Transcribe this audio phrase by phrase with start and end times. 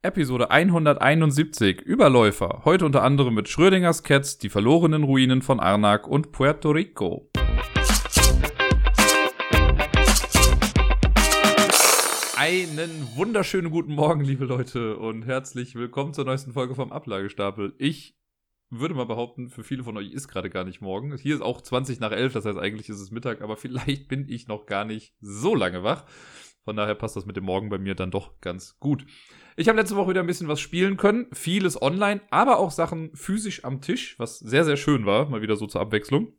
[0.00, 2.62] Episode 171 Überläufer.
[2.64, 7.28] Heute unter anderem mit Schrödingers Cats, die verlorenen Ruinen von Arnak und Puerto Rico.
[12.36, 17.74] Einen wunderschönen guten Morgen, liebe Leute, und herzlich willkommen zur neuesten Folge vom Ablagestapel.
[17.78, 18.16] Ich
[18.70, 21.16] würde mal behaupten, für viele von euch ist gerade gar nicht morgen.
[21.16, 24.28] Hier ist auch 20 nach 11, das heißt eigentlich ist es Mittag, aber vielleicht bin
[24.28, 26.04] ich noch gar nicht so lange wach.
[26.68, 29.06] Von daher passt das mit dem Morgen bei mir dann doch ganz gut.
[29.56, 31.26] Ich habe letzte Woche wieder ein bisschen was spielen können.
[31.32, 35.30] Vieles online, aber auch Sachen physisch am Tisch, was sehr, sehr schön war.
[35.30, 36.34] Mal wieder so zur Abwechslung.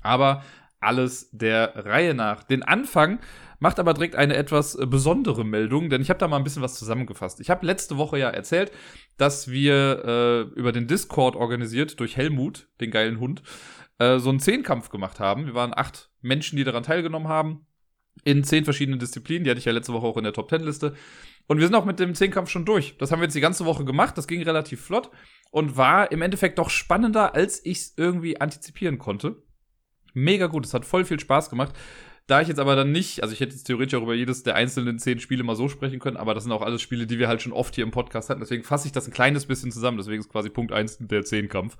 [0.00, 0.42] Aber
[0.80, 2.44] alles der Reihe nach.
[2.44, 3.18] Den Anfang
[3.58, 6.62] macht aber direkt eine etwas äh, besondere Meldung, denn ich habe da mal ein bisschen
[6.62, 7.38] was zusammengefasst.
[7.40, 8.72] Ich habe letzte Woche ja erzählt,
[9.18, 13.42] dass wir äh, über den Discord organisiert durch Helmut, den geilen Hund,
[13.98, 15.44] äh, so einen Zehnkampf gemacht haben.
[15.44, 17.66] Wir waren acht Menschen, die daran teilgenommen haben
[18.24, 19.44] in zehn verschiedenen Disziplinen.
[19.44, 20.94] Die hatte ich ja letzte Woche auch in der Top Ten Liste.
[21.46, 22.96] Und wir sind auch mit dem Zehnkampf schon durch.
[22.98, 24.18] Das haben wir jetzt die ganze Woche gemacht.
[24.18, 25.10] Das ging relativ flott
[25.50, 29.42] und war im Endeffekt doch spannender, als ich es irgendwie antizipieren konnte.
[30.14, 30.66] Mega gut.
[30.66, 31.74] Es hat voll viel Spaß gemacht.
[32.26, 34.54] Da ich jetzt aber dann nicht, also ich hätte jetzt theoretisch auch über jedes der
[34.54, 37.26] einzelnen zehn Spiele mal so sprechen können, aber das sind auch alles Spiele, die wir
[37.26, 38.40] halt schon oft hier im Podcast hatten.
[38.40, 39.96] Deswegen fasse ich das ein kleines bisschen zusammen.
[39.96, 41.78] Deswegen ist quasi Punkt eins der Zehnkampf.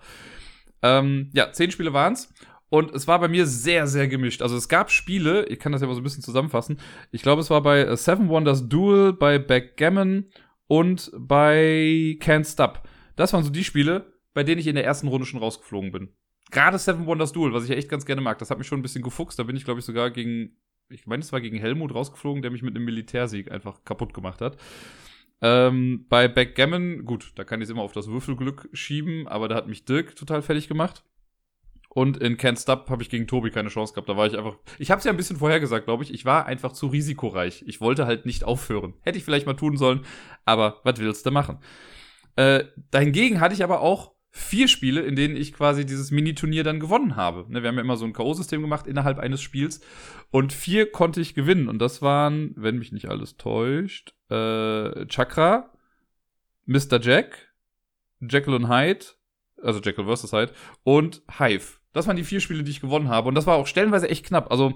[0.80, 2.32] Ähm, ja, zehn Spiele waren's.
[2.70, 4.42] Und es war bei mir sehr, sehr gemischt.
[4.42, 6.78] Also es gab Spiele, ich kann das ja mal so ein bisschen zusammenfassen.
[7.10, 10.26] Ich glaube, es war bei äh, Seven Wonders Duel, bei Backgammon
[10.66, 12.82] und bei Can't Stop.
[13.16, 16.10] Das waren so die Spiele, bei denen ich in der ersten Runde schon rausgeflogen bin.
[16.50, 18.78] Gerade Seven Wonders Duel, was ich ja echt ganz gerne mag, das hat mich schon
[18.78, 19.38] ein bisschen gefuchst.
[19.38, 20.56] Da bin ich, glaube ich, sogar gegen,
[20.88, 24.40] ich meine, es war gegen Helmut rausgeflogen, der mich mit einem Militärsieg einfach kaputt gemacht
[24.40, 24.58] hat.
[25.40, 29.54] Ähm, bei Backgammon, gut, da kann ich es immer auf das Würfelglück schieben, aber da
[29.54, 31.04] hat mich Dirk total fertig gemacht.
[31.88, 34.08] Und in Can't Stop habe ich gegen Tobi keine Chance gehabt.
[34.08, 34.56] Da war ich einfach.
[34.78, 36.12] Ich habe es ja ein bisschen vorher gesagt, glaube ich.
[36.12, 37.64] Ich war einfach zu risikoreich.
[37.66, 38.94] Ich wollte halt nicht aufhören.
[39.00, 40.04] Hätte ich vielleicht mal tun sollen,
[40.44, 41.58] aber was willst du machen?
[42.36, 46.80] Äh, dahingegen hatte ich aber auch vier Spiele, in denen ich quasi dieses Mini-Turnier dann
[46.80, 47.46] gewonnen habe.
[47.48, 49.80] Ne, wir haben ja immer so ein K.O.-System gemacht innerhalb eines Spiels.
[50.30, 51.68] Und vier konnte ich gewinnen.
[51.68, 55.72] Und das waren, wenn mich nicht alles täuscht, äh, Chakra,
[56.66, 57.00] Mr.
[57.00, 57.52] Jack,
[58.20, 59.06] Jekyll und Hyde,
[59.62, 60.32] also Jekyll vs.
[60.32, 60.52] Hyde,
[60.84, 61.77] und Hive.
[61.92, 63.28] Das waren die vier Spiele, die ich gewonnen habe.
[63.28, 64.50] Und das war auch stellenweise echt knapp.
[64.50, 64.74] Also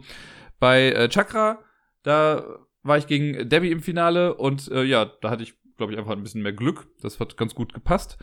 [0.59, 1.61] bei äh, Chakra,
[2.03, 2.45] da
[2.83, 6.13] war ich gegen Debbie im Finale und äh, ja, da hatte ich, glaube ich, einfach
[6.13, 6.89] ein bisschen mehr Glück.
[7.01, 8.19] Das hat ganz gut gepasst.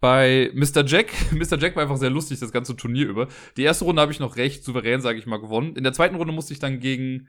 [0.00, 0.84] Bei Mr.
[0.84, 1.58] Jack, Mr.
[1.58, 3.28] Jack war einfach sehr lustig das ganze Turnier über.
[3.56, 5.76] Die erste Runde habe ich noch recht souverän, sage ich mal, gewonnen.
[5.76, 7.28] In der zweiten Runde musste ich dann gegen,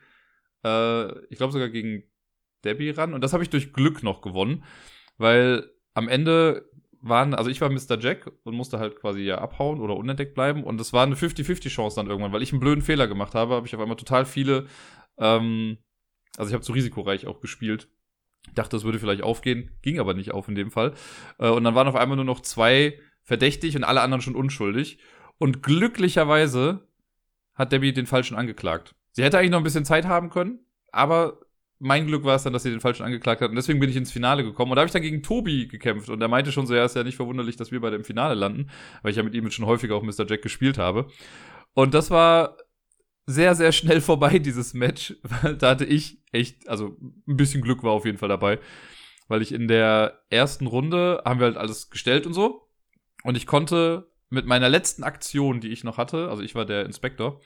[0.63, 2.03] äh, ich glaube sogar gegen
[2.63, 4.63] Debbie ran und das habe ich durch Glück noch gewonnen,
[5.17, 6.69] weil am Ende
[7.03, 7.99] waren, also ich war Mr.
[7.99, 10.63] Jack und musste halt quasi ja abhauen oder unentdeckt bleiben.
[10.63, 13.55] Und es war eine 50-50 Chance dann irgendwann, weil ich einen blöden Fehler gemacht habe,
[13.55, 14.67] habe ich auf einmal total viele,
[15.17, 15.77] ähm,
[16.37, 17.89] also ich habe zu risikoreich auch gespielt.
[18.55, 20.93] Dachte, das würde vielleicht aufgehen, ging aber nicht auf in dem Fall.
[21.39, 24.99] Äh, und dann waren auf einmal nur noch zwei verdächtig und alle anderen schon unschuldig.
[25.37, 26.87] Und glücklicherweise
[27.53, 28.95] hat Debbie den Falschen angeklagt.
[29.11, 31.39] Sie hätte eigentlich noch ein bisschen Zeit haben können, aber
[31.83, 33.49] mein Glück war es dann, dass sie den falschen angeklagt hat.
[33.49, 34.71] Und deswegen bin ich ins Finale gekommen.
[34.71, 36.09] Und da habe ich dann gegen Tobi gekämpft.
[36.09, 38.35] Und er meinte schon so, ja, ist ja nicht verwunderlich, dass wir bei dem Finale
[38.35, 38.69] landen,
[39.01, 40.25] weil ich ja mit ihm schon häufiger auch Mr.
[40.25, 41.07] Jack gespielt habe.
[41.73, 42.57] Und das war
[43.25, 45.15] sehr, sehr schnell vorbei, dieses Match.
[45.23, 46.95] Weil da hatte ich echt, also
[47.27, 48.59] ein bisschen Glück war auf jeden Fall dabei.
[49.27, 52.69] Weil ich in der ersten Runde haben wir halt alles gestellt und so.
[53.23, 56.85] Und ich konnte mit meiner letzten Aktion, die ich noch hatte, also ich war der
[56.85, 57.41] Inspektor,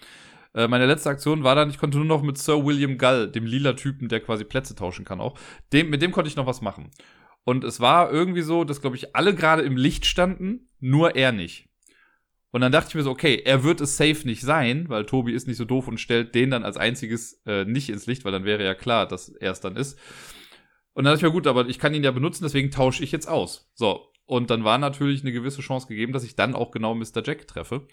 [0.57, 3.45] äh, meine letzte Aktion war dann, ich konnte nur noch mit Sir William Gull, dem
[3.45, 5.37] lila Typen, der quasi Plätze tauschen kann auch,
[5.71, 6.89] dem, mit dem konnte ich noch was machen.
[7.43, 11.31] Und es war irgendwie so, dass, glaube ich, alle gerade im Licht standen, nur er
[11.31, 11.69] nicht.
[12.51, 15.33] Und dann dachte ich mir so, okay, er wird es safe nicht sein, weil Tobi
[15.33, 18.31] ist nicht so doof und stellt den dann als einziges äh, nicht ins Licht, weil
[18.31, 19.99] dann wäre ja klar, dass er es dann ist.
[20.93, 23.11] Und dann dachte ich mir, gut, aber ich kann ihn ja benutzen, deswegen tausche ich
[23.11, 23.69] jetzt aus.
[23.75, 24.11] So.
[24.25, 27.21] Und dann war natürlich eine gewisse Chance gegeben, dass ich dann auch genau Mr.
[27.23, 27.87] Jack treffe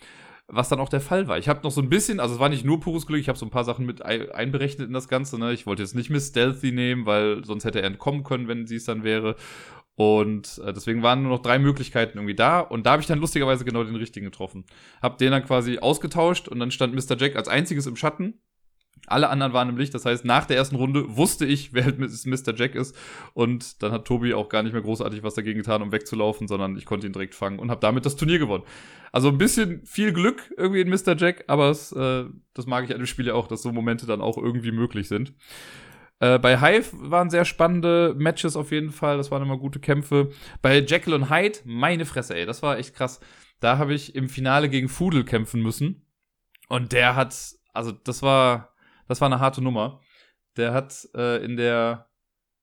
[0.46, 1.38] was dann auch der Fall war.
[1.38, 3.38] Ich habe noch so ein bisschen, also es war nicht nur pures Glück, ich habe
[3.38, 5.38] so ein paar Sachen mit einberechnet in das Ganze.
[5.38, 5.52] Ne?
[5.52, 8.76] Ich wollte jetzt nicht Miss Stealthy nehmen, weil sonst hätte er entkommen können, wenn sie
[8.76, 9.36] es dann wäre.
[9.96, 12.60] Und äh, deswegen waren nur noch drei Möglichkeiten irgendwie da.
[12.60, 14.64] Und da habe ich dann lustigerweise genau den richtigen getroffen.
[15.00, 17.16] Hab den dann quasi ausgetauscht und dann stand Mr.
[17.16, 18.40] Jack als einziges im Schatten.
[19.06, 19.94] Alle anderen waren im Licht.
[19.94, 22.54] Das heißt, nach der ersten Runde wusste ich, wer halt Mr.
[22.54, 22.96] Jack ist.
[23.34, 26.76] Und dann hat Tobi auch gar nicht mehr großartig was dagegen getan, um wegzulaufen, sondern
[26.76, 28.64] ich konnte ihn direkt fangen und habe damit das Turnier gewonnen.
[29.12, 31.16] Also ein bisschen viel Glück irgendwie in Mr.
[31.16, 32.24] Jack, aber es, äh,
[32.54, 35.08] das mag ich an dem Spiel ja auch, dass so Momente dann auch irgendwie möglich
[35.08, 35.34] sind.
[36.20, 39.16] Äh, bei Hive waren sehr spannende Matches auf jeden Fall.
[39.16, 40.30] Das waren immer gute Kämpfe.
[40.62, 43.20] Bei Jekyll und Hyde, meine Fresse, ey, das war echt krass.
[43.60, 46.06] Da habe ich im Finale gegen Fudel kämpfen müssen.
[46.68, 47.36] Und der hat,
[47.72, 48.73] also das war,
[49.08, 50.00] das war eine harte Nummer.
[50.56, 52.08] Der hat äh, in der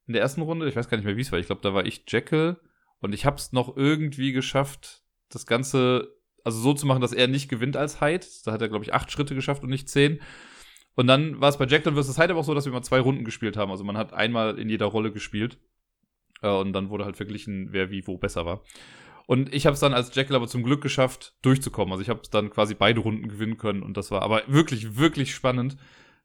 [0.08, 1.74] in der ersten Runde, ich weiß gar nicht mehr, wie es war, ich glaube, da
[1.74, 2.60] war ich Jekyll
[3.00, 7.28] und ich habe es noch irgendwie geschafft, das Ganze also so zu machen, dass er
[7.28, 8.26] nicht gewinnt als Hyde.
[8.46, 10.20] Da hat er, glaube ich, acht Schritte geschafft und nicht zehn.
[10.96, 12.18] Und dann war es bei Jekyll vs.
[12.18, 13.72] Hyde aber auch so, dass wir mal zwei Runden gespielt haben.
[13.72, 15.60] Also man hat einmal in jeder Rolle gespielt.
[16.42, 18.64] Äh, und dann wurde halt verglichen, wer wie wo besser war.
[19.28, 21.92] Und ich habe es dann als Jekyll aber zum Glück geschafft, durchzukommen.
[21.92, 23.84] Also ich habe dann quasi beide Runden gewinnen können.
[23.84, 25.78] Und das war aber wirklich, wirklich spannend.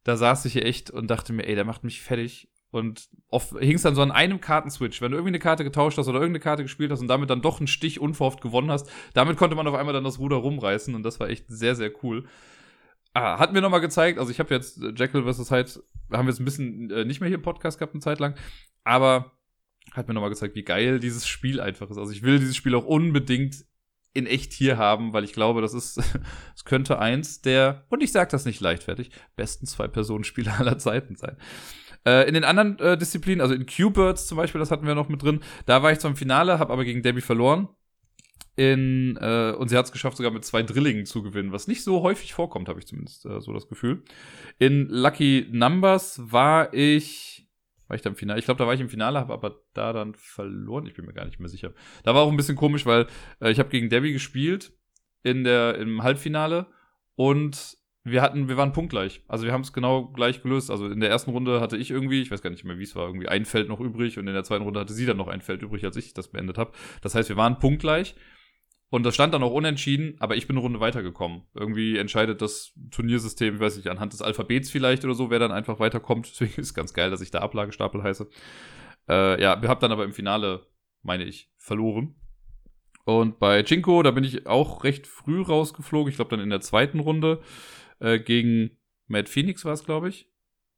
[0.07, 2.49] Da saß ich hier echt und dachte mir, ey, der macht mich fertig.
[2.71, 3.09] Und
[3.59, 5.03] hing es dann so an einem Kartenswitch.
[5.03, 7.43] Wenn du irgendwie eine Karte getauscht hast oder irgendeine Karte gespielt hast und damit dann
[7.43, 10.95] doch einen Stich unverhofft gewonnen hast, damit konnte man auf einmal dann das Ruder rumreißen
[10.95, 12.29] und das war echt sehr, sehr cool.
[13.15, 15.51] Ah, hat mir nochmal gezeigt, also ich habe jetzt äh, Jekyll vs.
[15.51, 15.73] Hyde,
[16.13, 18.37] haben wir jetzt ein bisschen äh, nicht mehr hier im Podcast gehabt, eine Zeit lang,
[18.85, 19.33] aber
[19.91, 21.99] hat mir nochmal gezeigt, wie geil dieses Spiel einfach ist.
[21.99, 23.65] Also ich will dieses Spiel auch unbedingt
[24.17, 25.99] in echt hier haben, weil ich glaube, das ist,
[26.55, 31.37] es könnte eins der, und ich sage das nicht leichtfertig, besten Zwei-Personen-Spiele aller Zeiten sein.
[32.07, 35.09] Äh, in den anderen äh, Disziplinen, also in Q-Birds zum Beispiel, das hatten wir noch
[35.09, 37.69] mit drin, da war ich zwar im Finale, habe aber gegen Debbie verloren.
[38.59, 41.85] In, äh, und sie hat es geschafft, sogar mit zwei Drillingen zu gewinnen, was nicht
[41.85, 44.03] so häufig vorkommt, habe ich zumindest äh, so das Gefühl.
[44.59, 47.46] In Lucky Numbers war ich,
[47.89, 48.39] war ich da im Finale?
[48.39, 50.87] Ich glaube, da war ich im Finale, habe aber da dann verloren.
[50.87, 51.73] Ich bin mir gar nicht mehr sicher.
[52.05, 53.07] Da war auch ein bisschen komisch, weil
[53.41, 54.73] äh, ich habe gegen Debbie gespielt
[55.23, 56.67] in der im Halbfinale
[57.15, 59.23] und wir hatten, wir waren punktgleich.
[59.27, 60.71] Also wir haben es genau gleich gelöst.
[60.71, 62.95] Also in der ersten Runde hatte ich irgendwie, ich weiß gar nicht mehr, wie es
[62.95, 65.27] war, irgendwie ein Feld noch übrig und in der zweiten Runde hatte sie dann noch
[65.27, 66.71] ein Feld übrig, als ich das beendet habe.
[67.03, 68.15] Das heißt, wir waren punktgleich.
[68.89, 71.43] Und das stand dann auch unentschieden, aber ich bin eine Runde weitergekommen.
[71.55, 75.51] Irgendwie entscheidet das Turniersystem, ich weiß nicht, anhand des Alphabets vielleicht oder so, wer dann
[75.51, 76.27] einfach weiterkommt.
[76.31, 78.29] Deswegen ist es ganz geil, dass ich da Ablagestapel heiße.
[79.09, 80.67] Äh, ja, wir haben dann aber im Finale,
[81.03, 82.15] meine ich, verloren.
[83.05, 86.11] Und bei Chinko, da bin ich auch recht früh rausgeflogen.
[86.11, 87.41] Ich glaube dann in der zweiten Runde
[88.01, 90.29] äh, gegen Matt Phoenix war es, glaube ich.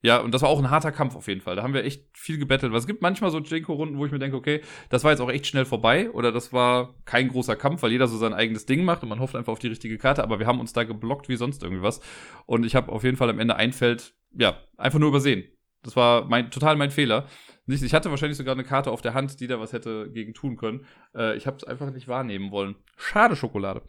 [0.01, 1.57] Ja, und das war auch ein harter Kampf auf jeden Fall.
[1.57, 2.73] Da haben wir echt viel gebettelt.
[2.73, 4.61] Weil es gibt manchmal so Jenko-Runden, wo ich mir denke, okay,
[4.91, 8.07] das war jetzt auch echt schnell vorbei oder das war kein großer Kampf, weil jeder
[8.07, 10.47] so sein eigenes Ding macht und man hofft einfach auf die richtige Karte, aber wir
[10.47, 12.01] haben uns da geblockt wie sonst irgendwie was.
[12.47, 15.45] Und ich habe auf jeden Fall am Ende ein Feld, ja, einfach nur übersehen.
[15.83, 17.27] Das war mein, total mein Fehler.
[17.67, 20.57] Ich hatte wahrscheinlich sogar eine Karte auf der Hand, die da was hätte gegen tun
[20.57, 20.87] können.
[21.15, 22.77] Äh, ich habe es einfach nicht wahrnehmen wollen.
[22.97, 23.83] Schade Schokolade.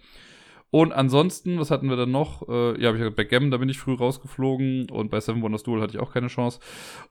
[0.71, 2.47] Und ansonsten, was hatten wir dann noch?
[2.47, 5.63] Äh, ja, hab ich gesagt, Backgammon, da bin ich früh rausgeflogen und bei Seven Wonders
[5.63, 6.59] Duel hatte ich auch keine Chance.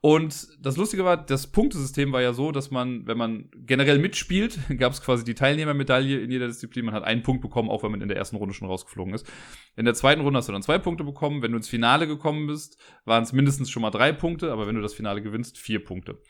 [0.00, 4.58] Und das Lustige war, das Punktesystem war ja so, dass man, wenn man generell mitspielt,
[4.78, 6.84] gab es quasi die Teilnehmermedaille in jeder Disziplin.
[6.84, 9.26] Man hat einen Punkt bekommen, auch wenn man in der ersten Runde schon rausgeflogen ist.
[9.74, 11.42] In der zweiten Runde hast du dann zwei Punkte bekommen.
[11.42, 14.76] Wenn du ins Finale gekommen bist, waren es mindestens schon mal drei Punkte, aber wenn
[14.76, 16.20] du das Finale gewinnst, vier Punkte.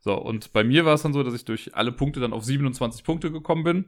[0.00, 2.42] So, und bei mir war es dann so, dass ich durch alle Punkte dann auf
[2.42, 3.84] 27 Punkte gekommen bin.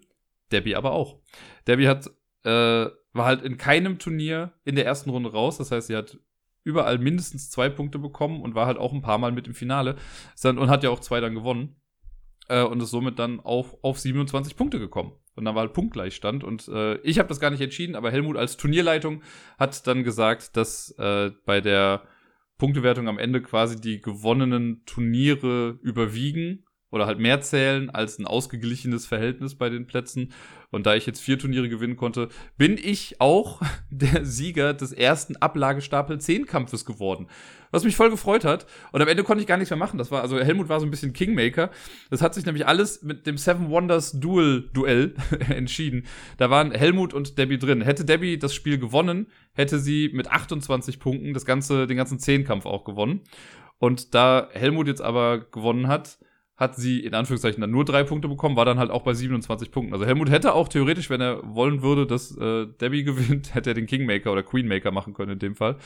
[0.53, 1.19] Debbie aber auch.
[1.67, 2.11] Debbie hat
[2.45, 5.59] äh, war halt in keinem Turnier in der ersten Runde raus.
[5.59, 6.19] Das heißt, sie hat
[6.65, 9.97] überall mindestens zwei Punkte bekommen und war halt auch ein paar Mal mit im Finale
[10.45, 11.77] und hat ja auch zwei dann gewonnen
[12.49, 15.13] äh, und ist somit dann auf, auf 27 Punkte gekommen.
[15.35, 18.37] Und dann war halt Punktgleichstand und äh, ich habe das gar nicht entschieden, aber Helmut
[18.37, 19.23] als Turnierleitung
[19.59, 22.03] hat dann gesagt, dass äh, bei der
[22.59, 29.07] Punktewertung am Ende quasi die gewonnenen Turniere überwiegen oder halt mehr zählen als ein ausgeglichenes
[29.07, 30.33] Verhältnis bei den Plätzen.
[30.71, 33.61] Und da ich jetzt vier Turniere gewinnen konnte, bin ich auch
[33.91, 37.27] der Sieger des ersten Ablagestapel 10 Kampfes geworden.
[37.71, 38.67] Was mich voll gefreut hat.
[38.93, 39.97] Und am Ende konnte ich gar nichts mehr machen.
[39.97, 41.71] Das war, also Helmut war so ein bisschen Kingmaker.
[42.11, 45.15] Das hat sich nämlich alles mit dem Seven Wonders Duel Duell
[45.49, 46.05] entschieden.
[46.37, 47.81] Da waren Helmut und Debbie drin.
[47.81, 52.67] Hätte Debbie das Spiel gewonnen, hätte sie mit 28 Punkten das ganze, den ganzen Zehnkampf
[52.67, 53.23] auch gewonnen.
[53.79, 56.19] Und da Helmut jetzt aber gewonnen hat,
[56.57, 59.71] hat sie in Anführungszeichen dann nur drei Punkte bekommen, war dann halt auch bei 27
[59.71, 59.95] Punkten.
[59.95, 63.75] Also Helmut hätte auch theoretisch, wenn er wollen würde, dass äh, Debbie gewinnt, hätte er
[63.75, 65.79] den Kingmaker oder Queenmaker machen können in dem Fall.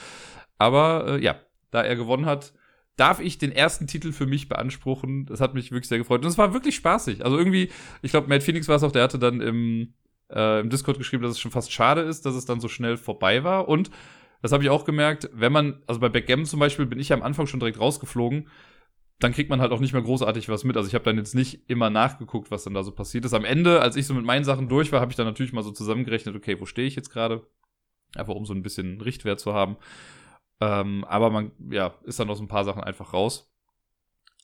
[0.58, 2.52] Aber äh, ja, da er gewonnen hat,
[2.96, 5.26] darf ich den ersten Titel für mich beanspruchen.
[5.26, 6.22] Das hat mich wirklich sehr gefreut.
[6.22, 7.24] Und es war wirklich spaßig.
[7.24, 7.70] Also irgendwie,
[8.02, 9.94] ich glaube, Matt Phoenix war es auch, der hatte dann im,
[10.30, 12.96] äh, im Discord geschrieben, dass es schon fast schade ist, dass es dann so schnell
[12.96, 13.68] vorbei war.
[13.68, 13.90] Und
[14.42, 17.16] das habe ich auch gemerkt, wenn man, also bei Backgammon zum Beispiel bin ich ja
[17.16, 18.48] am Anfang schon direkt rausgeflogen
[19.18, 20.76] dann kriegt man halt auch nicht mehr großartig was mit.
[20.76, 23.32] Also ich habe dann jetzt nicht immer nachgeguckt, was dann da so passiert ist.
[23.32, 25.62] Am Ende, als ich so mit meinen Sachen durch war, habe ich dann natürlich mal
[25.62, 27.46] so zusammengerechnet, okay, wo stehe ich jetzt gerade?
[28.14, 29.76] Einfach um so ein bisschen Richtwert zu haben.
[30.60, 33.50] Ähm, aber man, ja, ist dann aus ein paar Sachen einfach raus.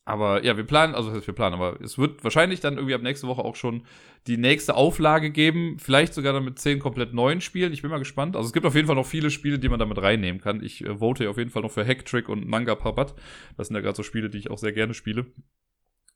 [0.04, 3.28] Aber ja, wir planen, also wir planen, aber es wird wahrscheinlich dann irgendwie ab nächste
[3.28, 3.84] Woche auch schon
[4.26, 5.78] die nächste Auflage geben.
[5.78, 7.72] Vielleicht sogar dann mit zehn komplett neuen Spielen.
[7.72, 8.34] Ich bin mal gespannt.
[8.34, 10.62] Also es gibt auf jeden Fall noch viele Spiele, die man damit reinnehmen kann.
[10.62, 13.14] Ich äh, vote auf jeden Fall noch für Hacktrick und Manga Papat.
[13.56, 15.26] Das sind ja gerade so Spiele, die ich auch sehr gerne spiele.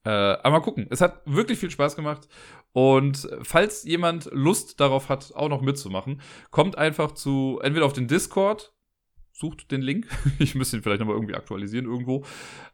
[0.05, 0.89] Äh, aber mal gucken.
[0.91, 2.29] Es hat wirklich viel Spaß gemacht.
[2.73, 8.09] Und falls jemand Lust darauf hat, auch noch mitzumachen, kommt einfach zu entweder auf den
[8.09, 8.76] Discord
[9.37, 10.07] sucht den Link.
[10.39, 12.25] Ich müsste ihn vielleicht nochmal irgendwie aktualisieren irgendwo.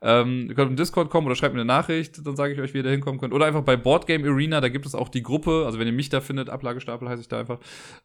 [0.01, 2.75] Ähm, ihr könnt in Discord kommen oder schreibt mir eine Nachricht, dann sage ich euch,
[2.75, 3.33] wie ihr da hinkommen könnt.
[3.33, 6.09] Oder einfach bei Boardgame Arena, da gibt es auch die Gruppe, also wenn ihr mich
[6.09, 7.59] da findet, Ablagestapel heiße ich da einfach.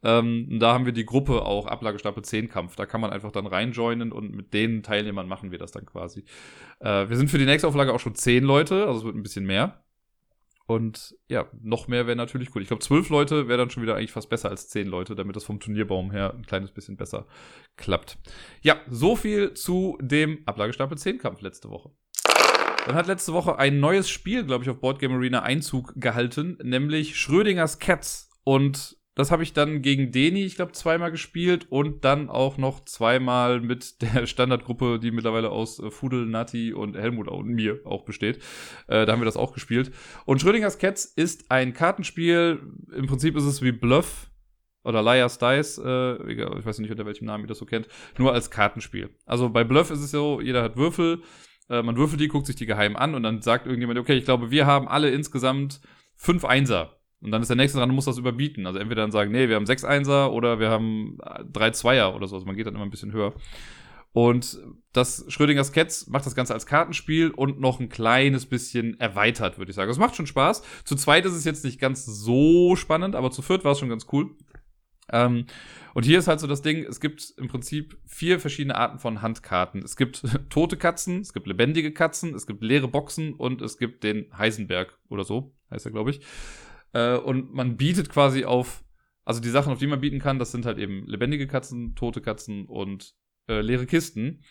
[0.03, 2.75] Ähm, da haben wir die Gruppe auch, Ablagestapel 10 Kampf.
[2.75, 6.23] Da kann man einfach dann reinjoinen und mit den Teilnehmern machen wir das dann quasi.
[6.79, 9.23] Äh, wir sind für die nächste Auflage auch schon 10 Leute, also es wird ein
[9.23, 9.83] bisschen mehr.
[10.67, 12.62] Und ja, noch mehr wäre natürlich cool.
[12.62, 15.36] Ich glaube, zwölf Leute wäre dann schon wieder eigentlich fast besser als zehn Leute, damit
[15.38, 17.25] das vom Turnierbaum her ein kleines bisschen besser
[17.77, 18.17] klappt.
[18.62, 21.91] Ja, so viel zu dem Ablagestapel 10 Kampf letzte Woche.
[22.86, 27.17] Dann hat letzte Woche ein neues Spiel, glaube ich, auf Boardgame Arena Einzug gehalten, nämlich
[27.17, 28.29] Schrödingers Cats.
[28.43, 32.86] Und das habe ich dann gegen Deni, ich glaube, zweimal gespielt und dann auch noch
[32.86, 38.05] zweimal mit der Standardgruppe, die mittlerweile aus äh, Fudel, Nati und Helmut und mir auch
[38.05, 38.38] besteht.
[38.88, 39.91] Äh, da haben wir das auch gespielt.
[40.25, 42.62] Und Schrödingers Cats ist ein Kartenspiel.
[42.95, 44.29] Im Prinzip ist es wie Bluff
[44.83, 47.88] oder Liar's Dice, äh, ich weiß nicht, unter welchem Namen ihr das so kennt,
[48.19, 49.09] nur als Kartenspiel.
[49.25, 51.24] Also bei Bluff ist es so, jeder hat Würfel,
[51.69, 54.25] äh, man würfelt die, guckt sich die geheim an und dann sagt irgendjemand, okay, ich
[54.25, 55.81] glaube, wir haben alle insgesamt
[56.15, 56.97] fünf Einser.
[57.21, 58.67] Und dann ist der nächste dran und muss das überbieten.
[58.67, 61.17] Also entweder dann sagen, nee, wir haben sechs Einser oder wir haben
[61.51, 62.36] drei Zweier oder so.
[62.36, 63.33] Also man geht dann immer ein bisschen höher.
[64.13, 64.59] Und
[64.93, 69.69] das Schrödingers Cats macht das Ganze als Kartenspiel und noch ein kleines bisschen erweitert, würde
[69.69, 69.91] ich sagen.
[69.91, 70.63] Es macht schon Spaß.
[70.86, 73.89] Zu zweit ist es jetzt nicht ganz so spannend, aber zu viert war es schon
[73.89, 74.31] ganz cool.
[75.12, 75.45] Ähm,
[75.93, 79.21] und hier ist halt so das Ding, es gibt im Prinzip vier verschiedene Arten von
[79.21, 79.83] Handkarten.
[79.83, 84.03] Es gibt tote Katzen, es gibt lebendige Katzen, es gibt leere Boxen und es gibt
[84.03, 86.21] den Heisenberg oder so, heißt er, glaube ich.
[86.98, 88.84] Äh, und man bietet quasi auf,
[89.24, 92.22] also die Sachen, auf die man bieten kann, das sind halt eben lebendige Katzen, tote
[92.22, 93.13] Katzen und
[93.48, 94.44] äh, leere Kisten.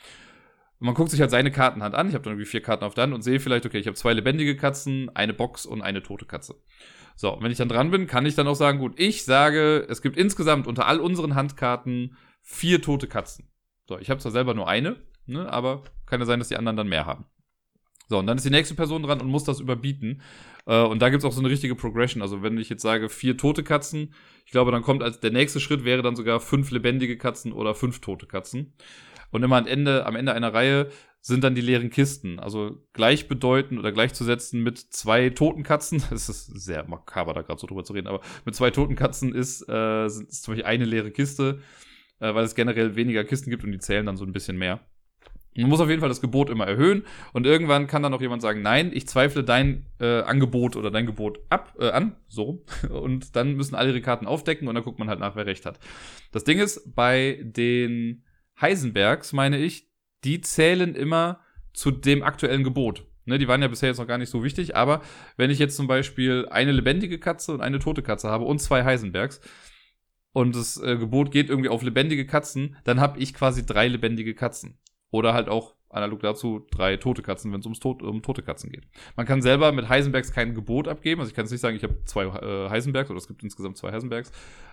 [0.79, 2.09] Und man guckt sich halt seine Kartenhand an.
[2.09, 3.97] Ich habe dann irgendwie vier Karten auf der Hand und sehe vielleicht, okay, ich habe
[3.97, 6.55] zwei lebendige Katzen, eine Box und eine tote Katze.
[7.17, 9.85] So, und wenn ich dann dran bin, kann ich dann auch sagen, gut, ich sage,
[9.89, 13.51] es gibt insgesamt unter all unseren Handkarten vier tote Katzen.
[13.89, 16.77] So, ich habe zwar selber nur eine, ne, aber kann ja sein, dass die anderen
[16.77, 17.25] dann mehr haben.
[18.09, 20.23] So, und dann ist die nächste Person dran und muss das überbieten.
[20.67, 22.23] Äh, und da gibt es auch so eine richtige Progression.
[22.23, 25.61] Also, wenn ich jetzt sage, vier tote Katzen, ich glaube, dann kommt als der nächste
[25.61, 28.75] Schritt wäre dann sogar fünf lebendige Katzen oder fünf tote Katzen.
[29.31, 30.89] Und immer am Ende, am Ende einer Reihe
[31.21, 32.39] sind dann die leeren Kisten.
[32.39, 36.01] Also gleichbedeutend oder gleichzusetzen mit zwei toten Katzen.
[36.13, 39.35] Es ist sehr makaber, da gerade so drüber zu reden, aber mit zwei toten Katzen
[39.35, 41.61] ist, äh, ist zum Beispiel eine leere Kiste,
[42.21, 44.81] äh, weil es generell weniger Kisten gibt und die zählen dann so ein bisschen mehr.
[45.57, 48.43] Man muss auf jeden Fall das Gebot immer erhöhen und irgendwann kann dann auch jemand
[48.43, 53.37] sagen, nein, ich zweifle dein äh, Angebot oder dein Gebot ab äh, an, so und
[53.37, 55.79] dann müssen alle ihre Karten aufdecken und dann guckt man halt nach, wer recht hat.
[56.33, 58.25] Das Ding ist, bei den
[58.61, 59.89] Heisenbergs, meine ich,
[60.25, 61.41] die zählen immer
[61.73, 63.05] zu dem aktuellen Gebot.
[63.27, 65.03] Ne, die waren ja bisher jetzt noch gar nicht so wichtig, aber
[65.37, 68.85] wenn ich jetzt zum Beispiel eine lebendige Katze und eine tote Katze habe und zwei
[68.85, 69.41] Heisenbergs,
[70.37, 74.35] und das äh, Gebot geht irgendwie auf lebendige Katzen, dann habe ich quasi drei lebendige
[74.35, 74.77] Katzen.
[75.11, 78.71] Oder halt auch analog dazu drei tote Katzen, wenn es ums Tod, um tote Katzen
[78.71, 78.87] geht.
[79.17, 81.21] Man kann selber mit Heisenbergs kein Gebot abgeben.
[81.21, 83.77] Also ich kann jetzt nicht sagen, ich habe zwei äh, Heisenbergs oder es gibt insgesamt
[83.77, 84.31] zwei Heisenbergs,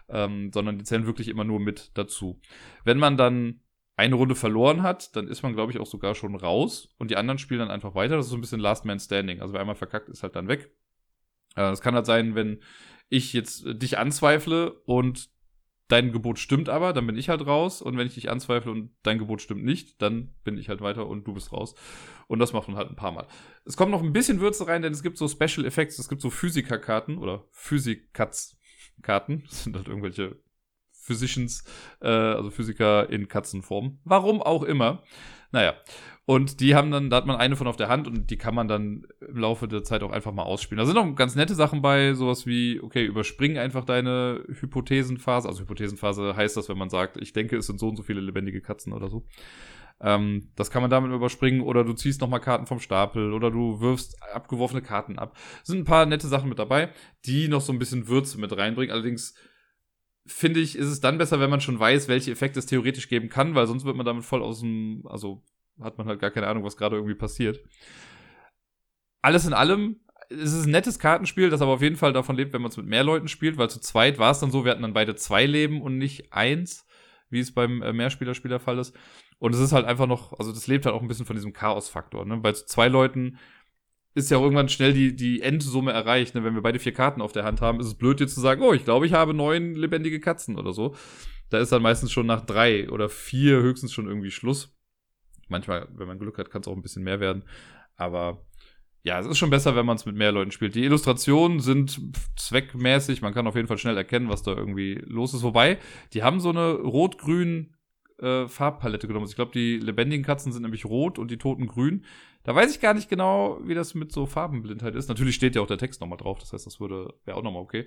[0.09, 2.39] ähm, sondern die zählen wirklich immer nur mit dazu.
[2.83, 3.61] Wenn man dann
[3.95, 7.15] eine Runde verloren hat, dann ist man, glaube ich, auch sogar schon raus und die
[7.15, 8.17] anderen spielen dann einfach weiter.
[8.17, 9.39] Das ist so ein bisschen Last Man Standing.
[9.39, 10.71] Also wer einmal verkackt, ist halt dann weg.
[11.55, 12.59] Äh, es äh, kann halt sein, wenn
[13.09, 15.29] ich jetzt dich anzweifle und
[15.93, 17.83] dein Gebot stimmt aber, dann bin ich halt raus.
[17.83, 21.05] Und wenn ich dich anzweifle und dein Gebot stimmt nicht, dann bin ich halt weiter
[21.07, 21.75] und du bist raus.
[22.27, 23.27] Und das macht man halt ein paar Mal.
[23.63, 26.21] Es kommt noch ein bisschen Würze rein, denn es gibt so Special Effects, es gibt
[26.21, 29.43] so Physikerkarten oder Physikatz-Karten.
[29.47, 30.41] Das sind halt irgendwelche
[31.03, 31.63] Physicians,
[32.01, 33.99] äh, also Physiker in Katzenform.
[34.03, 35.03] Warum auch immer.
[35.51, 35.75] Naja.
[36.25, 38.55] Und die haben dann, da hat man eine von auf der Hand und die kann
[38.55, 40.79] man dann im Laufe der Zeit auch einfach mal ausspielen.
[40.79, 45.49] Da sind auch ganz nette Sachen bei, sowas wie, okay, überspring einfach deine Hypothesenphase.
[45.49, 48.21] Also Hypothesenphase heißt das, wenn man sagt, ich denke, es sind so und so viele
[48.21, 49.25] lebendige Katzen oder so.
[49.99, 53.81] Ähm, das kann man damit überspringen oder du ziehst nochmal Karten vom Stapel oder du
[53.81, 55.35] wirfst abgeworfene Karten ab.
[55.61, 56.89] Es sind ein paar nette Sachen mit dabei,
[57.25, 58.93] die noch so ein bisschen Würze mit reinbringen.
[58.93, 59.35] Allerdings
[60.25, 63.29] finde ich, ist es dann besser, wenn man schon weiß, welche Effekte es theoretisch geben
[63.29, 65.43] kann, weil sonst wird man damit voll aus dem, also
[65.79, 67.59] hat man halt gar keine Ahnung, was gerade irgendwie passiert.
[69.21, 69.99] Alles in allem,
[70.29, 72.77] es ist ein nettes Kartenspiel, das aber auf jeden Fall davon lebt, wenn man es
[72.77, 75.15] mit mehr Leuten spielt, weil zu zweit war es dann so, wir hatten dann beide
[75.15, 76.85] zwei Leben und nicht eins,
[77.29, 78.95] wie es beim äh, Mehrspieler-Spiel der Fall ist.
[79.39, 81.51] Und es ist halt einfach noch, also das lebt halt auch ein bisschen von diesem
[81.53, 82.25] Chaos-Faktor.
[82.25, 82.37] Ne?
[82.37, 83.39] Bei zwei Leuten
[84.15, 86.35] ist ja auch irgendwann schnell die, die Endsumme erreicht.
[86.35, 86.43] Ne?
[86.43, 88.61] Wenn wir beide vier Karten auf der Hand haben, ist es blöd, dir zu sagen,
[88.61, 90.95] oh, ich glaube, ich habe neun lebendige Katzen oder so.
[91.49, 94.75] Da ist dann meistens schon nach drei oder vier höchstens schon irgendwie Schluss.
[95.49, 97.43] Manchmal, wenn man Glück hat, kann es auch ein bisschen mehr werden.
[97.95, 98.45] Aber
[99.03, 100.75] ja, es ist schon besser, wenn man es mit mehr Leuten spielt.
[100.75, 101.99] Die Illustrationen sind
[102.37, 103.21] zweckmäßig.
[103.21, 105.43] Man kann auf jeden Fall schnell erkennen, was da irgendwie los ist.
[105.43, 105.77] Wobei,
[106.13, 107.75] die haben so eine rot-grün
[108.19, 109.27] äh, Farbpalette genommen.
[109.27, 112.05] Ich glaube, die lebendigen Katzen sind nämlich rot und die toten grün.
[112.43, 115.07] Da weiß ich gar nicht genau, wie das mit so Farbenblindheit ist.
[115.07, 117.61] Natürlich steht ja auch der Text nochmal drauf, das heißt, das würde wäre auch nochmal
[117.61, 117.85] okay.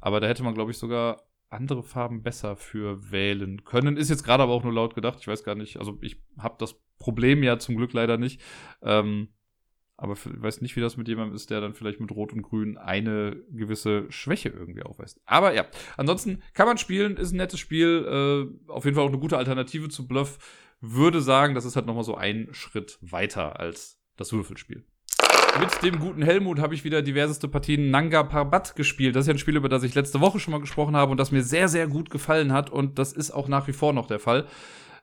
[0.00, 3.96] Aber da hätte man, glaube ich, sogar andere Farben besser für wählen können.
[3.96, 5.18] Ist jetzt gerade aber auch nur laut gedacht.
[5.20, 5.78] Ich weiß gar nicht.
[5.78, 8.40] Also ich habe das Problem ja zum Glück leider nicht.
[8.82, 9.28] Ähm,
[9.96, 12.42] aber ich weiß nicht, wie das mit jemandem ist, der dann vielleicht mit Rot und
[12.42, 15.20] Grün eine gewisse Schwäche irgendwie aufweist.
[15.24, 18.04] Aber ja, ansonsten kann man spielen, ist ein nettes Spiel.
[18.68, 20.38] Äh, auf jeden Fall auch eine gute Alternative zu Bluff.
[20.80, 24.84] Würde sagen, das ist halt nochmal so ein Schritt weiter als das Würfelspiel.
[25.60, 29.14] Mit dem guten Helmut habe ich wieder diverseste Partien Nanga Parbat gespielt.
[29.14, 31.18] Das ist ja ein Spiel, über das ich letzte Woche schon mal gesprochen habe und
[31.18, 32.70] das mir sehr, sehr gut gefallen hat.
[32.70, 34.46] Und das ist auch nach wie vor noch der Fall.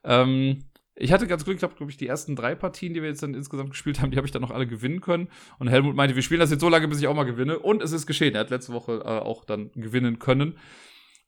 [0.04, 3.10] Ähm, ich hatte ganz Glück, ich habe, glaube ich, die ersten drei Partien, die wir
[3.10, 5.30] jetzt dann insgesamt gespielt haben, die habe ich dann noch alle gewinnen können.
[5.58, 7.58] Und Helmut meinte, wir spielen das jetzt so lange, bis ich auch mal gewinne.
[7.60, 8.36] Und es ist geschehen.
[8.36, 10.58] Er hat letzte Woche äh, auch dann gewinnen können.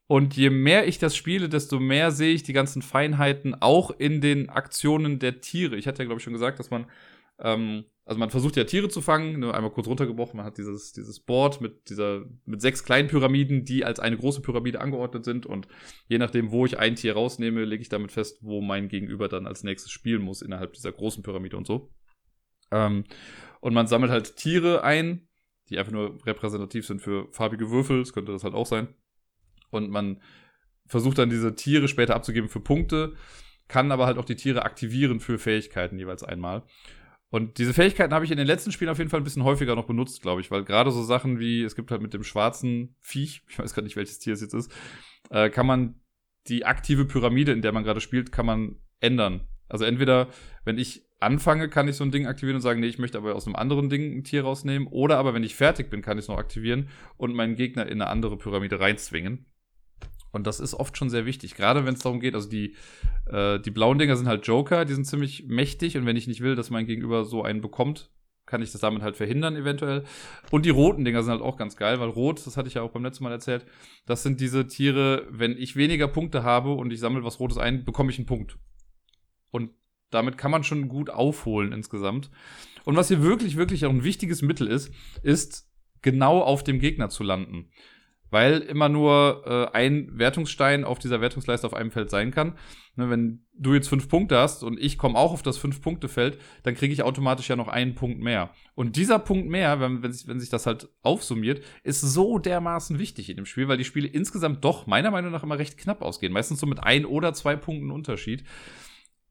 [0.06, 4.20] Und je mehr ich das spiele, desto mehr sehe ich die ganzen Feinheiten auch in
[4.20, 5.76] den Aktionen der Tiere.
[5.76, 6.86] Ich hatte ja, glaube ich, schon gesagt, dass man
[7.38, 10.92] ähm, also man versucht ja Tiere zu fangen, nur einmal kurz runtergebrochen, man hat dieses,
[10.92, 15.46] dieses Board mit dieser, mit sechs kleinen Pyramiden, die als eine große Pyramide angeordnet sind
[15.46, 15.68] und
[16.06, 19.46] je nachdem, wo ich ein Tier rausnehme, lege ich damit fest, wo mein Gegenüber dann
[19.46, 21.90] als nächstes spielen muss innerhalb dieser großen Pyramide und so.
[22.70, 23.04] Ähm,
[23.60, 25.26] und man sammelt halt Tiere ein,
[25.70, 28.88] die einfach nur repräsentativ sind für farbige Würfel, das könnte das halt auch sein.
[29.74, 30.20] Und man
[30.86, 33.14] versucht dann diese Tiere später abzugeben für Punkte,
[33.68, 36.62] kann aber halt auch die Tiere aktivieren für Fähigkeiten jeweils einmal.
[37.30, 39.74] Und diese Fähigkeiten habe ich in den letzten Spielen auf jeden Fall ein bisschen häufiger
[39.74, 42.94] noch benutzt, glaube ich, weil gerade so Sachen wie, es gibt halt mit dem schwarzen
[43.00, 44.72] Viech, ich weiß gerade nicht, welches Tier es jetzt ist,
[45.30, 46.00] äh, kann man
[46.46, 49.48] die aktive Pyramide, in der man gerade spielt, kann man ändern.
[49.68, 50.28] Also entweder,
[50.64, 53.34] wenn ich anfange, kann ich so ein Ding aktivieren und sagen, nee, ich möchte aber
[53.34, 54.86] aus einem anderen Ding ein Tier rausnehmen.
[54.88, 58.00] Oder aber, wenn ich fertig bin, kann ich es noch aktivieren und meinen Gegner in
[58.00, 59.46] eine andere Pyramide reinzwingen.
[60.34, 62.74] Und das ist oft schon sehr wichtig, gerade wenn es darum geht, also die,
[63.26, 66.40] äh, die blauen Dinger sind halt Joker, die sind ziemlich mächtig und wenn ich nicht
[66.40, 68.10] will, dass mein Gegenüber so einen bekommt,
[68.44, 70.02] kann ich das damit halt verhindern eventuell.
[70.50, 72.82] Und die roten Dinger sind halt auch ganz geil, weil rot, das hatte ich ja
[72.82, 73.64] auch beim letzten Mal erzählt,
[74.06, 77.84] das sind diese Tiere, wenn ich weniger Punkte habe und ich sammle was Rotes ein,
[77.84, 78.58] bekomme ich einen Punkt.
[79.52, 79.70] Und
[80.10, 82.30] damit kann man schon gut aufholen insgesamt.
[82.84, 84.92] Und was hier wirklich, wirklich auch ein wichtiges Mittel ist,
[85.22, 85.70] ist
[86.02, 87.70] genau auf dem Gegner zu landen
[88.34, 92.58] weil immer nur äh, ein Wertungsstein auf dieser Wertungsleiste auf einem Feld sein kann.
[92.96, 96.74] Ne, wenn du jetzt fünf Punkte hast und ich komme auch auf das Fünf-Punkte-Feld, dann
[96.74, 98.50] kriege ich automatisch ja noch einen Punkt mehr.
[98.74, 102.98] Und dieser Punkt mehr, wenn, wenn, sich, wenn sich das halt aufsummiert, ist so dermaßen
[102.98, 106.02] wichtig in dem Spiel, weil die Spiele insgesamt doch meiner Meinung nach immer recht knapp
[106.02, 106.32] ausgehen.
[106.32, 108.42] Meistens so mit ein oder zwei Punkten Unterschied.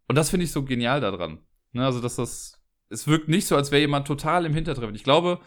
[0.07, 1.39] Und das finde ich so genial daran.
[1.73, 2.61] Ne, also, dass das.
[2.89, 4.95] Es wirkt nicht so, als wäre jemand total im Hintertreffen.
[4.95, 5.41] Ich glaube,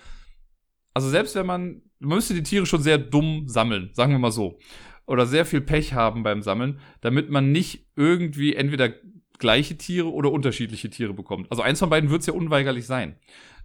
[0.96, 4.32] also selbst wenn man, man müsste die Tiere schon sehr dumm sammeln, sagen wir mal
[4.32, 4.58] so.
[5.06, 8.94] Oder sehr viel Pech haben beim Sammeln, damit man nicht irgendwie entweder
[9.38, 11.50] gleiche Tiere oder unterschiedliche Tiere bekommt.
[11.50, 13.16] Also eins von beiden wird es ja unweigerlich sein.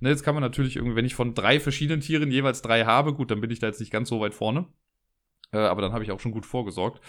[0.02, 3.14] Ne, jetzt kann man natürlich irgendwie, wenn ich von drei verschiedenen Tieren jeweils drei habe,
[3.14, 4.66] gut, dann bin ich da jetzt nicht ganz so weit vorne.
[5.54, 7.00] Äh, aber dann habe ich auch schon gut vorgesorgt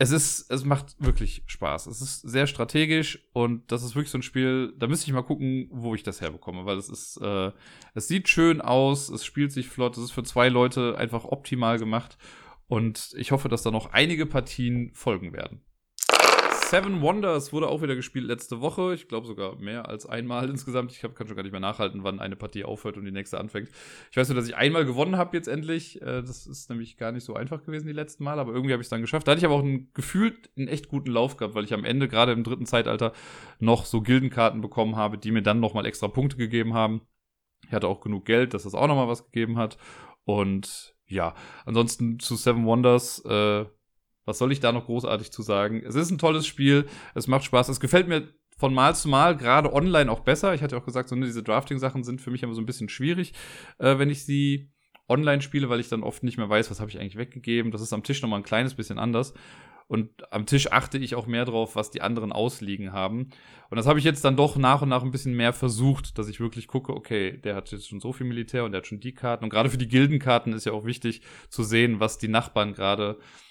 [0.00, 1.86] es ist, es macht wirklich Spaß.
[1.86, 5.20] Es ist sehr strategisch und das ist wirklich so ein Spiel, da müsste ich mal
[5.20, 7.52] gucken, wo ich das herbekomme, weil es ist, äh,
[7.92, 11.78] es sieht schön aus, es spielt sich flott, es ist für zwei Leute einfach optimal
[11.78, 12.16] gemacht
[12.66, 15.60] und ich hoffe, dass da noch einige Partien folgen werden.
[16.70, 18.94] Seven Wonders wurde auch wieder gespielt letzte Woche.
[18.94, 20.92] Ich glaube sogar mehr als einmal insgesamt.
[20.92, 23.40] Ich hab, kann schon gar nicht mehr nachhalten, wann eine Partie aufhört und die nächste
[23.40, 23.70] anfängt.
[24.12, 26.00] Ich weiß nur, dass ich einmal gewonnen habe jetzt endlich.
[26.00, 28.80] Äh, das ist nämlich gar nicht so einfach gewesen die letzten Mal, aber irgendwie habe
[28.82, 29.26] ich es dann geschafft.
[29.26, 31.84] Da hatte ich aber auch einen, gefühlt einen echt guten Lauf gehabt, weil ich am
[31.84, 33.14] Ende, gerade im dritten Zeitalter,
[33.58, 37.00] noch so Gildenkarten bekommen habe, die mir dann nochmal extra Punkte gegeben haben.
[37.66, 39.76] Ich hatte auch genug Geld, dass das auch nochmal was gegeben hat.
[40.22, 43.66] Und ja, ansonsten zu Seven Wonders, äh,
[44.30, 45.82] was soll ich da noch großartig zu sagen?
[45.84, 49.36] Es ist ein tolles Spiel, es macht Spaß, es gefällt mir von Mal zu Mal,
[49.36, 50.54] gerade online auch besser.
[50.54, 52.88] Ich hatte auch gesagt, so ne, diese Drafting-Sachen sind für mich immer so ein bisschen
[52.88, 53.32] schwierig,
[53.78, 54.70] äh, wenn ich sie
[55.08, 57.72] online spiele, weil ich dann oft nicht mehr weiß, was habe ich eigentlich weggegeben.
[57.72, 59.34] Das ist am Tisch nochmal ein kleines bisschen anders.
[59.88, 63.30] Und am Tisch achte ich auch mehr drauf, was die anderen ausliegen haben.
[63.70, 66.28] Und das habe ich jetzt dann doch nach und nach ein bisschen mehr versucht, dass
[66.28, 69.00] ich wirklich gucke, okay, der hat jetzt schon so viel Militär und der hat schon
[69.00, 69.42] die Karten.
[69.42, 73.18] Und gerade für die Gildenkarten ist ja auch wichtig zu sehen, was die Nachbarn gerade
[73.18, 73.49] äh,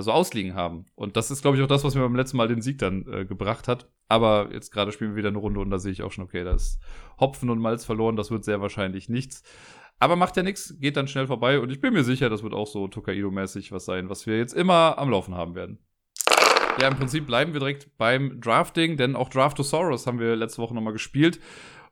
[0.00, 0.86] so ausliegen haben.
[0.94, 3.06] Und das ist, glaube ich, auch das, was mir beim letzten Mal den Sieg dann
[3.12, 3.90] äh, gebracht hat.
[4.08, 6.44] Aber jetzt gerade spielen wir wieder eine Runde und da sehe ich auch schon, okay,
[6.44, 6.80] da ist
[7.20, 9.42] Hopfen und Malz verloren, das wird sehr wahrscheinlich nichts.
[10.00, 12.54] Aber macht ja nichts, geht dann schnell vorbei und ich bin mir sicher, das wird
[12.54, 15.78] auch so Tokaido-mäßig was sein, was wir jetzt immer am Laufen haben werden.
[16.80, 20.74] Ja, im Prinzip bleiben wir direkt beim Drafting, denn auch Draftosaurus haben wir letzte Woche
[20.74, 21.40] nochmal gespielt.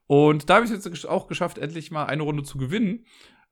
[0.07, 3.05] Und da habe ich es jetzt auch geschafft, endlich mal eine Runde zu gewinnen.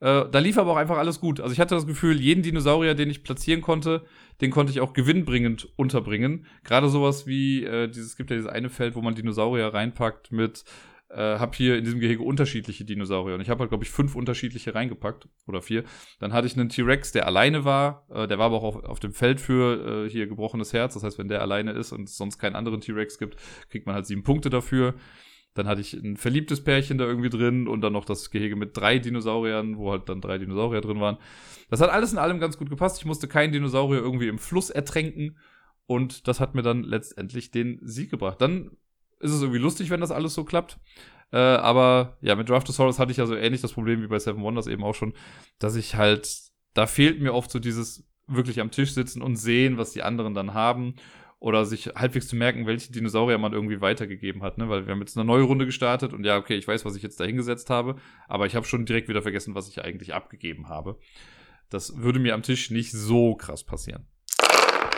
[0.04, 1.40] Äh, da lief aber auch einfach alles gut.
[1.40, 4.04] Also ich hatte das Gefühl, jeden Dinosaurier, den ich platzieren konnte,
[4.42, 6.44] den konnte ich auch gewinnbringend unterbringen.
[6.62, 10.30] Gerade sowas wie, äh, dieses, es gibt ja dieses eine Feld, wo man Dinosaurier reinpackt
[10.30, 10.64] mit,
[11.08, 13.36] äh, hab hier in diesem Gehege unterschiedliche Dinosaurier.
[13.36, 15.26] Und ich habe halt, glaube ich, fünf unterschiedliche reingepackt.
[15.46, 15.84] Oder vier.
[16.18, 18.06] Dann hatte ich einen T-Rex, der alleine war.
[18.10, 20.92] Äh, der war aber auch auf, auf dem Feld für äh, hier gebrochenes Herz.
[20.92, 23.36] Das heißt, wenn der alleine ist und es sonst keinen anderen T-Rex gibt,
[23.70, 24.96] kriegt man halt sieben Punkte dafür.
[25.54, 28.76] Dann hatte ich ein verliebtes Pärchen da irgendwie drin und dann noch das Gehege mit
[28.76, 31.18] drei Dinosauriern, wo halt dann drei Dinosaurier drin waren.
[31.70, 32.98] Das hat alles in allem ganz gut gepasst.
[32.98, 35.38] Ich musste keinen Dinosaurier irgendwie im Fluss ertränken
[35.86, 38.40] und das hat mir dann letztendlich den Sieg gebracht.
[38.40, 38.72] Dann
[39.20, 40.78] ist es irgendwie lustig, wenn das alles so klappt.
[41.32, 44.42] Äh, aber ja, mit Draftosaurus hatte ich ja so ähnlich das Problem wie bei Seven
[44.42, 45.14] Wonders eben auch schon,
[45.58, 46.28] dass ich halt,
[46.74, 50.34] da fehlt mir oft so dieses wirklich am Tisch sitzen und sehen, was die anderen
[50.34, 50.94] dann haben
[51.44, 54.70] oder sich halbwegs zu merken, welche Dinosaurier man irgendwie weitergegeben hat, ne?
[54.70, 57.02] Weil wir haben jetzt eine neue Runde gestartet und ja, okay, ich weiß, was ich
[57.02, 57.96] jetzt da hingesetzt habe,
[58.28, 60.98] aber ich habe schon direkt wieder vergessen, was ich eigentlich abgegeben habe.
[61.68, 64.06] Das würde mir am Tisch nicht so krass passieren.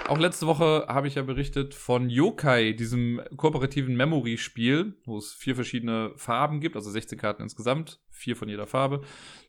[0.07, 5.57] Auch letzte Woche habe ich ja berichtet von Yokai, diesem kooperativen Memory-Spiel, wo es vier
[5.57, 9.01] verschiedene Farben gibt, also 16 Karten insgesamt, vier von jeder Farbe.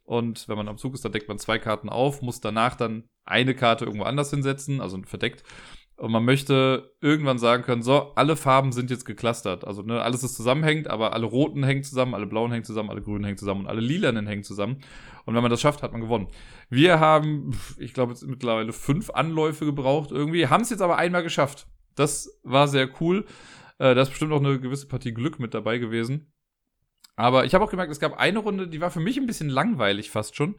[0.04, 3.04] Und wenn man am Zug ist, dann deckt man zwei Karten auf, muss danach dann
[3.24, 5.44] eine Karte irgendwo anders hinsetzen, also verdeckt.
[5.98, 9.66] Und man möchte irgendwann sagen können, so, alle Farben sind jetzt geclustert.
[9.66, 13.02] Also, ne, alles ist zusammenhängt, aber alle roten hängen zusammen, alle blauen hängen zusammen, alle
[13.02, 14.78] grünen hängen zusammen und alle lilanen hängen zusammen.
[15.26, 16.28] Und wenn man das schafft, hat man gewonnen.
[16.70, 21.24] Wir haben, ich glaube, jetzt mittlerweile fünf Anläufe gebraucht irgendwie, haben es jetzt aber einmal
[21.24, 21.68] geschafft.
[21.96, 23.26] Das war sehr cool.
[23.80, 26.32] Äh, da ist bestimmt auch eine gewisse Partie Glück mit dabei gewesen.
[27.16, 29.50] Aber ich habe auch gemerkt, es gab eine Runde, die war für mich ein bisschen
[29.50, 30.56] langweilig fast schon.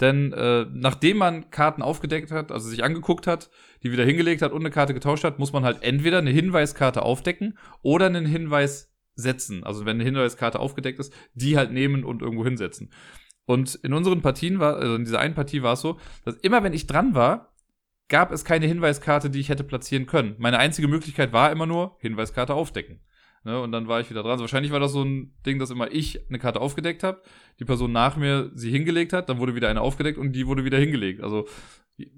[0.00, 3.50] Denn äh, nachdem man Karten aufgedeckt hat, also sich angeguckt hat,
[3.82, 7.02] die wieder hingelegt hat und eine Karte getauscht hat, muss man halt entweder eine Hinweiskarte
[7.02, 9.64] aufdecken oder einen Hinweis setzen.
[9.64, 12.90] Also wenn eine Hinweiskarte aufgedeckt ist, die halt nehmen und irgendwo hinsetzen.
[13.46, 16.62] Und in unseren Partien war, also in dieser einen Partie war es so, dass immer
[16.62, 17.54] wenn ich dran war,
[18.08, 20.34] gab es keine Hinweiskarte, die ich hätte platzieren können.
[20.38, 23.00] Meine einzige Möglichkeit war immer nur Hinweiskarte aufdecken.
[23.46, 24.32] Ne, und dann war ich wieder dran.
[24.32, 27.22] Also wahrscheinlich war das so ein Ding, dass immer ich eine Karte aufgedeckt habe,
[27.60, 30.64] die Person nach mir sie hingelegt hat, dann wurde wieder eine aufgedeckt und die wurde
[30.64, 31.22] wieder hingelegt.
[31.22, 31.46] Also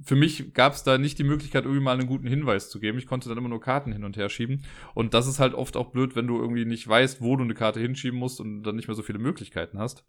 [0.03, 2.97] für mich gab es da nicht die Möglichkeit, irgendwie mal einen guten Hinweis zu geben.
[2.97, 4.64] Ich konnte dann immer nur Karten hin und her schieben.
[4.95, 7.53] Und das ist halt oft auch blöd, wenn du irgendwie nicht weißt, wo du eine
[7.53, 10.07] Karte hinschieben musst und dann nicht mehr so viele Möglichkeiten hast.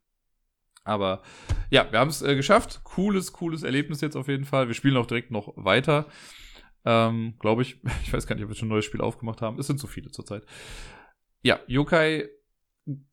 [0.85, 1.21] Aber
[1.69, 2.79] ja, wir haben es äh, geschafft.
[2.85, 4.67] Cooles, cooles Erlebnis jetzt auf jeden Fall.
[4.69, 6.05] Wir spielen auch direkt noch weiter.
[6.85, 7.81] Ähm, Glaube ich.
[8.03, 9.59] Ich weiß gar nicht, ob wir schon ein neues Spiel aufgemacht haben.
[9.59, 10.45] Es sind so viele zurzeit
[11.41, 12.29] ja, Yokai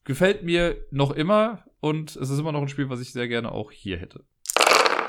[0.05, 3.53] gefällt mir noch immer und es ist immer noch ein Spiel, was ich sehr gerne
[3.53, 4.25] auch hier hätte.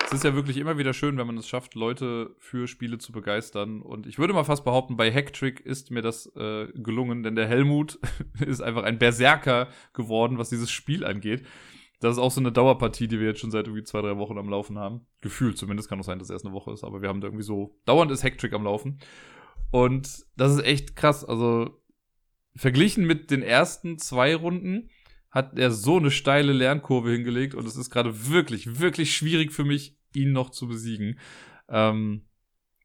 [0.06, 3.12] Es ist ja wirklich immer wieder schön, wenn man es schafft, Leute für Spiele zu
[3.12, 3.82] begeistern.
[3.82, 7.46] Und ich würde mal fast behaupten, bei Hacktrick ist mir das äh, gelungen, denn der
[7.46, 8.00] Helmut
[8.40, 11.46] ist einfach ein Berserker geworden, was dieses Spiel angeht.
[12.00, 14.38] Das ist auch so eine Dauerpartie, die wir jetzt schon seit irgendwie zwei, drei Wochen
[14.38, 15.06] am Laufen haben.
[15.20, 17.28] Gefühlt zumindest, kann auch sein, dass es erst eine Woche ist, aber wir haben da
[17.28, 19.00] irgendwie so dauernd ist Hacktrick am Laufen.
[19.72, 21.26] Und das ist echt krass.
[21.26, 21.82] Also
[22.58, 24.90] verglichen mit den ersten zwei Runden
[25.30, 29.64] hat er so eine steile Lernkurve hingelegt und es ist gerade wirklich, wirklich schwierig für
[29.64, 31.20] mich, ihn noch zu besiegen.
[31.70, 32.26] Ähm,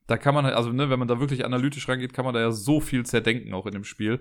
[0.06, 2.40] da kann man halt, also ne, wenn man da wirklich analytisch rangeht, kann man da
[2.40, 4.20] ja so viel zerdenken auch in dem Spiel.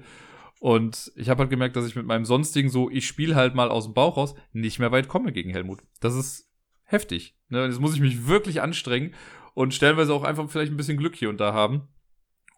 [0.59, 3.69] Und ich habe halt gemerkt, dass ich mit meinem sonstigen so, ich spiele halt mal
[3.69, 5.81] aus dem Bauch raus, nicht mehr weit komme gegen Helmut.
[5.99, 6.49] Das ist
[6.83, 7.35] heftig.
[7.49, 7.65] Ne?
[7.65, 9.15] Jetzt muss ich mich wirklich anstrengen
[9.55, 11.87] und stellenweise auch einfach vielleicht ein bisschen Glück hier und da haben,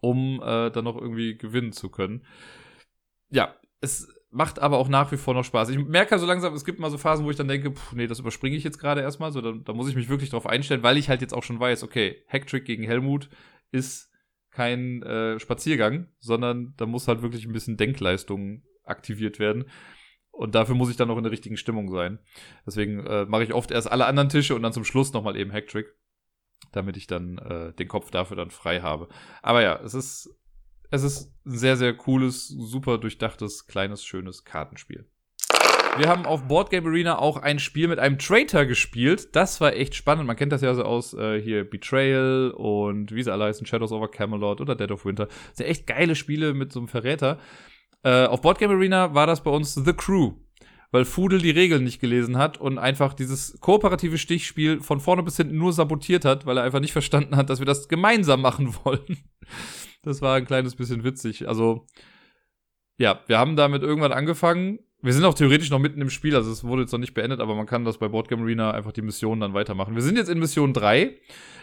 [0.00, 2.24] um äh, dann noch irgendwie gewinnen zu können
[3.34, 5.68] ja, es macht aber auch nach wie vor noch Spaß.
[5.68, 8.06] Ich merke so langsam, es gibt mal so Phasen, wo ich dann denke, pff, nee,
[8.06, 9.32] das überspringe ich jetzt gerade erstmal.
[9.32, 11.60] So, da, da, muss ich mich wirklich drauf einstellen, weil ich halt jetzt auch schon
[11.60, 13.28] weiß, okay, Hacktrick gegen Helmut
[13.70, 14.10] ist
[14.50, 19.64] kein äh, Spaziergang, sondern da muss halt wirklich ein bisschen Denkleistung aktiviert werden.
[20.30, 22.18] Und dafür muss ich dann auch in der richtigen Stimmung sein.
[22.66, 25.52] Deswegen äh, mache ich oft erst alle anderen Tische und dann zum Schluss nochmal eben
[25.52, 25.86] Hacktrick,
[26.72, 29.08] damit ich dann äh, den Kopf dafür dann frei habe.
[29.42, 30.30] Aber ja, es ist
[30.90, 35.06] es ist ein sehr, sehr cooles, super durchdachtes, kleines, schönes Kartenspiel.
[35.96, 39.36] Wir haben auf Boardgame Arena auch ein Spiel mit einem Traitor gespielt.
[39.36, 40.26] Das war echt spannend.
[40.26, 43.92] Man kennt das ja so aus äh, hier Betrayal und wie sie alle heißen, Shadows
[43.92, 45.26] over Camelot oder Dead of Winter.
[45.26, 47.38] Das sind echt geile Spiele mit so einem Verräter.
[48.02, 50.32] Äh, auf Boardgame Arena war das bei uns The Crew
[50.94, 55.36] weil Fudel die Regeln nicht gelesen hat und einfach dieses kooperative Stichspiel von vorne bis
[55.36, 58.72] hinten nur sabotiert hat, weil er einfach nicht verstanden hat, dass wir das gemeinsam machen
[58.84, 59.18] wollen.
[60.04, 61.48] Das war ein kleines bisschen witzig.
[61.48, 61.86] Also,
[62.98, 64.78] ja, wir haben damit irgendwann angefangen.
[65.02, 67.40] Wir sind auch theoretisch noch mitten im Spiel, also es wurde jetzt noch nicht beendet,
[67.40, 69.94] aber man kann das bei Boardgame Arena einfach die Mission dann weitermachen.
[69.94, 71.18] Wir sind jetzt in Mission 3.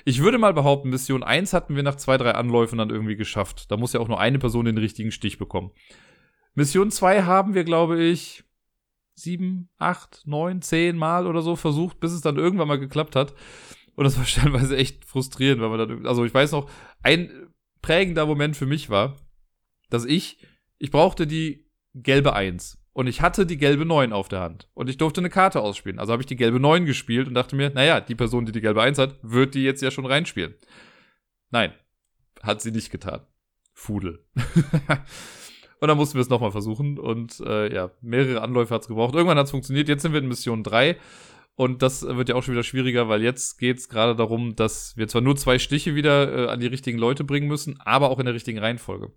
[0.06, 3.72] Ich würde mal behaupten, Mission 1 hatten wir nach zwei, drei Anläufen dann irgendwie geschafft.
[3.72, 5.72] Da muss ja auch nur eine Person den richtigen Stich bekommen.
[6.54, 8.44] Mission 2 haben wir, glaube ich,
[9.16, 13.34] sieben, acht, neun, zehn Mal oder so versucht, bis es dann irgendwann mal geklappt hat.
[13.96, 16.70] Und das war stellenweise echt frustrierend, weil man dann, also ich weiß noch,
[17.02, 17.51] ein
[17.82, 19.17] prägender Moment für mich war,
[19.89, 20.46] dass ich,
[20.78, 22.78] ich brauchte die gelbe Eins.
[22.94, 24.67] Und ich hatte die gelbe 9 auf der Hand.
[24.74, 25.98] Und ich durfte eine Karte ausspielen.
[25.98, 28.62] Also habe ich die gelbe 9 gespielt und dachte mir, naja, die Person, die die
[28.62, 30.56] gelbe 1 hat, wird die jetzt ja schon reinspielen.
[31.52, 31.74] Nein,
[32.41, 33.22] hat sie nicht getan.
[33.74, 34.26] Fudel.
[35.80, 37.00] und dann mussten wir es nochmal versuchen.
[37.00, 39.15] Und äh, ja, mehrere Anläufe hat es gebraucht.
[39.15, 39.88] Irgendwann hat es funktioniert.
[39.88, 40.98] Jetzt sind wir in Mission 3.
[41.56, 44.96] Und das wird ja auch schon wieder schwieriger, weil jetzt geht es gerade darum, dass
[44.98, 48.20] wir zwar nur zwei Stiche wieder äh, an die richtigen Leute bringen müssen, aber auch
[48.20, 49.12] in der richtigen Reihenfolge.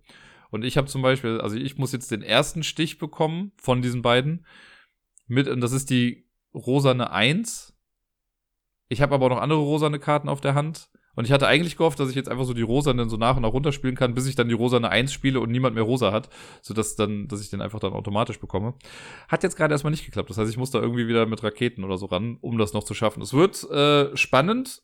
[0.51, 4.01] Und ich habe zum Beispiel, also ich muss jetzt den ersten Stich bekommen von diesen
[4.01, 4.45] beiden.
[5.27, 7.73] Mit, und das ist die rosane 1.
[8.89, 10.89] Ich habe aber auch noch andere rosane Karten auf der Hand.
[11.15, 13.43] Und ich hatte eigentlich gehofft, dass ich jetzt einfach so die rosanen so nach und
[13.43, 16.29] nach runterspielen kann, bis ich dann die rosane 1 spiele und niemand mehr rosa hat,
[16.61, 18.73] sodass dann, dass ich den einfach dann automatisch bekomme.
[19.27, 20.29] Hat jetzt gerade erstmal nicht geklappt.
[20.29, 22.83] Das heißt, ich muss da irgendwie wieder mit Raketen oder so ran, um das noch
[22.83, 23.21] zu schaffen.
[23.21, 24.83] Es wird äh, spannend,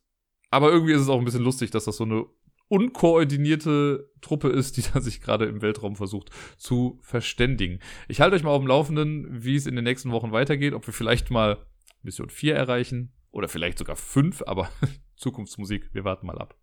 [0.49, 2.25] aber irgendwie ist es auch ein bisschen lustig, dass das so eine
[2.71, 7.79] unkoordinierte Truppe ist, die da sich gerade im Weltraum versucht zu verständigen.
[8.07, 10.87] Ich halte euch mal auf dem Laufenden, wie es in den nächsten Wochen weitergeht, ob
[10.87, 11.65] wir vielleicht mal
[12.01, 14.69] Mission 4 erreichen oder vielleicht sogar 5, aber
[15.21, 16.55] Zukunftsmusik, wir warten mal ab.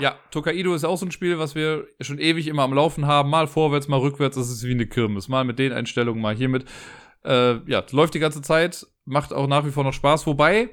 [0.00, 3.30] Ja, Tokaido ist auch so ein Spiel, was wir schon ewig immer am Laufen haben.
[3.30, 5.28] Mal vorwärts, mal rückwärts, das ist wie eine Kirmes.
[5.28, 6.66] Mal mit den Einstellungen, mal hiermit.
[7.24, 10.26] Äh, ja, läuft die ganze Zeit, macht auch nach wie vor noch Spaß.
[10.26, 10.70] Wobei,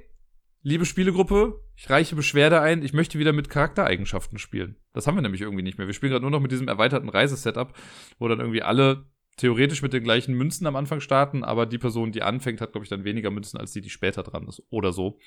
[0.62, 4.76] liebe Spielegruppe, ich reiche Beschwerde ein, ich möchte wieder mit Charaktereigenschaften spielen.
[4.92, 5.88] Das haben wir nämlich irgendwie nicht mehr.
[5.88, 7.74] Wir spielen gerade nur noch mit diesem erweiterten Reisesetup,
[8.20, 9.06] wo dann irgendwie alle
[9.38, 12.86] theoretisch mit den gleichen Münzen am Anfang starten, aber die Person, die anfängt, hat, glaube
[12.86, 15.18] ich, dann weniger Münzen als die, die später dran ist oder so.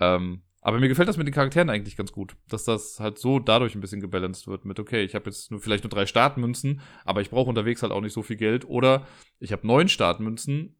[0.00, 3.38] Ähm, aber mir gefällt das mit den Charakteren eigentlich ganz gut, dass das halt so
[3.38, 6.80] dadurch ein bisschen gebalanced wird mit, okay, ich habe jetzt nur vielleicht nur drei Startmünzen,
[7.04, 9.06] aber ich brauche unterwegs halt auch nicht so viel Geld oder
[9.38, 10.74] ich habe neun Startmünzen,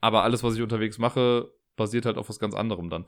[0.00, 3.04] aber alles, was ich unterwegs mache, basiert halt auf was ganz anderem dann.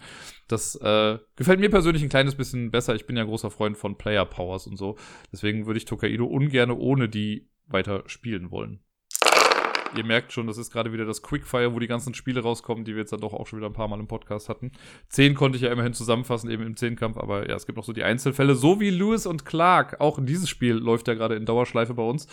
[0.46, 2.94] Das äh, gefällt mir persönlich ein kleines bisschen besser.
[2.94, 4.98] Ich bin ja ein großer Freund von Player Powers und so.
[5.33, 8.80] Deswegen würde ich Tokaido ungern ohne die weiter spielen wollen.
[9.96, 12.92] Ihr merkt schon, das ist gerade wieder das Quickfire, wo die ganzen Spiele rauskommen, die
[12.92, 14.72] wir jetzt dann doch auch schon wieder ein paar Mal im Podcast hatten.
[15.09, 17.92] Zehn konnte ich ja immerhin zusammenfassen, eben im Zehnkampf, aber ja, es gibt auch so
[17.92, 20.00] die Einzelfälle, so wie Lewis und Clark.
[20.00, 22.29] Auch dieses Spiel läuft ja gerade in Dauerschleife bei uns.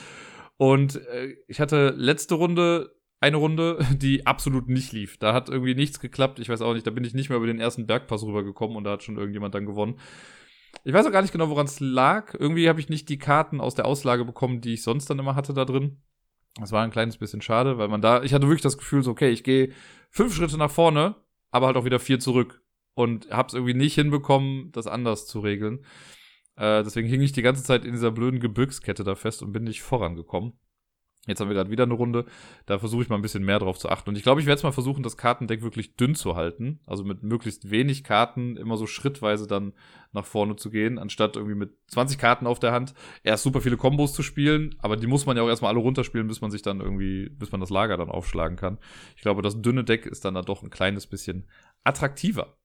[0.57, 5.17] Und äh, ich hatte letzte Runde eine Runde, die absolut nicht lief.
[5.17, 6.39] Da hat irgendwie nichts geklappt.
[6.39, 8.83] Ich weiß auch nicht, da bin ich nicht mehr über den ersten Bergpass rübergekommen und
[8.83, 9.99] da hat schon irgendjemand dann gewonnen.
[10.83, 12.35] Ich weiß auch gar nicht genau, woran es lag.
[12.37, 15.35] Irgendwie habe ich nicht die Karten aus der Auslage bekommen, die ich sonst dann immer
[15.35, 15.97] hatte da drin.
[16.59, 19.11] Das war ein kleines bisschen schade, weil man da, ich hatte wirklich das Gefühl, so,
[19.11, 19.71] okay, ich gehe
[20.09, 21.15] fünf Schritte nach vorne,
[21.51, 22.63] aber halt auch wieder vier zurück.
[22.95, 25.85] Und habe es irgendwie nicht hinbekommen, das anders zu regeln.
[26.55, 29.63] Äh, deswegen hing ich die ganze Zeit in dieser blöden Gebirgskette da fest und bin
[29.63, 30.53] nicht vorangekommen.
[31.27, 32.25] Jetzt haben wir gerade wieder eine Runde.
[32.65, 34.09] Da versuche ich mal ein bisschen mehr drauf zu achten.
[34.09, 36.79] Und ich glaube, ich werde jetzt mal versuchen, das Kartendeck wirklich dünn zu halten.
[36.87, 39.73] Also mit möglichst wenig Karten immer so schrittweise dann
[40.13, 43.77] nach vorne zu gehen, anstatt irgendwie mit 20 Karten auf der Hand erst super viele
[43.77, 44.75] Kombos zu spielen.
[44.79, 47.51] Aber die muss man ja auch erstmal alle runterspielen, bis man sich dann irgendwie, bis
[47.51, 48.77] man das Lager dann aufschlagen kann.
[49.15, 51.47] Ich glaube, das dünne Deck ist dann da doch ein kleines bisschen
[51.83, 52.57] attraktiver.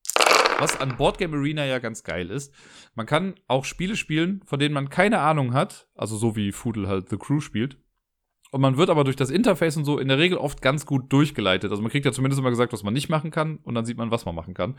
[0.59, 2.55] Was an Boardgame Arena ja ganz geil ist,
[2.94, 6.87] man kann auch Spiele spielen, von denen man keine Ahnung hat, also so wie Foodle
[6.87, 7.79] halt The Crew spielt,
[8.52, 11.10] und man wird aber durch das Interface und so in der Regel oft ganz gut
[11.10, 11.70] durchgeleitet.
[11.70, 13.96] Also man kriegt ja zumindest immer gesagt, was man nicht machen kann und dann sieht
[13.96, 14.76] man, was man machen kann.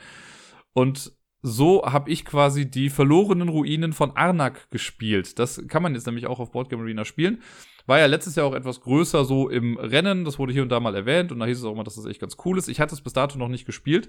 [0.74, 5.40] Und so habe ich quasi die verlorenen Ruinen von Arnak gespielt.
[5.40, 7.42] Das kann man jetzt nämlich auch auf Boardgame Arena spielen.
[7.88, 10.24] War ja letztes Jahr auch etwas größer so im Rennen.
[10.24, 12.06] Das wurde hier und da mal erwähnt und da hieß es auch immer, dass das
[12.06, 12.68] echt ganz cool ist.
[12.68, 14.08] Ich hatte es bis dato noch nicht gespielt.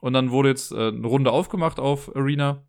[0.00, 2.64] Und dann wurde jetzt äh, eine Runde aufgemacht auf Arena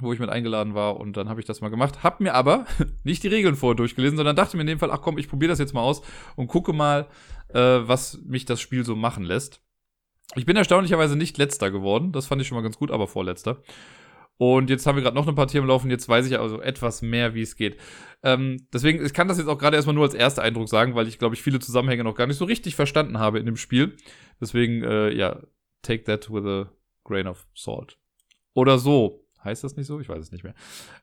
[0.00, 2.02] wo ich mit eingeladen war und dann habe ich das mal gemacht.
[2.02, 2.66] Hab mir aber
[3.04, 5.50] nicht die Regeln vorher durchgelesen, sondern dachte mir in dem Fall, ach komm, ich probiere
[5.50, 6.02] das jetzt mal aus
[6.36, 7.08] und gucke mal,
[7.48, 9.62] äh, was mich das Spiel so machen lässt.
[10.36, 13.62] Ich bin erstaunlicherweise nicht letzter geworden, das fand ich schon mal ganz gut, aber vorletzter.
[14.40, 17.02] Und jetzt haben wir gerade noch eine Partie am Laufen, jetzt weiß ich also etwas
[17.02, 17.76] mehr, wie es geht.
[18.22, 21.08] Ähm, deswegen, ich kann das jetzt auch gerade erstmal nur als erster Eindruck sagen, weil
[21.08, 23.96] ich, glaube ich, viele Zusammenhänge noch gar nicht so richtig verstanden habe in dem Spiel.
[24.40, 25.42] Deswegen, äh, ja,
[25.82, 26.72] take that with a
[27.04, 27.98] grain of salt.
[28.54, 29.26] Oder so.
[29.44, 30.00] Heißt das nicht so?
[30.00, 30.54] Ich weiß es nicht mehr.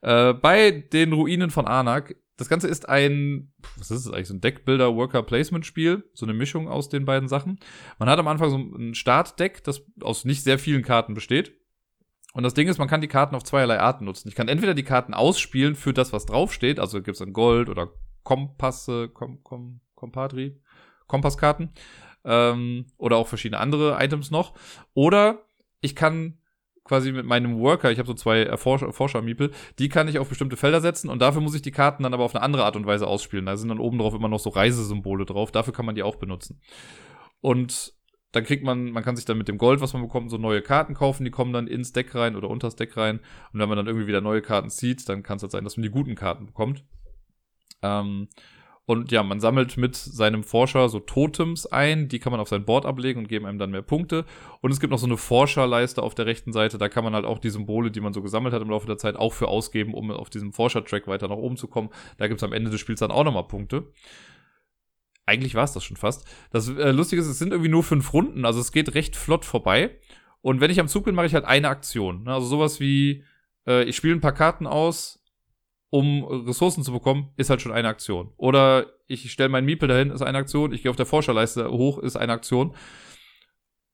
[0.02, 2.16] Äh, bei den Ruinen von Anak.
[2.38, 6.26] Das Ganze ist ein, was ist das eigentlich, so ein Deckbuilder Worker Placement Spiel, so
[6.26, 7.60] eine Mischung aus den beiden Sachen.
[7.98, 11.54] Man hat am Anfang so ein Startdeck, das aus nicht sehr vielen Karten besteht.
[12.34, 14.28] Und das Ding ist, man kann die Karten auf zweierlei Arten nutzen.
[14.28, 17.70] Ich kann entweder die Karten ausspielen für das, was draufsteht, also gibt es dann Gold
[17.70, 17.90] oder
[18.22, 20.62] Kompasse, Kom, Kom, Kompadri,
[21.08, 21.72] Kompasskarten,
[22.24, 24.54] ähm, oder auch verschiedene andere Items noch.
[24.94, 25.46] Oder
[25.82, 26.38] ich kann
[26.88, 30.58] quasi mit meinem Worker, ich habe so zwei Erforscher, Forscher-Miepel, die kann ich auf bestimmte
[30.58, 32.86] Felder setzen und dafür muss ich die Karten dann aber auf eine andere Art und
[32.86, 33.46] Weise ausspielen.
[33.46, 36.16] Da sind dann oben drauf immer noch so Reisesymbole drauf, dafür kann man die auch
[36.16, 36.62] benutzen.
[37.42, 37.94] Und
[38.32, 40.62] dann kriegt man, man kann sich dann mit dem Gold, was man bekommt, so neue
[40.62, 43.20] Karten kaufen, die kommen dann ins Deck rein oder unters Deck rein.
[43.54, 45.78] Und wenn man dann irgendwie wieder neue Karten zieht, dann kann es halt sein, dass
[45.78, 46.84] man die guten Karten bekommt.
[47.82, 48.28] Ähm,
[48.88, 52.64] und ja, man sammelt mit seinem Forscher so Totems ein, die kann man auf sein
[52.64, 54.24] Board ablegen und geben einem dann mehr Punkte.
[54.62, 57.26] Und es gibt noch so eine Forscherleiste auf der rechten Seite, da kann man halt
[57.26, 59.94] auch die Symbole, die man so gesammelt hat im Laufe der Zeit, auch für ausgeben,
[59.94, 61.90] um auf diesem Forscher-Track weiter nach oben zu kommen.
[62.18, 63.92] Da gibt es am Ende des Spiels dann auch nochmal Punkte.
[65.26, 66.26] Eigentlich war es das schon fast.
[66.52, 69.44] Das äh, Lustige ist, es sind irgendwie nur fünf Runden, also es geht recht flott
[69.44, 70.00] vorbei.
[70.40, 72.26] Und wenn ich am Zug bin, mache ich halt eine Aktion.
[72.30, 73.26] Also sowas wie,
[73.68, 75.22] äh, ich spiele ein paar Karten aus,
[75.90, 78.32] um Ressourcen zu bekommen, ist halt schon eine Aktion.
[78.38, 80.74] Oder ich stelle meinen Miepel dahin, ist eine Aktion.
[80.74, 82.76] Ich gehe auf der Forscherleiste hoch, ist eine Aktion.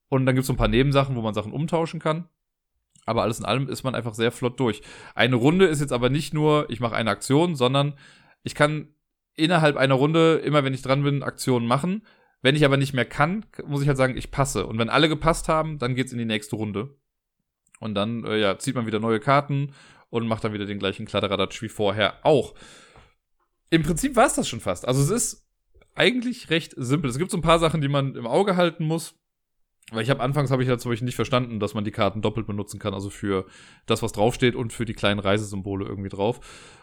[0.10, 2.28] Und dann gibt es so ein paar Nebensachen, wo man Sachen umtauschen kann.
[3.06, 4.82] Aber alles in allem ist man einfach sehr flott durch.
[5.14, 7.94] Eine Runde ist jetzt aber nicht nur, ich mache eine Aktion, sondern
[8.44, 8.88] ich kann
[9.36, 12.06] innerhalb einer Runde, immer wenn ich dran bin, Aktionen machen.
[12.42, 14.66] Wenn ich aber nicht mehr kann, muss ich halt sagen, ich passe.
[14.66, 16.96] Und wenn alle gepasst haben, dann geht's in die nächste Runde.
[17.80, 19.74] Und dann äh, ja, zieht man wieder neue Karten
[20.14, 22.54] und macht dann wieder den gleichen Kladderadatsch wie vorher auch.
[23.72, 24.88] Im Prinzip war es das schon fast.
[24.88, 25.48] Also es ist
[25.96, 27.10] eigentlich recht simpel.
[27.10, 29.16] Es gibt so ein paar Sachen, die man im Auge halten muss.
[29.92, 32.22] Weil ich habe anfangs habe ich ja zum Beispiel nicht verstanden, dass man die Karten
[32.22, 33.48] doppelt benutzen kann, also für
[33.86, 36.40] das, was draufsteht und für die kleinen Reisesymbole irgendwie drauf.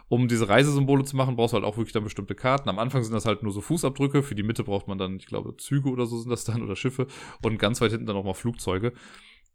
[0.09, 2.69] Um diese Reisesymbole zu machen, brauchst du halt auch wirklich dann bestimmte Karten.
[2.69, 5.27] Am Anfang sind das halt nur so Fußabdrücke, für die Mitte braucht man dann, ich
[5.27, 7.07] glaube, Züge oder so sind das dann oder Schiffe
[7.43, 8.93] und ganz weit hinten dann auch mal Flugzeuge.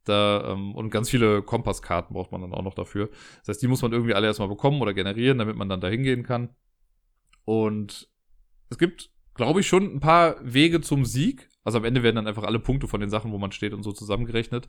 [0.06, 3.10] Da, ähm, und ganz viele Kompasskarten braucht man dann auch noch dafür.
[3.40, 5.88] Das heißt, die muss man irgendwie alle erstmal bekommen oder generieren, damit man dann da
[5.88, 6.50] hingehen kann.
[7.44, 8.08] Und
[8.70, 11.50] es gibt, glaube ich, schon ein paar Wege zum Sieg.
[11.66, 13.82] Also am Ende werden dann einfach alle Punkte von den Sachen, wo man steht und
[13.82, 14.68] so zusammengerechnet.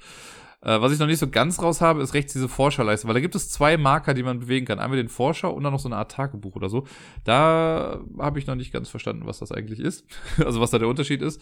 [0.62, 3.20] Äh, was ich noch nicht so ganz raus habe, ist rechts diese Forscherleiste, weil da
[3.20, 4.78] gibt es zwei Marker, die man bewegen kann.
[4.78, 6.86] Einmal den Forscher und dann noch so eine Art Tagebuch oder so.
[7.22, 10.06] Da habe ich noch nicht ganz verstanden, was das eigentlich ist.
[10.44, 11.40] also was da der Unterschied ist.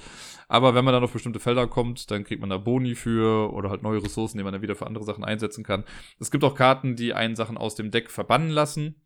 [0.49, 3.71] Aber wenn man dann auf bestimmte Felder kommt, dann kriegt man da Boni für oder
[3.71, 5.85] halt neue Ressourcen, die man dann wieder für andere Sachen einsetzen kann.
[6.19, 8.97] Es gibt auch Karten, die einen Sachen aus dem Deck verbannen lassen.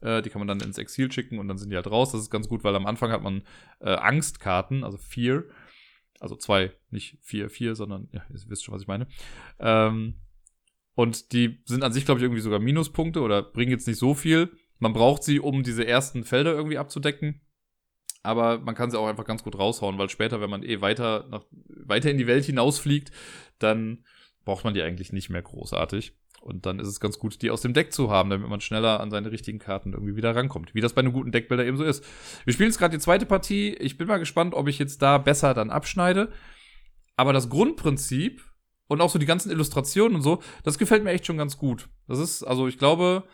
[0.00, 2.12] Äh, die kann man dann ins Exil schicken und dann sind die halt raus.
[2.12, 3.42] Das ist ganz gut, weil am Anfang hat man
[3.80, 5.44] äh, Angstkarten, also Fear.
[6.20, 9.06] Also zwei, nicht vier, vier, sondern, ja, ihr wisst schon, was ich meine.
[9.60, 10.14] Ähm,
[10.94, 14.14] und die sind an sich, glaube ich, irgendwie sogar Minuspunkte oder bringen jetzt nicht so
[14.14, 14.50] viel.
[14.78, 17.40] Man braucht sie, um diese ersten Felder irgendwie abzudecken.
[18.22, 21.28] Aber man kann sie auch einfach ganz gut raushauen, weil später, wenn man eh weiter,
[21.30, 23.12] nach, weiter in die Welt hinausfliegt,
[23.58, 24.04] dann
[24.44, 26.14] braucht man die eigentlich nicht mehr großartig.
[26.48, 29.00] Und dann ist es ganz gut, die aus dem Deck zu haben, damit man schneller
[29.00, 30.74] an seine richtigen Karten irgendwie wieder rankommt.
[30.74, 32.02] Wie das bei einem guten Deckbilder eben so ist.
[32.44, 33.74] Wir spielen jetzt gerade die zweite Partie.
[33.74, 36.32] Ich bin mal gespannt, ob ich jetzt da besser dann abschneide.
[37.16, 38.42] Aber das Grundprinzip
[38.86, 41.90] und auch so die ganzen Illustrationen und so, das gefällt mir echt schon ganz gut.
[42.06, 43.24] Das ist, also ich glaube,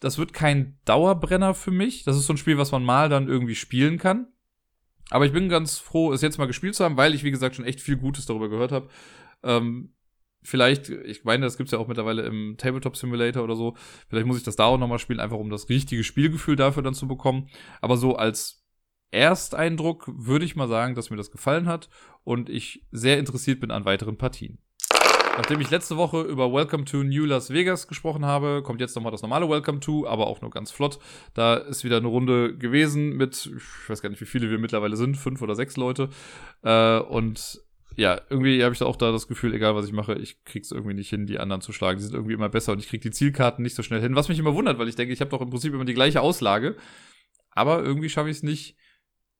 [0.00, 2.04] das wird kein Dauerbrenner für mich.
[2.04, 4.26] Das ist so ein Spiel, was man mal dann irgendwie spielen kann.
[5.08, 7.56] Aber ich bin ganz froh, es jetzt mal gespielt zu haben, weil ich, wie gesagt,
[7.56, 8.88] schon echt viel Gutes darüber gehört habe.
[9.42, 9.94] Ähm,
[10.42, 13.76] vielleicht, ich meine, das gibt's ja auch mittlerweile im Tabletop Simulator oder so.
[14.08, 16.94] Vielleicht muss ich das da auch nochmal spielen, einfach um das richtige Spielgefühl dafür dann
[16.94, 17.48] zu bekommen.
[17.80, 18.64] Aber so als
[19.10, 21.88] Ersteindruck würde ich mal sagen, dass mir das gefallen hat
[22.24, 24.58] und ich sehr interessiert bin an weiteren Partien.
[25.36, 29.12] Nachdem ich letzte Woche über Welcome to New Las Vegas gesprochen habe, kommt jetzt nochmal
[29.12, 30.98] das normale Welcome to, aber auch nur ganz flott.
[31.32, 34.96] Da ist wieder eine Runde gewesen mit, ich weiß gar nicht, wie viele wir mittlerweile
[34.96, 36.10] sind, fünf oder sechs Leute.
[36.62, 37.62] Äh, und
[37.96, 40.70] ja, irgendwie habe ich da auch da das Gefühl, egal was ich mache, ich krieg's
[40.70, 41.98] irgendwie nicht hin, die anderen zu schlagen.
[41.98, 44.16] Die sind irgendwie immer besser und ich krieg die Zielkarten nicht so schnell hin.
[44.16, 46.20] Was mich immer wundert, weil ich denke, ich habe doch im Prinzip immer die gleiche
[46.20, 46.76] Auslage.
[47.50, 48.76] Aber irgendwie schaffe ich es nicht,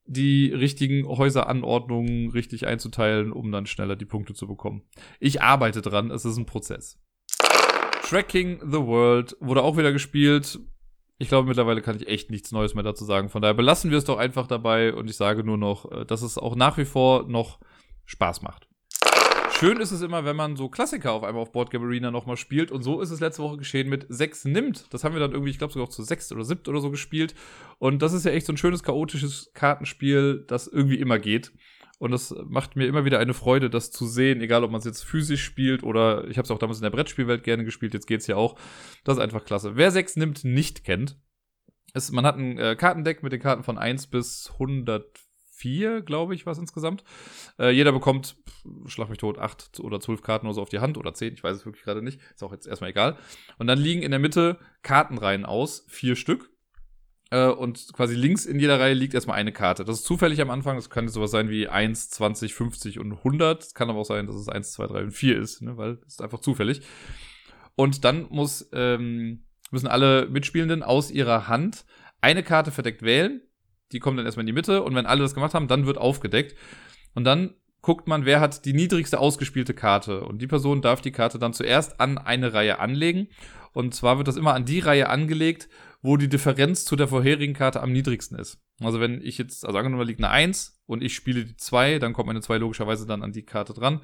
[0.04, 4.82] die richtigen Häuseranordnungen richtig einzuteilen, um dann schneller die Punkte zu bekommen.
[5.20, 6.98] Ich arbeite dran, es ist ein Prozess.
[8.02, 10.58] Tracking the World wurde auch wieder gespielt.
[11.18, 13.28] Ich glaube, mittlerweile kann ich echt nichts Neues mehr dazu sagen.
[13.28, 16.22] Von daher belassen wir es doch einfach dabei und ich sage nur noch, äh, dass
[16.22, 17.60] es auch nach wie vor noch
[18.04, 18.68] Spaß macht.
[19.62, 22.36] Schön ist es immer, wenn man so Klassiker auf einmal auf Board Game Arena nochmal
[22.36, 22.72] spielt.
[22.72, 24.92] Und so ist es letzte Woche geschehen mit 6 nimmt.
[24.92, 26.90] Das haben wir dann irgendwie, ich glaube, sogar auch zu 6 oder 7 oder so
[26.90, 27.34] gespielt.
[27.78, 31.52] Und das ist ja echt so ein schönes, chaotisches Kartenspiel, das irgendwie immer geht.
[32.00, 34.84] Und das macht mir immer wieder eine Freude, das zu sehen, egal ob man es
[34.84, 38.08] jetzt physisch spielt oder ich habe es auch damals in der Brettspielwelt gerne gespielt, jetzt
[38.08, 38.58] geht's ja auch.
[39.04, 39.76] Das ist einfach klasse.
[39.76, 41.20] Wer 6 nimmt, nicht kennt,
[41.94, 45.06] ist, man hat ein äh, Kartendeck mit den Karten von 1 bis 100
[45.62, 47.04] vier, glaube ich, was insgesamt.
[47.56, 48.36] Äh, jeder bekommt,
[48.86, 51.44] schlag mich tot, acht oder zwölf Karten oder so auf die Hand oder zehn, ich
[51.44, 52.20] weiß es wirklich gerade nicht.
[52.34, 53.16] Ist auch jetzt erstmal egal.
[53.58, 56.50] Und dann liegen in der Mitte Kartenreihen aus, vier Stück.
[57.30, 59.84] Äh, und quasi links in jeder Reihe liegt erstmal eine Karte.
[59.84, 60.74] Das ist zufällig am Anfang.
[60.74, 63.62] Das kann sowas sein wie 1, 20, 50 und 100.
[63.62, 65.76] Es kann aber auch sein, dass es 1, 2, 3 und 4 ist, ne?
[65.76, 66.82] weil es ist einfach zufällig.
[67.76, 71.84] Und dann muss, ähm, müssen alle Mitspielenden aus ihrer Hand
[72.20, 73.42] eine Karte verdeckt wählen
[73.92, 75.98] die kommen dann erstmal in die Mitte und wenn alle das gemacht haben, dann wird
[75.98, 76.56] aufgedeckt.
[77.14, 80.24] Und dann guckt man, wer hat die niedrigste ausgespielte Karte.
[80.24, 83.28] Und die Person darf die Karte dann zuerst an eine Reihe anlegen.
[83.72, 85.68] Und zwar wird das immer an die Reihe angelegt,
[86.00, 88.60] wo die Differenz zu der vorherigen Karte am niedrigsten ist.
[88.80, 91.98] Also wenn ich jetzt, also angenommen, da liegt eine 1 und ich spiele die 2,
[91.98, 94.00] dann kommt meine 2 logischerweise dann an die Karte dran.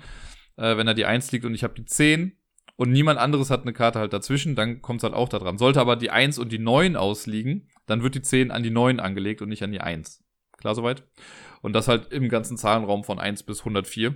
[0.56, 2.36] Äh, wenn da die 1 liegt und ich habe die 10
[2.76, 5.58] und niemand anderes hat eine Karte halt dazwischen, dann kommt es halt auch da dran.
[5.58, 9.00] Sollte aber die 1 und die 9 ausliegen, dann wird die 10 an die 9
[9.00, 10.22] angelegt und nicht an die 1.
[10.58, 11.04] Klar soweit?
[11.62, 14.14] Und das halt im ganzen Zahlenraum von 1 bis 104.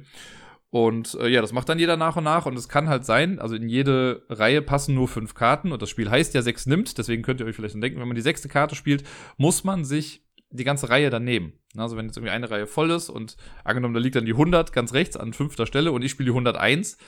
[0.70, 2.46] Und äh, ja, das macht dann jeder nach und nach.
[2.46, 5.72] Und es kann halt sein, also in jede Reihe passen nur fünf Karten.
[5.72, 6.96] Und das Spiel heißt ja sechs nimmt.
[6.98, 9.04] Deswegen könnt ihr euch vielleicht dann denken, wenn man die sechste Karte spielt,
[9.36, 11.52] muss man sich die ganze Reihe dann nehmen.
[11.76, 14.72] Also wenn jetzt irgendwie eine Reihe voll ist und angenommen, da liegt dann die 100
[14.72, 16.98] ganz rechts an fünfter Stelle und ich spiele die 101,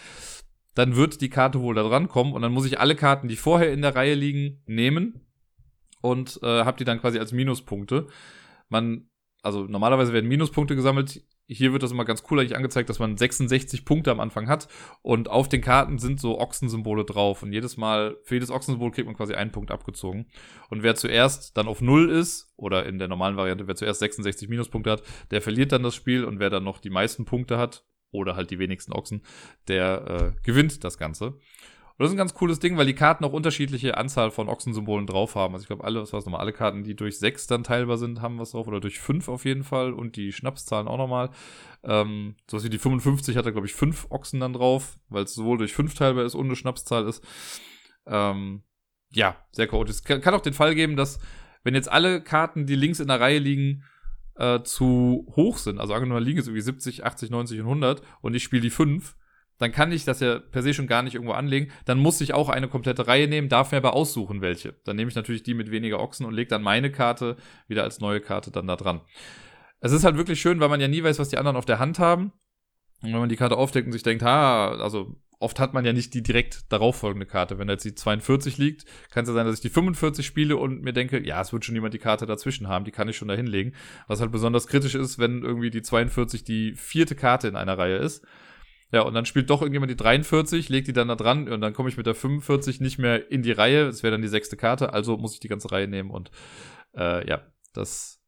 [0.75, 3.37] dann wird die Karte wohl da dran kommen und dann muss ich alle Karten, die
[3.37, 5.21] vorher in der Reihe liegen, nehmen
[6.05, 8.07] und äh, habe die dann quasi als Minuspunkte.
[8.69, 9.09] Man,
[9.43, 13.17] also normalerweise werden Minuspunkte gesammelt hier wird das immer ganz cool eigentlich angezeigt, dass man
[13.17, 14.69] 66 Punkte am Anfang hat
[15.03, 19.07] und auf den Karten sind so Ochsensymbole drauf und jedes Mal, für jedes Ochsensymbol kriegt
[19.07, 20.27] man quasi einen Punkt abgezogen.
[20.71, 24.49] Und wer zuerst dann auf Null ist, oder in der normalen Variante, wer zuerst 66
[24.49, 27.85] Minuspunkte hat, der verliert dann das Spiel und wer dann noch die meisten Punkte hat,
[28.11, 29.23] oder halt die wenigsten Ochsen,
[29.69, 31.37] der äh, gewinnt das Ganze.
[31.97, 35.07] Und das ist ein ganz cooles Ding, weil die Karten auch unterschiedliche Anzahl von Ochsensymbolen
[35.07, 35.55] drauf haben.
[35.55, 37.99] Also ich glaube, alle, was war es nochmal, alle Karten, die durch sechs dann teilbar
[37.99, 38.67] sind, haben was drauf.
[38.67, 39.93] Oder durch fünf auf jeden Fall.
[39.93, 41.31] Und die Schnapszahlen auch nochmal.
[41.85, 45.35] Ähm, so wie die 55 hat er, glaube ich, fünf Ochsen dann drauf, weil es
[45.35, 47.25] sowohl durch fünf teilbar ist und eine Schnapszahl ist.
[48.07, 48.65] Ähm,
[49.11, 49.97] ja, sehr chaotisch.
[49.97, 51.21] Es kann, kann auch den Fall geben, dass,
[51.63, 53.85] wenn jetzt alle Karten, die links in der Reihe liegen,
[54.37, 58.35] äh, zu hoch sind, also angenommen, liegen jetzt irgendwie 70, 80, 90 und 100 und
[58.35, 59.15] ich spiele die 5,
[59.59, 61.71] dann kann ich das ja per se schon gar nicht irgendwo anlegen.
[61.85, 64.75] Dann muss ich auch eine komplette Reihe nehmen, darf mir aber aussuchen, welche.
[64.85, 67.37] Dann nehme ich natürlich die mit weniger Ochsen und lege dann meine Karte
[67.69, 69.01] wieder als neue Karte dann da dran.
[69.81, 71.79] Es ist halt wirklich schön, weil man ja nie weiß, was die anderen auf der
[71.79, 72.33] Hand haben.
[73.03, 75.93] Und wenn man die Karte aufdeckt und sich denkt, ha, also oft hat man ja
[75.93, 77.59] nicht die direkt darauffolgende Karte.
[77.59, 80.83] Wenn jetzt die 42 liegt, kann es ja sein, dass ich die 45 spiele und
[80.83, 83.29] mir denke, ja, es wird schon jemand die Karte dazwischen haben, die kann ich schon
[83.29, 83.75] da hinlegen.
[84.09, 87.97] Was halt besonders kritisch ist, wenn irgendwie die 42 die vierte Karte in einer Reihe
[87.97, 88.25] ist
[88.93, 91.73] ja, und dann spielt doch irgendjemand die 43, legt die dann da dran und dann
[91.73, 93.87] komme ich mit der 45 nicht mehr in die Reihe.
[93.87, 96.31] Das wäre dann die sechste Karte, also muss ich die ganze Reihe nehmen und
[96.97, 98.21] äh, ja, das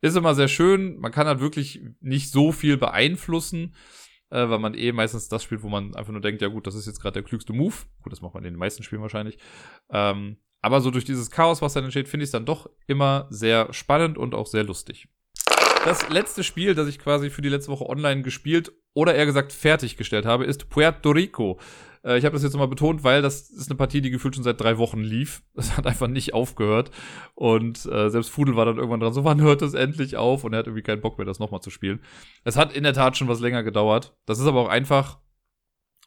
[0.00, 0.98] ist immer sehr schön.
[0.98, 3.74] Man kann halt wirklich nicht so viel beeinflussen,
[4.30, 6.74] äh, weil man eh meistens das spielt, wo man einfach nur denkt, ja gut, das
[6.74, 7.74] ist jetzt gerade der klügste Move.
[8.02, 9.38] Gut, das macht man in den meisten Spielen wahrscheinlich.
[9.90, 13.26] Ähm, aber so durch dieses Chaos, was dann entsteht, finde ich es dann doch immer
[13.30, 15.08] sehr spannend und auch sehr lustig.
[15.84, 19.52] Das letzte Spiel, das ich quasi für die letzte Woche online gespielt oder eher gesagt
[19.52, 21.58] fertiggestellt habe, ist Puerto Rico.
[22.04, 24.44] Äh, ich habe das jetzt nochmal betont, weil das ist eine Partie, die gefühlt schon
[24.44, 25.42] seit drei Wochen lief.
[25.54, 26.90] Das hat einfach nicht aufgehört.
[27.34, 30.44] Und äh, selbst Fudel war dann irgendwann dran, so wann hört es endlich auf?
[30.44, 32.00] Und er hat irgendwie keinen Bock mehr, das nochmal zu spielen.
[32.44, 34.16] Es hat in der Tat schon was länger gedauert.
[34.26, 35.18] Das ist aber auch einfach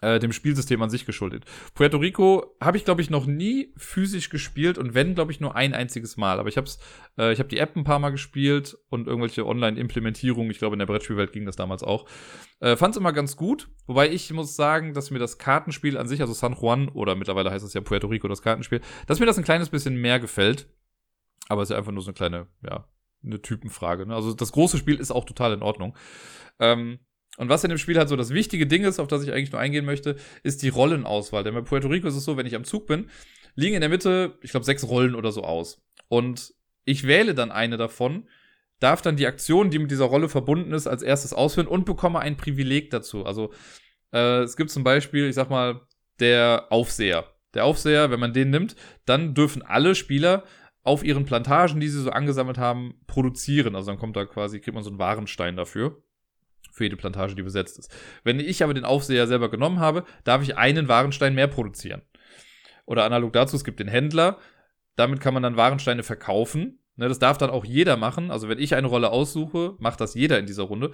[0.01, 1.45] äh, dem Spielsystem an sich geschuldet.
[1.73, 5.55] Puerto Rico habe ich, glaube ich, noch nie physisch gespielt und wenn, glaube ich, nur
[5.55, 6.39] ein einziges Mal.
[6.39, 6.69] Aber ich habe
[7.17, 10.51] äh, habe die App ein paar Mal gespielt und irgendwelche Online-Implementierungen.
[10.51, 12.07] Ich glaube, in der Brettspielwelt ging das damals auch.
[12.59, 13.69] Äh, Fand es immer ganz gut.
[13.87, 17.51] Wobei ich muss sagen, dass mir das Kartenspiel an sich, also San Juan oder mittlerweile
[17.51, 20.67] heißt es ja Puerto Rico, das Kartenspiel, dass mir das ein kleines bisschen mehr gefällt.
[21.47, 22.87] Aber es ist ja einfach nur so eine kleine, ja,
[23.23, 24.05] eine Typenfrage.
[24.05, 24.15] Ne?
[24.15, 25.95] Also das große Spiel ist auch total in Ordnung.
[26.59, 26.99] Ähm,
[27.37, 29.51] und was in dem Spiel halt so das wichtige Ding ist, auf das ich eigentlich
[29.51, 31.43] nur eingehen möchte, ist die Rollenauswahl.
[31.43, 33.09] Denn bei Puerto Rico ist es so, wenn ich am Zug bin,
[33.55, 35.81] liegen in der Mitte, ich glaube, sechs Rollen oder so aus.
[36.07, 36.53] Und
[36.85, 38.27] ich wähle dann eine davon,
[38.79, 42.19] darf dann die Aktion, die mit dieser Rolle verbunden ist, als erstes ausführen und bekomme
[42.19, 43.25] ein Privileg dazu.
[43.25, 43.51] Also
[44.13, 45.81] äh, es gibt zum Beispiel, ich sag mal,
[46.19, 47.25] der Aufseher.
[47.53, 48.75] Der Aufseher, wenn man den nimmt,
[49.05, 50.43] dann dürfen alle Spieler
[50.83, 53.75] auf ihren Plantagen, die sie so angesammelt haben, produzieren.
[53.75, 56.03] Also dann kommt da quasi, kriegt man so einen Warenstein dafür
[56.71, 57.93] für jede Plantage, die besetzt ist.
[58.23, 62.01] Wenn ich aber den Aufseher selber genommen habe, darf ich einen Warenstein mehr produzieren.
[62.85, 64.37] Oder analog dazu, es gibt den Händler,
[64.95, 66.79] damit kann man dann Warensteine verkaufen.
[66.97, 68.31] Ne, das darf dann auch jeder machen.
[68.31, 70.91] Also wenn ich eine Rolle aussuche, macht das jeder in dieser Runde.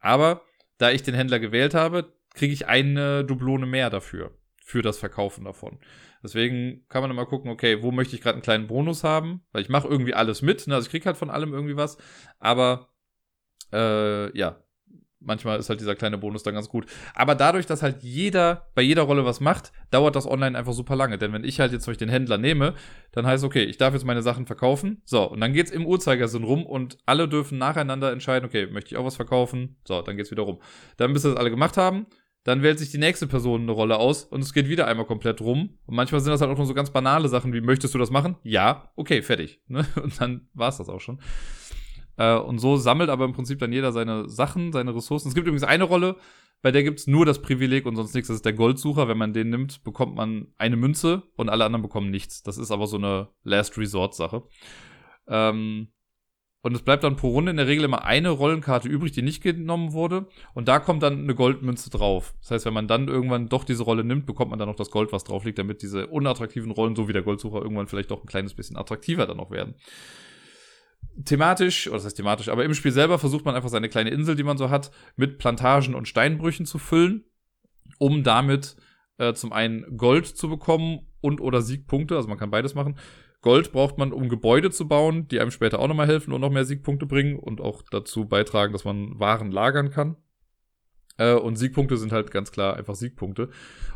[0.00, 0.42] Aber
[0.78, 5.44] da ich den Händler gewählt habe, kriege ich eine Dublone mehr dafür, für das Verkaufen
[5.44, 5.78] davon.
[6.22, 9.44] Deswegen kann man immer gucken, okay, wo möchte ich gerade einen kleinen Bonus haben?
[9.52, 10.74] Weil ich mache irgendwie alles mit, ne?
[10.74, 11.98] also ich kriege halt von allem irgendwie was.
[12.40, 12.88] Aber
[13.72, 14.63] äh, ja,
[15.24, 16.86] manchmal ist halt dieser kleine Bonus dann ganz gut.
[17.14, 20.96] Aber dadurch, dass halt jeder bei jeder Rolle was macht, dauert das online einfach super
[20.96, 21.18] lange.
[21.18, 22.74] Denn wenn ich halt jetzt euch den Händler nehme,
[23.12, 25.02] dann heißt okay, ich darf jetzt meine Sachen verkaufen.
[25.04, 28.96] So, und dann geht's im Uhrzeigersinn rum und alle dürfen nacheinander entscheiden, okay, möchte ich
[28.96, 29.76] auch was verkaufen?
[29.86, 30.60] So, dann geht's wieder rum.
[30.96, 32.06] Dann, bis das alle gemacht haben,
[32.44, 35.40] dann wählt sich die nächste Person eine Rolle aus und es geht wieder einmal komplett
[35.40, 35.78] rum.
[35.86, 38.10] Und manchmal sind das halt auch nur so ganz banale Sachen wie, möchtest du das
[38.10, 38.36] machen?
[38.42, 39.62] Ja, okay, fertig.
[39.66, 39.86] Ne?
[40.02, 41.20] Und dann war's das auch schon.
[42.16, 45.28] Äh, und so sammelt aber im Prinzip dann jeder seine Sachen, seine Ressourcen.
[45.28, 46.16] Es gibt übrigens eine Rolle,
[46.64, 48.28] bei der gibt's nur das Privileg und sonst nichts.
[48.28, 49.06] Das ist der Goldsucher.
[49.06, 52.42] Wenn man den nimmt, bekommt man eine Münze und alle anderen bekommen nichts.
[52.42, 54.44] Das ist aber so eine Last Resort-Sache.
[55.28, 55.88] Ähm,
[56.62, 59.42] und es bleibt dann pro Runde in der Regel immer eine Rollenkarte übrig, die nicht
[59.42, 60.26] genommen wurde.
[60.54, 62.32] Und da kommt dann eine Goldmünze drauf.
[62.40, 64.90] Das heißt, wenn man dann irgendwann doch diese Rolle nimmt, bekommt man dann noch das
[64.90, 68.24] Gold, was drauf liegt, damit diese unattraktiven Rollen, so wie der Goldsucher, irgendwann vielleicht doch
[68.24, 69.74] ein kleines bisschen attraktiver dann noch werden.
[71.24, 74.34] Thematisch, oder das heißt thematisch, aber im Spiel selber versucht man einfach seine kleine Insel,
[74.34, 77.24] die man so hat, mit Plantagen und Steinbrüchen zu füllen,
[77.98, 78.76] um damit
[79.18, 82.96] äh, zum einen Gold zu bekommen und oder Siegpunkte, also man kann beides machen,
[83.44, 86.50] Gold braucht man, um Gebäude zu bauen, die einem später auch nochmal helfen und noch
[86.50, 90.16] mehr Siegpunkte bringen und auch dazu beitragen, dass man Waren lagern kann.
[91.18, 93.50] Äh, und Siegpunkte sind halt ganz klar einfach Siegpunkte.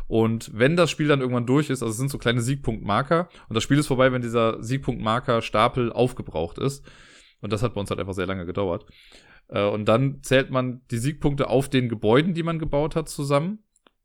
[0.07, 3.55] Und wenn das Spiel dann irgendwann durch ist, also es sind so kleine Siegpunktmarker, und
[3.55, 6.85] das Spiel ist vorbei, wenn dieser Siegpunktmarker-Stapel aufgebraucht ist.
[7.41, 8.85] Und das hat bei uns halt einfach sehr lange gedauert.
[9.47, 13.59] Äh, und dann zählt man die Siegpunkte auf den Gebäuden, die man gebaut hat, zusammen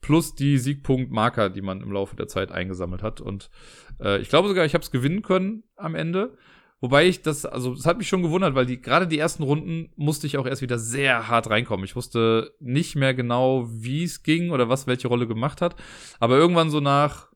[0.04, 3.22] plus die Siegpunktmarker, die man im Laufe der Zeit eingesammelt hat.
[3.22, 3.48] Und
[3.98, 6.36] äh, ich glaube sogar, ich habe es gewinnen können am Ende.
[6.82, 9.90] Wobei ich das, also es hat mich schon gewundert, weil die gerade die ersten Runden
[9.96, 11.86] musste ich auch erst wieder sehr hart reinkommen.
[11.86, 15.74] Ich wusste nicht mehr genau, wie es ging oder was welche Rolle gemacht hat.
[16.20, 17.32] Aber irgendwann so nach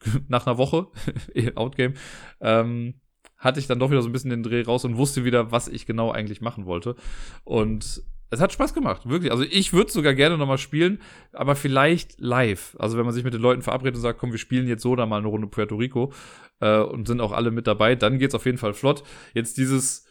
[0.28, 0.88] nach einer Woche
[1.54, 1.94] Outgame
[2.40, 2.94] ähm,
[3.40, 5.66] hatte ich dann doch wieder so ein bisschen den Dreh raus und wusste wieder, was
[5.66, 6.94] ich genau eigentlich machen wollte.
[7.42, 9.32] Und es hat Spaß gemacht, wirklich.
[9.32, 11.00] Also ich würde sogar gerne nochmal spielen,
[11.32, 12.76] aber vielleicht live.
[12.78, 14.94] Also wenn man sich mit den Leuten verabredet und sagt, komm, wir spielen jetzt so
[14.94, 16.12] da mal eine Runde Puerto Rico
[16.60, 19.02] äh, und sind auch alle mit dabei, dann geht's auf jeden Fall flott.
[19.34, 20.06] Jetzt dieses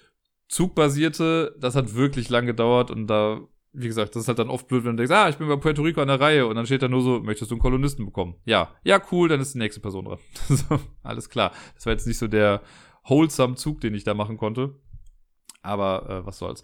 [0.50, 3.40] Zugbasierte, das hat wirklich lang gedauert und da,
[3.72, 5.56] wie gesagt, das ist halt dann oft blöd, wenn du denkst, ah, ich bin bei
[5.56, 8.04] Puerto Rico an der Reihe und dann steht da nur so, möchtest du einen Kolonisten
[8.04, 8.36] bekommen?
[8.44, 10.20] Ja, ja, cool, dann ist die nächste Person dran.
[11.04, 11.54] alles klar.
[11.76, 12.62] Das war jetzt nicht so der
[13.10, 14.76] wholesome Zug, den ich da machen konnte.
[15.62, 16.64] Aber äh, was soll's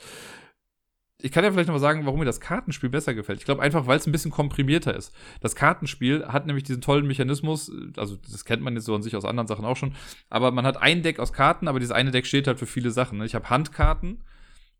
[1.25, 3.39] ich kann ja vielleicht noch mal sagen, warum mir das Kartenspiel besser gefällt.
[3.39, 5.15] Ich glaube einfach, weil es ein bisschen komprimierter ist.
[5.39, 9.15] Das Kartenspiel hat nämlich diesen tollen Mechanismus, also das kennt man jetzt so an sich
[9.15, 9.95] aus anderen Sachen auch schon,
[10.29, 12.91] aber man hat ein Deck aus Karten, aber dieses eine Deck steht halt für viele
[12.91, 13.17] Sachen.
[13.17, 13.25] Ne?
[13.25, 14.23] Ich habe Handkarten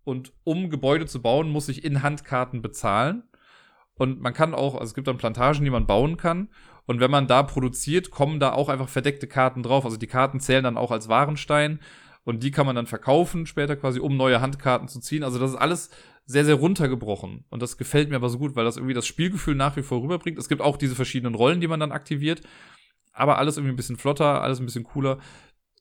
[0.04, 3.24] und um Gebäude zu bauen, muss ich in Handkarten bezahlen.
[3.98, 6.50] Und man kann auch, also es gibt dann Plantagen, die man bauen kann.
[6.86, 9.86] Und wenn man da produziert, kommen da auch einfach verdeckte Karten drauf.
[9.86, 11.80] Also die Karten zählen dann auch als Warenstein.
[12.24, 15.24] Und die kann man dann verkaufen später quasi, um neue Handkarten zu ziehen.
[15.24, 15.90] Also das ist alles
[16.26, 17.46] sehr, sehr runtergebrochen.
[17.50, 20.02] Und das gefällt mir aber so gut, weil das irgendwie das Spielgefühl nach wie vor
[20.02, 20.40] rüberbringt.
[20.40, 22.42] Es gibt auch diese verschiedenen Rollen, die man dann aktiviert.
[23.14, 25.20] Aber alles irgendwie ein bisschen flotter, alles ein bisschen cooler.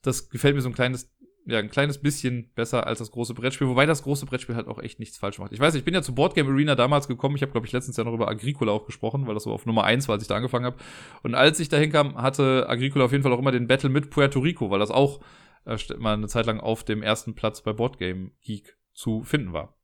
[0.03, 1.11] Das gefällt mir so ein kleines,
[1.47, 3.69] ja, ein kleines bisschen besser als das große Brettspiel.
[3.69, 5.53] Wobei das große Brettspiel halt auch echt nichts falsch macht.
[5.53, 7.37] Ich weiß, ich bin ja zu Boardgame Arena damals gekommen.
[7.37, 9.67] Ich habe, glaube ich, letztens ja noch über Agricola auch gesprochen, weil das so auf
[9.67, 10.77] Nummer eins war, als ich da angefangen habe.
[11.23, 14.11] Und als ich da hinkam, hatte Agricola auf jeden Fall auch immer den Battle mit
[14.11, 15.21] Puerto Rico, weil das auch
[15.67, 19.75] äh, mal eine Zeit lang auf dem ersten Platz bei Boardgame Geek zu finden war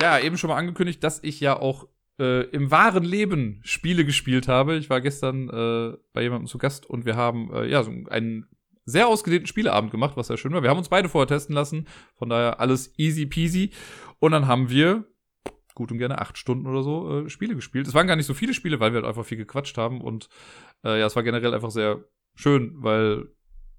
[0.00, 4.48] ja, eben schon mal angekündigt, dass ich ja auch äh, im wahren Leben Spiele gespielt
[4.48, 4.76] habe.
[4.76, 8.46] Ich war gestern äh, bei jemandem zu Gast und wir haben äh, ja so einen
[8.86, 10.62] sehr ausgedehnten Spieleabend gemacht, was sehr schön war.
[10.62, 13.72] Wir haben uns beide vorher testen lassen, von daher alles easy peasy.
[14.20, 15.04] Und dann haben wir
[15.74, 17.86] gut und gerne acht Stunden oder so äh, Spiele gespielt.
[17.86, 20.28] Es waren gar nicht so viele Spiele, weil wir halt einfach viel gequatscht haben und
[20.84, 23.28] äh, ja, es war generell einfach sehr schön, weil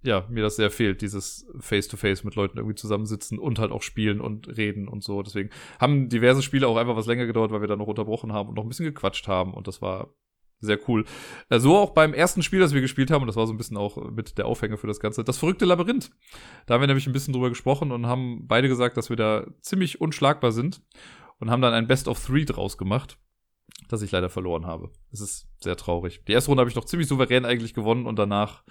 [0.04, 3.82] ja, mir das sehr fehlt, dieses Face-to-Face -face mit Leuten irgendwie zusammensitzen und halt auch
[3.82, 5.24] spielen und reden und so.
[5.24, 5.50] Deswegen
[5.80, 8.56] haben diverse Spiele auch einfach was länger gedauert, weil wir dann noch unterbrochen haben und
[8.56, 10.14] noch ein bisschen gequatscht haben und das war
[10.60, 11.06] sehr cool.
[11.50, 13.58] Äh, so auch beim ersten Spiel, das wir gespielt haben, und das war so ein
[13.58, 16.12] bisschen auch mit der Aufhänger für das Ganze, das verrückte Labyrinth.
[16.66, 19.46] Da haben wir nämlich ein bisschen drüber gesprochen und haben beide gesagt, dass wir da
[19.62, 20.82] ziemlich unschlagbar sind
[21.40, 23.18] und haben dann ein Best of Three draus gemacht,
[23.90, 24.92] das ich leider verloren habe.
[25.12, 26.24] Es ist sehr traurig.
[26.28, 28.64] Die erste Runde habe ich noch ziemlich souverän eigentlich gewonnen und danach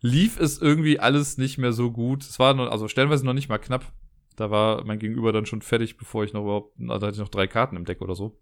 [0.00, 2.22] lief es irgendwie alles nicht mehr so gut.
[2.22, 3.92] Es war also stellenweise noch nicht mal knapp.
[4.36, 7.28] Da war mein Gegenüber dann schon fertig, bevor ich noch überhaupt, da hatte ich noch
[7.28, 8.40] drei Karten im Deck oder so.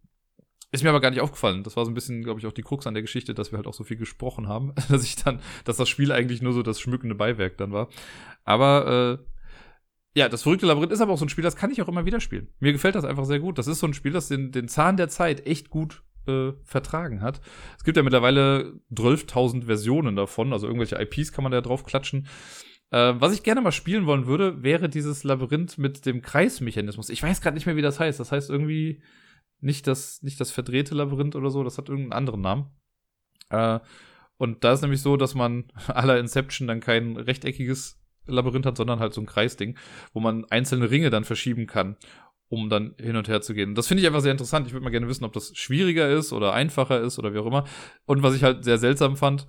[0.77, 1.62] Ist mir aber gar nicht aufgefallen.
[1.62, 3.57] Das war so ein bisschen, glaube ich, auch die Krux an der Geschichte, dass wir
[3.57, 6.62] halt auch so viel gesprochen haben, dass ich dann, dass das Spiel eigentlich nur so
[6.62, 7.89] das schmückende Beiwerk dann war.
[8.45, 11.81] Aber äh, ja, das verrückte Labyrinth ist aber auch so ein Spiel, das kann ich
[11.81, 12.49] auch immer wieder spielen.
[12.61, 13.57] Mir gefällt das einfach sehr gut.
[13.57, 17.22] Das ist so ein Spiel, das den, den Zahn der Zeit echt gut äh, vertragen
[17.22, 17.41] hat.
[17.79, 22.27] Es gibt ja mittlerweile 12.000 Versionen davon, also irgendwelche IPs kann man da drauf klatschen.
[22.91, 27.09] Äh, was ich gerne mal spielen wollen würde, wäre dieses Labyrinth mit dem Kreismechanismus.
[27.09, 28.20] Ich weiß gerade nicht mehr, wie das heißt.
[28.20, 29.01] Das heißt irgendwie
[29.67, 32.71] nicht das, nicht das verdrehte Labyrinth oder so, das hat irgendeinen anderen Namen.
[33.51, 33.81] Äh,
[34.39, 39.01] und da ist nämlich so, dass man aller Inception dann kein rechteckiges Labyrinth hat, sondern
[39.01, 39.77] halt so ein Kreisding,
[40.12, 41.97] wo man einzelne Ringe dann verschieben kann
[42.49, 43.75] um dann hin und her zu gehen.
[43.75, 44.67] Das finde ich einfach sehr interessant.
[44.67, 47.47] Ich würde mal gerne wissen, ob das schwieriger ist oder einfacher ist oder wie auch
[47.47, 47.64] immer.
[48.05, 49.47] Und was ich halt sehr seltsam fand,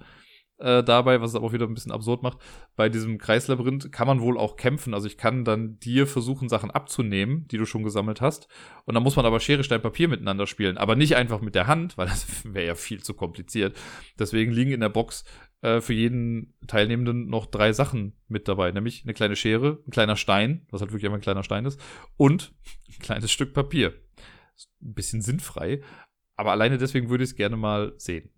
[0.60, 2.40] äh, dabei, was es aber auch wieder ein bisschen absurd macht.
[2.76, 4.94] Bei diesem Kreislabyrinth kann man wohl auch kämpfen.
[4.94, 8.48] Also ich kann dann dir versuchen, Sachen abzunehmen, die du schon gesammelt hast.
[8.86, 10.78] Und dann muss man aber Schere, Stein, Papier miteinander spielen.
[10.78, 13.78] Aber nicht einfach mit der Hand, weil das wäre ja viel zu kompliziert.
[14.18, 15.26] Deswegen liegen in der Box
[15.62, 18.72] äh, für jeden Teilnehmenden noch drei Sachen mit dabei.
[18.72, 21.80] Nämlich eine kleine Schere, ein kleiner Stein, was halt wirklich immer ein kleiner Stein ist,
[22.16, 22.54] und
[22.90, 23.94] ein kleines Stück Papier.
[24.82, 25.82] Ein bisschen sinnfrei.
[26.36, 28.30] Aber alleine deswegen würde ich es gerne mal sehen.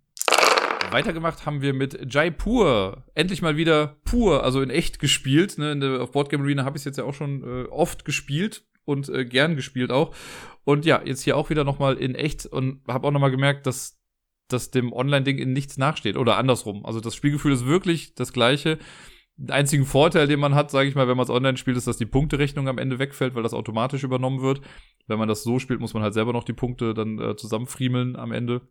[0.92, 3.04] Weitergemacht haben wir mit Jaipur.
[3.14, 5.58] Endlich mal wieder pur, also in echt gespielt.
[5.58, 5.72] Ne?
[5.72, 8.66] In der, auf Boardgame Arena habe ich es jetzt ja auch schon äh, oft gespielt
[8.86, 10.16] und äh, gern gespielt auch.
[10.64, 14.00] Und ja, jetzt hier auch wieder nochmal in echt und habe auch nochmal gemerkt, dass
[14.50, 16.18] das dem Online-Ding in nichts nachsteht.
[16.18, 16.86] Oder andersrum.
[16.86, 18.80] Also das Spielgefühl ist wirklich das gleiche.
[19.38, 21.88] Den einzigen Vorteil, den man hat, sage ich mal, wenn man es online spielt, ist,
[21.88, 24.62] dass die Punkterechnung am Ende wegfällt, weil das automatisch übernommen wird.
[25.08, 28.16] Wenn man das so spielt, muss man halt selber noch die Punkte dann äh, zusammenfriemeln
[28.16, 28.62] am Ende.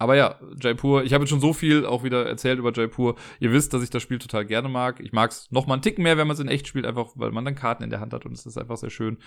[0.00, 3.16] Aber ja, Jaipur, ich habe jetzt schon so viel auch wieder erzählt über Jaipur.
[3.38, 4.98] Ihr wisst, dass ich das Spiel total gerne mag.
[5.00, 7.08] Ich mag es noch mal einen Ticken mehr, wenn man es in echt spielt, einfach
[7.16, 9.18] weil man dann Karten in der Hand hat und es ist einfach sehr schön.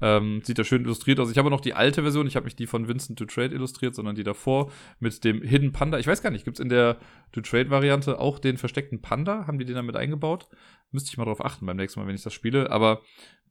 [0.00, 1.30] Ähm, sieht da schön illustriert aus.
[1.30, 3.94] Ich habe noch die alte Version, ich habe nicht die von Vincent to Trade illustriert,
[3.94, 5.96] sondern die davor mit dem Hidden Panda.
[6.00, 6.96] Ich weiß gar nicht, gibt es in der
[7.30, 9.46] to Trade Variante auch den versteckten Panda?
[9.46, 10.48] Haben die den damit eingebaut?
[10.90, 12.72] Müsste ich mal drauf achten beim nächsten Mal, wenn ich das spiele.
[12.72, 13.00] Aber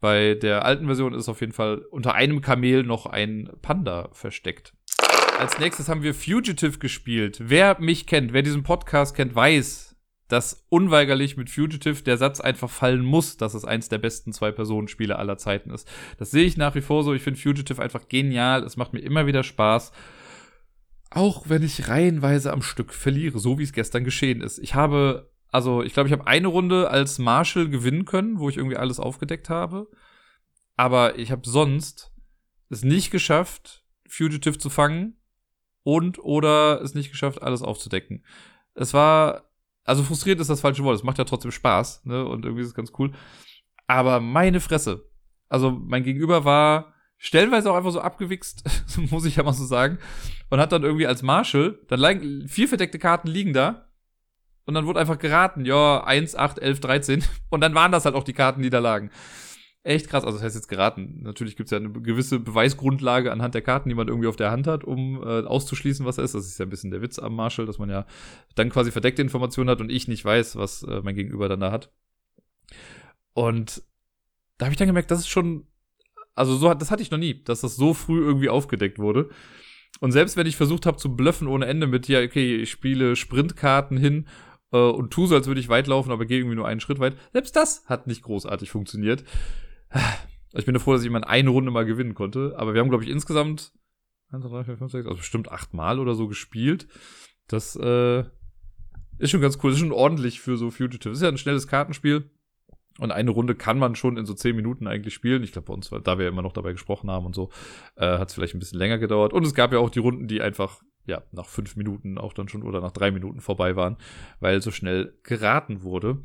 [0.01, 4.73] bei der alten Version ist auf jeden Fall unter einem Kamel noch ein Panda versteckt.
[5.39, 7.37] Als nächstes haben wir Fugitive gespielt.
[7.41, 9.95] Wer mich kennt, wer diesen Podcast kennt, weiß,
[10.29, 15.17] dass unweigerlich mit Fugitive der Satz einfach fallen muss, dass es eins der besten Zwei-Personen-Spiele
[15.17, 15.87] aller Zeiten ist.
[16.17, 17.13] Das sehe ich nach wie vor so.
[17.13, 18.63] Ich finde Fugitive einfach genial.
[18.63, 19.91] Es macht mir immer wieder Spaß.
[21.11, 24.57] Auch wenn ich reihenweise am Stück verliere, so wie es gestern geschehen ist.
[24.57, 28.57] Ich habe, also ich glaube, ich habe eine Runde als Marshall gewinnen können, wo ich
[28.57, 29.87] irgendwie alles aufgedeckt habe.
[30.77, 32.13] Aber ich habe sonst
[32.69, 35.17] es nicht geschafft, Fugitive zu fangen
[35.85, 38.25] und oder es nicht geschafft, alles aufzudecken.
[38.73, 39.43] Es war,
[39.83, 42.69] also frustriert ist das falsche Wort, es macht ja trotzdem Spaß, ne, und irgendwie ist
[42.69, 43.13] es ganz cool.
[43.87, 45.07] Aber meine Fresse.
[45.47, 48.63] Also mein Gegenüber war stellenweise auch einfach so abgewichst,
[49.11, 49.99] muss ich ja mal so sagen,
[50.49, 53.89] und hat dann irgendwie als Marshall, dann vier verdeckte Karten liegen da,
[54.65, 58.15] und dann wurde einfach geraten, ja, 1, 8, 11, 13, und dann waren das halt
[58.15, 59.11] auch die Karten, die da lagen
[59.85, 60.23] echt krass.
[60.23, 61.19] Also das heißt jetzt geraten.
[61.21, 64.51] Natürlich gibt es ja eine gewisse Beweisgrundlage anhand der Karten, die man irgendwie auf der
[64.51, 66.35] Hand hat, um äh, auszuschließen, was er ist.
[66.35, 68.05] Das ist ja ein bisschen der Witz am Marshall, dass man ja
[68.55, 71.71] dann quasi verdeckte Informationen hat und ich nicht weiß, was äh, mein Gegenüber dann da
[71.71, 71.91] hat.
[73.33, 73.83] Und
[74.57, 75.67] da habe ich dann gemerkt, das ist schon,
[76.33, 79.29] also so das hatte ich noch nie, dass das so früh irgendwie aufgedeckt wurde.
[79.99, 83.15] Und selbst wenn ich versucht habe zu bluffen ohne Ende mit, ja, okay, ich spiele
[83.15, 84.27] Sprintkarten hin
[84.71, 86.99] äh, und tu so, als würde ich weit laufen, aber gehe irgendwie nur einen Schritt
[86.99, 89.23] weit, selbst das hat nicht großartig funktioniert.
[90.53, 92.53] Ich bin froh, dass ich mal eine Runde mal gewinnen konnte.
[92.57, 93.73] Aber wir haben, glaube ich, insgesamt
[94.31, 96.87] 1, 2, 3, 4, 5, 6, also bestimmt achtmal oder so gespielt.
[97.47, 98.23] Das äh,
[99.17, 99.71] ist schon ganz cool.
[99.71, 101.09] Das ist schon ordentlich für so Fugitive.
[101.09, 102.29] Das ist ja ein schnelles Kartenspiel.
[102.97, 105.43] Und eine Runde kann man schon in so zehn Minuten eigentlich spielen.
[105.43, 107.49] Ich glaube, bei uns, da wir ja immer noch dabei gesprochen haben und so,
[107.97, 109.33] äh, hat es vielleicht ein bisschen länger gedauert.
[109.33, 112.47] Und es gab ja auch die Runden, die einfach, ja, nach fünf Minuten auch dann
[112.47, 113.97] schon oder nach drei Minuten vorbei waren,
[114.39, 116.21] weil so schnell geraten wurde.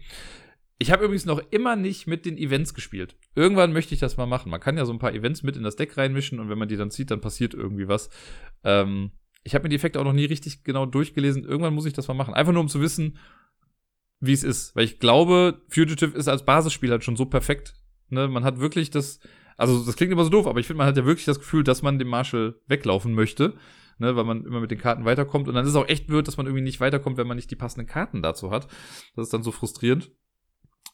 [0.82, 3.14] Ich habe übrigens noch immer nicht mit den Events gespielt.
[3.34, 4.50] Irgendwann möchte ich das mal machen.
[4.50, 6.68] Man kann ja so ein paar Events mit in das Deck reinmischen und wenn man
[6.68, 8.08] die dann zieht, dann passiert irgendwie was.
[8.64, 9.10] Ähm,
[9.44, 11.44] ich habe mir die Effekte auch noch nie richtig genau durchgelesen.
[11.44, 12.32] Irgendwann muss ich das mal machen.
[12.32, 13.18] Einfach nur um zu wissen,
[14.20, 14.74] wie es ist.
[14.74, 17.74] Weil ich glaube, Fugitive ist als Basisspiel halt schon so perfekt.
[18.08, 18.26] Ne?
[18.28, 19.20] Man hat wirklich das,
[19.58, 21.62] also das klingt immer so doof, aber ich finde, man hat ja wirklich das Gefühl,
[21.62, 23.54] dass man dem Marshall weglaufen möchte.
[23.98, 25.46] Ne, weil man immer mit den Karten weiterkommt.
[25.46, 27.50] Und dann ist es auch echt blöd, dass man irgendwie nicht weiterkommt, wenn man nicht
[27.50, 28.66] die passenden Karten dazu hat.
[29.14, 30.10] Das ist dann so frustrierend.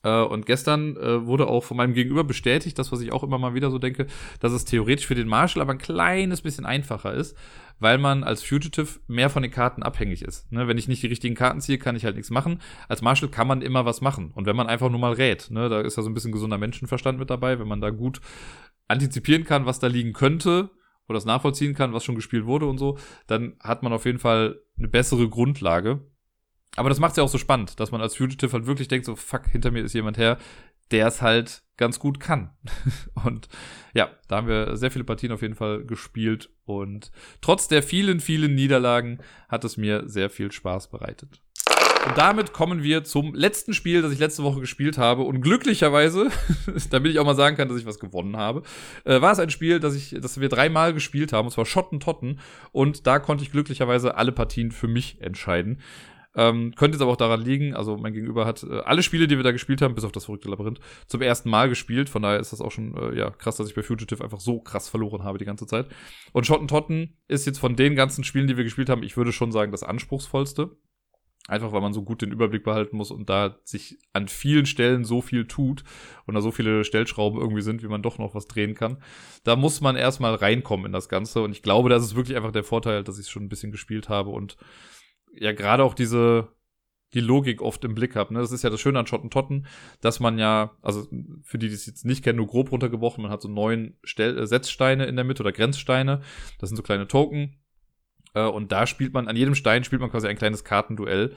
[0.02, 3.38] Äh, und gestern äh, wurde auch von meinem Gegenüber bestätigt, das, was ich auch immer
[3.38, 4.06] mal wieder so denke,
[4.40, 7.36] dass es theoretisch für den Marshall aber ein kleines bisschen einfacher ist,
[7.78, 10.50] weil man als Fugitive mehr von den Karten abhängig ist.
[10.50, 12.60] Ne, wenn ich nicht die richtigen Karten ziehe, kann ich halt nichts machen.
[12.88, 14.30] Als Marshall kann man immer was machen.
[14.34, 16.58] Und wenn man einfach nur mal rät, ne, da ist ja so ein bisschen gesunder
[16.58, 18.20] Menschenverstand mit dabei, wenn man da gut
[18.88, 20.70] antizipieren kann, was da liegen könnte
[21.08, 24.18] oder es nachvollziehen kann, was schon gespielt wurde und so, dann hat man auf jeden
[24.18, 26.00] Fall eine bessere Grundlage.
[26.76, 29.06] Aber das macht es ja auch so spannend, dass man als Fugitive halt wirklich denkt,
[29.06, 30.38] so, fuck, hinter mir ist jemand her,
[30.90, 32.50] der es halt ganz gut kann.
[33.24, 33.48] und
[33.94, 37.10] ja, da haben wir sehr viele Partien auf jeden Fall gespielt und
[37.40, 39.18] trotz der vielen, vielen Niederlagen
[39.48, 41.40] hat es mir sehr viel Spaß bereitet.
[42.06, 45.22] Und damit kommen wir zum letzten Spiel, das ich letzte Woche gespielt habe.
[45.22, 46.28] Und glücklicherweise,
[46.90, 48.62] damit ich auch mal sagen kann, dass ich was gewonnen habe,
[49.04, 51.98] äh, war es ein Spiel, das, ich, das wir dreimal gespielt haben, und zwar Schotten
[51.98, 52.38] Totten.
[52.70, 55.80] Und da konnte ich glücklicherweise alle Partien für mich entscheiden.
[56.36, 59.36] Ähm, könnte jetzt aber auch daran liegen, also mein Gegenüber hat äh, alle Spiele, die
[59.36, 62.10] wir da gespielt haben, bis auf das verrückte Labyrinth, zum ersten Mal gespielt.
[62.10, 64.60] Von daher ist das auch schon äh, ja, krass, dass ich bei Fugitive einfach so
[64.60, 65.88] krass verloren habe die ganze Zeit.
[66.32, 69.50] Und Schottentotten ist jetzt von den ganzen Spielen, die wir gespielt haben, ich würde schon
[69.50, 70.76] sagen, das anspruchsvollste.
[71.48, 75.04] Einfach weil man so gut den Überblick behalten muss und da sich an vielen Stellen
[75.04, 75.84] so viel tut
[76.26, 79.00] und da so viele Stellschrauben irgendwie sind, wie man doch noch was drehen kann.
[79.44, 81.42] Da muss man erstmal reinkommen in das Ganze.
[81.42, 83.70] Und ich glaube, das ist wirklich einfach der Vorteil, dass ich es schon ein bisschen
[83.70, 84.56] gespielt habe und
[85.38, 86.48] ja, gerade auch diese,
[87.14, 88.34] die Logik oft im Blick habe.
[88.34, 88.40] Ne?
[88.40, 89.66] Das ist ja das Schöne an Schottentotten,
[90.00, 91.06] dass man ja, also
[91.42, 94.38] für die, die es jetzt nicht kennen, nur grob runtergebrochen, man hat so neun Stell
[94.38, 96.22] äh, Setzsteine in der Mitte oder Grenzsteine.
[96.58, 97.56] Das sind so kleine Token
[98.34, 101.34] äh, und da spielt man, an jedem Stein spielt man quasi ein kleines Kartenduell.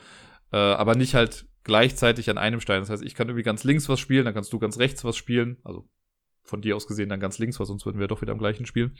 [0.51, 2.81] Äh, aber nicht halt gleichzeitig an einem Stein.
[2.81, 5.15] Das heißt, ich kann irgendwie ganz links was spielen, dann kannst du ganz rechts was
[5.15, 5.57] spielen.
[5.63, 5.87] Also
[6.43, 8.65] von dir aus gesehen dann ganz links, weil sonst würden wir doch wieder am gleichen
[8.65, 8.97] spielen.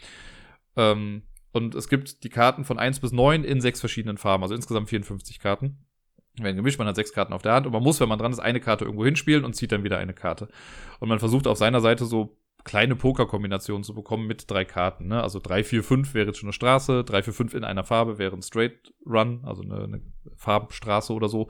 [0.76, 4.56] Ähm, und es gibt die Karten von 1 bis 9 in sechs verschiedenen Farben, also
[4.56, 5.86] insgesamt 54 Karten.
[6.40, 8.32] Werden gemischt, man hat sechs Karten auf der Hand und man muss, wenn man dran
[8.32, 10.48] ist, eine Karte irgendwo hinspielen und zieht dann wieder eine Karte.
[11.00, 15.08] Und man versucht auf seiner Seite so kleine Pokerkombinationen zu bekommen mit drei Karten.
[15.08, 15.22] Ne?
[15.22, 18.18] Also 3, 4, 5 wäre jetzt schon eine Straße, 3, 4, 5 in einer Farbe
[18.18, 20.02] wäre ein Straight Run, also eine, eine
[20.36, 21.48] Farbenstraße oder so.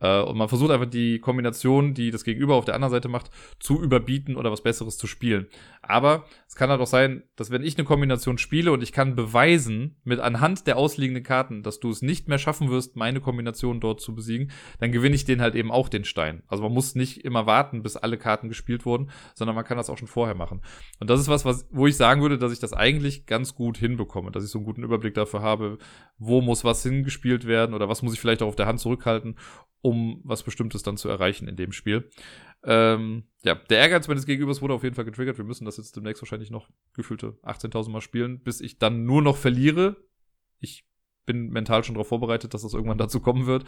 [0.00, 3.30] Äh, und man versucht einfach die Kombination, die das Gegenüber auf der anderen Seite macht,
[3.58, 5.46] zu überbieten oder was Besseres zu spielen.
[5.82, 9.14] Aber es kann halt auch sein, dass wenn ich eine Kombination spiele und ich kann
[9.14, 13.80] beweisen, mit anhand der ausliegenden Karten, dass du es nicht mehr schaffen wirst, meine Kombination
[13.80, 16.42] dort zu besiegen, dann gewinne ich den halt eben auch den Stein.
[16.48, 19.90] Also man muss nicht immer warten, bis alle Karten gespielt wurden, sondern man kann das
[19.90, 20.62] auch schon vorher machen.
[20.98, 23.78] Und das ist was, was wo ich sagen würde, dass ich das eigentlich ganz gut
[23.78, 25.78] hinbekomme, dass ich so einen guten Überblick dafür habe,
[26.18, 29.36] wo muss was hingespielt werden oder was muss ich vielleicht auch auf der Hand zurückhalten,
[29.82, 32.10] um was Bestimmtes dann zu erreichen in dem Spiel.
[32.62, 35.38] Ähm, ja, der Ehrgeiz meines Gegenübers wurde auf jeden Fall getriggert.
[35.38, 39.22] Wir müssen das jetzt demnächst wahrscheinlich noch gefühlte 18.000 Mal spielen, bis ich dann nur
[39.22, 39.96] noch verliere.
[40.58, 40.86] Ich
[41.24, 43.64] bin mental schon darauf vorbereitet, dass das irgendwann dazu kommen wird.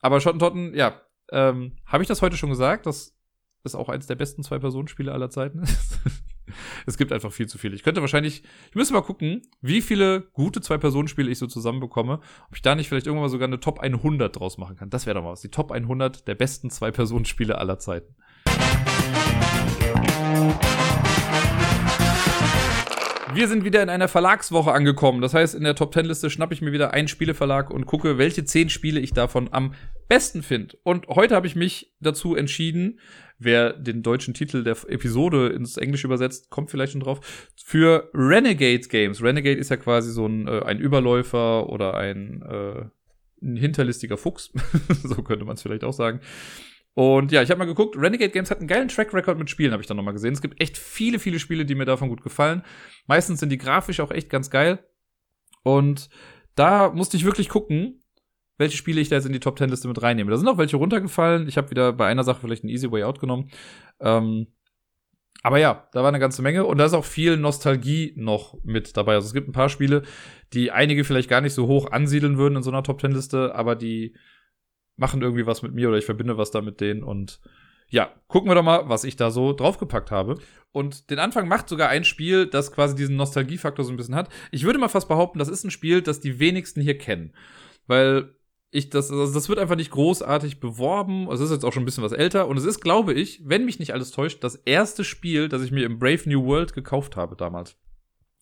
[0.00, 1.00] Aber Schottentotten, ja,
[1.30, 2.86] ähm, habe ich das heute schon gesagt?
[2.86, 3.16] Das
[3.62, 5.64] ist auch eins der besten Zwei-Personen-Spiele aller Zeiten.
[6.86, 7.74] Es gibt einfach viel zu viele.
[7.74, 12.20] Ich könnte wahrscheinlich, ich müsste mal gucken, wie viele gute Zwei-Personen-Spiele ich so zusammenbekomme.
[12.48, 14.90] Ob ich da nicht vielleicht irgendwann mal sogar eine Top 100 draus machen kann.
[14.90, 15.40] Das wäre doch mal was.
[15.40, 18.14] Die Top 100 der besten Zwei-Personen-Spiele aller Zeiten.
[23.34, 25.20] Wir sind wieder in einer Verlagswoche angekommen.
[25.20, 28.16] Das heißt, in der Top 10 Liste schnappe ich mir wieder einen Spieleverlag und gucke,
[28.16, 29.74] welche 10 Spiele ich davon am
[30.08, 30.78] besten finde.
[30.84, 33.00] Und heute habe ich mich dazu entschieden,
[33.44, 38.88] wer den deutschen Titel der Episode ins Englische übersetzt, kommt vielleicht schon drauf, für Renegade
[38.88, 39.22] Games.
[39.22, 42.84] Renegade ist ja quasi so ein, äh, ein Überläufer oder ein, äh,
[43.42, 44.52] ein hinterlistiger Fuchs.
[45.02, 46.20] so könnte man es vielleicht auch sagen.
[46.94, 49.72] Und ja, ich habe mal geguckt, Renegade Games hat einen geilen Track Record mit Spielen,
[49.72, 50.32] habe ich dann nochmal gesehen.
[50.32, 52.62] Es gibt echt viele, viele Spiele, die mir davon gut gefallen.
[53.06, 54.78] Meistens sind die grafisch auch echt ganz geil.
[55.64, 56.08] Und
[56.54, 58.03] da musste ich wirklich gucken,
[58.56, 60.30] welche Spiele ich da jetzt in die Top 10 Liste mit reinnehme.
[60.30, 61.48] Da sind auch welche runtergefallen.
[61.48, 63.50] Ich habe wieder bei einer Sache vielleicht einen Easy Way Out genommen.
[64.00, 64.46] Ähm,
[65.42, 68.96] aber ja, da war eine ganze Menge und da ist auch viel Nostalgie noch mit
[68.96, 69.14] dabei.
[69.14, 70.02] Also es gibt ein paar Spiele,
[70.52, 73.54] die einige vielleicht gar nicht so hoch ansiedeln würden in so einer Top 10 Liste,
[73.54, 74.16] aber die
[74.96, 77.40] machen irgendwie was mit mir oder ich verbinde was da mit denen und
[77.90, 80.38] ja, gucken wir doch mal, was ich da so draufgepackt habe.
[80.72, 84.30] Und den Anfang macht sogar ein Spiel, das quasi diesen Nostalgiefaktor so ein bisschen hat.
[84.50, 87.34] Ich würde mal fast behaupten, das ist ein Spiel, das die wenigsten hier kennen.
[87.86, 88.34] Weil
[88.74, 91.30] ich das, also das wird einfach nicht großartig beworben.
[91.30, 92.48] Es ist jetzt auch schon ein bisschen was älter.
[92.48, 95.70] Und es ist, glaube ich, wenn mich nicht alles täuscht, das erste Spiel, das ich
[95.70, 97.76] mir im Brave New World gekauft habe damals.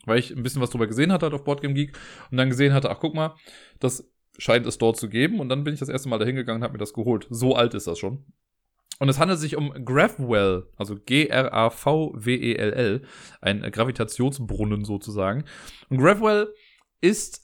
[0.06, 1.98] Weil ich ein bisschen was drüber gesehen hatte halt auf Boardgame Geek
[2.30, 3.34] und dann gesehen hatte, ach guck mal,
[3.78, 5.38] das scheint es dort zu geben.
[5.38, 7.26] Und dann bin ich das erste Mal da hingegangen und habe mir das geholt.
[7.28, 8.24] So alt ist das schon.
[9.00, 13.02] Und es handelt sich um Gravwell, also G-R-A-V-W-E-L-L,
[13.42, 15.44] ein Gravitationsbrunnen sozusagen.
[15.90, 16.54] Und Gravwell
[17.02, 17.42] ist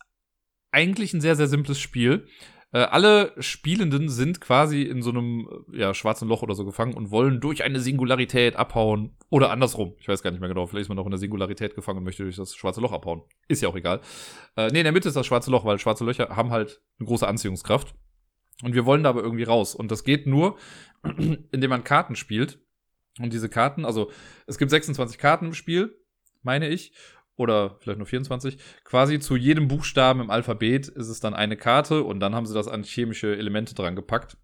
[0.71, 2.27] eigentlich ein sehr, sehr simples Spiel.
[2.71, 7.11] Äh, alle Spielenden sind quasi in so einem ja, schwarzen Loch oder so gefangen und
[7.11, 9.17] wollen durch eine Singularität abhauen.
[9.31, 9.95] Oder andersrum.
[10.01, 10.67] Ich weiß gar nicht mehr genau.
[10.67, 13.23] Vielleicht ist man noch in der Singularität gefangen und möchte durch das schwarze Loch abhauen.
[13.49, 14.01] Ist ja auch egal.
[14.57, 17.07] Äh, nee, in der Mitte ist das schwarze Loch, weil schwarze Löcher haben halt eine
[17.07, 17.95] große Anziehungskraft.
[18.63, 19.75] Und wir wollen da aber irgendwie raus.
[19.75, 20.59] Und das geht nur,
[21.53, 22.61] indem man Karten spielt.
[23.19, 24.11] Und diese Karten, also
[24.47, 25.99] es gibt 26 Karten im Spiel,
[26.43, 26.93] meine ich
[27.39, 32.03] oder vielleicht nur 24, quasi zu jedem Buchstaben im Alphabet ist es dann eine Karte
[32.03, 34.37] und dann haben sie das an chemische Elemente dran gepackt.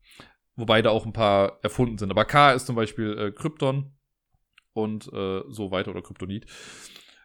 [0.57, 2.13] Wobei da auch ein paar erfunden sind.
[2.13, 3.93] Aber K ist zum Beispiel äh, Krypton
[4.73, 6.47] und äh, so weiter oder Kryptonit.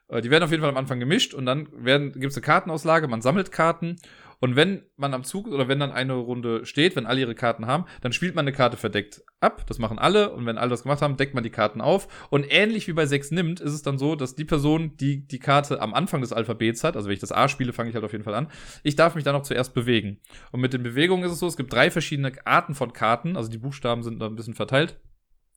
[0.07, 3.07] Äh, die werden auf jeden Fall am Anfang gemischt und dann gibt es eine Kartenauslage,
[3.07, 3.97] man sammelt Karten
[4.42, 7.68] und wenn man am Zug oder wenn dann eine Runde steht, wenn alle ihre Karten
[7.68, 9.66] haben, dann spielt man eine Karte verdeckt ab.
[9.68, 10.32] Das machen alle.
[10.32, 12.08] Und wenn alle das gemacht haben, deckt man die Karten auf.
[12.30, 15.40] Und ähnlich wie bei 6 nimmt, ist es dann so, dass die Person, die die
[15.40, 18.06] Karte am Anfang des Alphabets hat, also wenn ich das A spiele, fange ich halt
[18.06, 18.48] auf jeden Fall an,
[18.84, 20.20] ich darf mich dann auch zuerst bewegen.
[20.52, 23.36] Und mit den Bewegungen ist es so, es gibt drei verschiedene Arten von Karten.
[23.36, 24.98] Also die Buchstaben sind da ein bisschen verteilt.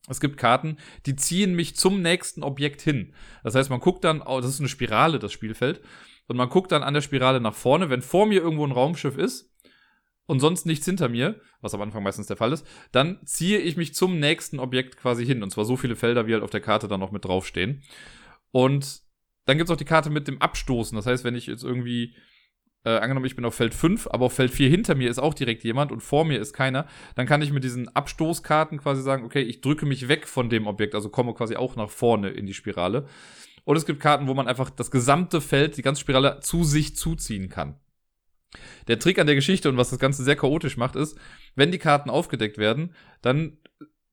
[0.08, 3.12] Es gibt Karten, die ziehen mich zum nächsten Objekt hin.
[3.44, 5.80] Das heißt, man guckt dann, oh, das ist eine Spirale, das Spielfeld
[6.32, 9.18] und man guckt dann an der Spirale nach vorne, wenn vor mir irgendwo ein Raumschiff
[9.18, 9.54] ist
[10.24, 13.76] und sonst nichts hinter mir, was am Anfang meistens der Fall ist, dann ziehe ich
[13.76, 15.42] mich zum nächsten Objekt quasi hin.
[15.42, 17.82] Und zwar so viele Felder, wie halt auf der Karte dann noch mit draufstehen.
[18.50, 19.02] Und
[19.44, 20.96] dann gibt es auch die Karte mit dem Abstoßen.
[20.96, 22.16] Das heißt, wenn ich jetzt irgendwie,
[22.86, 25.34] äh, angenommen, ich bin auf Feld 5, aber auf Feld 4 hinter mir ist auch
[25.34, 29.26] direkt jemand und vor mir ist keiner, dann kann ich mit diesen Abstoßkarten quasi sagen,
[29.26, 32.46] okay, ich drücke mich weg von dem Objekt, also komme quasi auch nach vorne in
[32.46, 33.06] die Spirale.
[33.64, 36.96] Und es gibt Karten, wo man einfach das gesamte Feld, die ganze Spirale zu sich
[36.96, 37.78] zuziehen kann.
[38.88, 41.18] Der Trick an der Geschichte und was das Ganze sehr chaotisch macht, ist,
[41.54, 43.58] wenn die Karten aufgedeckt werden, dann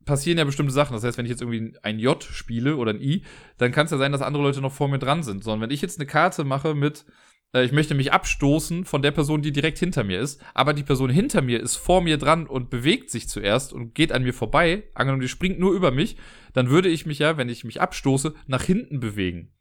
[0.05, 0.93] passieren ja bestimmte Sachen.
[0.93, 3.23] Das heißt, wenn ich jetzt irgendwie ein J spiele oder ein I,
[3.57, 5.43] dann kann es ja sein, dass andere Leute noch vor mir dran sind.
[5.43, 7.05] Sondern wenn ich jetzt eine Karte mache mit,
[7.53, 10.83] äh, ich möchte mich abstoßen von der Person, die direkt hinter mir ist, aber die
[10.83, 14.33] Person hinter mir ist vor mir dran und bewegt sich zuerst und geht an mir
[14.33, 16.17] vorbei, angenommen, die springt nur über mich,
[16.53, 19.51] dann würde ich mich ja, wenn ich mich abstoße, nach hinten bewegen.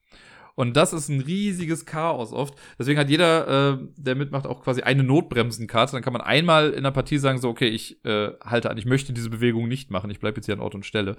[0.55, 2.59] Und das ist ein riesiges Chaos oft.
[2.81, 5.93] Deswegen hat jeder, äh, der mitmacht, auch quasi eine Notbremsenkarte.
[5.93, 8.85] Dann kann man einmal in der Partie sagen, so, okay, ich äh, halte an, ich
[8.85, 11.17] möchte diese Bewegung nicht machen, ich bleibe jetzt hier an Ort und Stelle.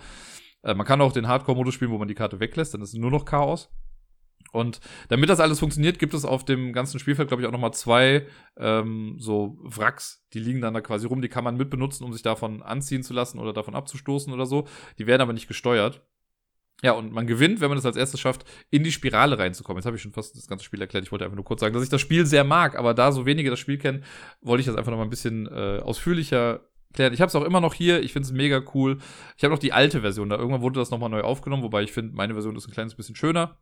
[0.61, 3.11] Äh, man kann auch den Hardcore-Modus spielen, wo man die Karte weglässt, dann ist nur
[3.11, 3.70] noch Chaos.
[4.52, 4.80] Und
[5.10, 8.26] damit das alles funktioniert, gibt es auf dem ganzen Spielfeld, glaube ich, auch nochmal zwei
[8.58, 12.22] ähm, so Wracks, die liegen dann da quasi rum, die kann man mitbenutzen, um sich
[12.22, 14.68] davon anziehen zu lassen oder davon abzustoßen oder so.
[14.97, 16.02] Die werden aber nicht gesteuert.
[16.82, 19.80] Ja, und man gewinnt, wenn man es als erstes schafft, in die Spirale reinzukommen.
[19.80, 21.04] Jetzt habe ich schon fast das ganze Spiel erklärt.
[21.04, 23.26] Ich wollte einfach nur kurz sagen, dass ich das Spiel sehr mag, aber da so
[23.26, 24.04] wenige das Spiel kennen,
[24.41, 26.62] wollte ich das einfach noch mal ein bisschen äh, ausführlicher
[26.93, 27.14] klären.
[27.14, 28.02] Ich habe es auch immer noch hier.
[28.02, 29.00] Ich finde es mega cool.
[29.38, 30.30] Ich habe noch die alte Version.
[30.30, 32.95] Da irgendwann wurde das nochmal neu aufgenommen, wobei ich finde, meine Version ist ein kleines
[32.95, 33.58] bisschen schöner.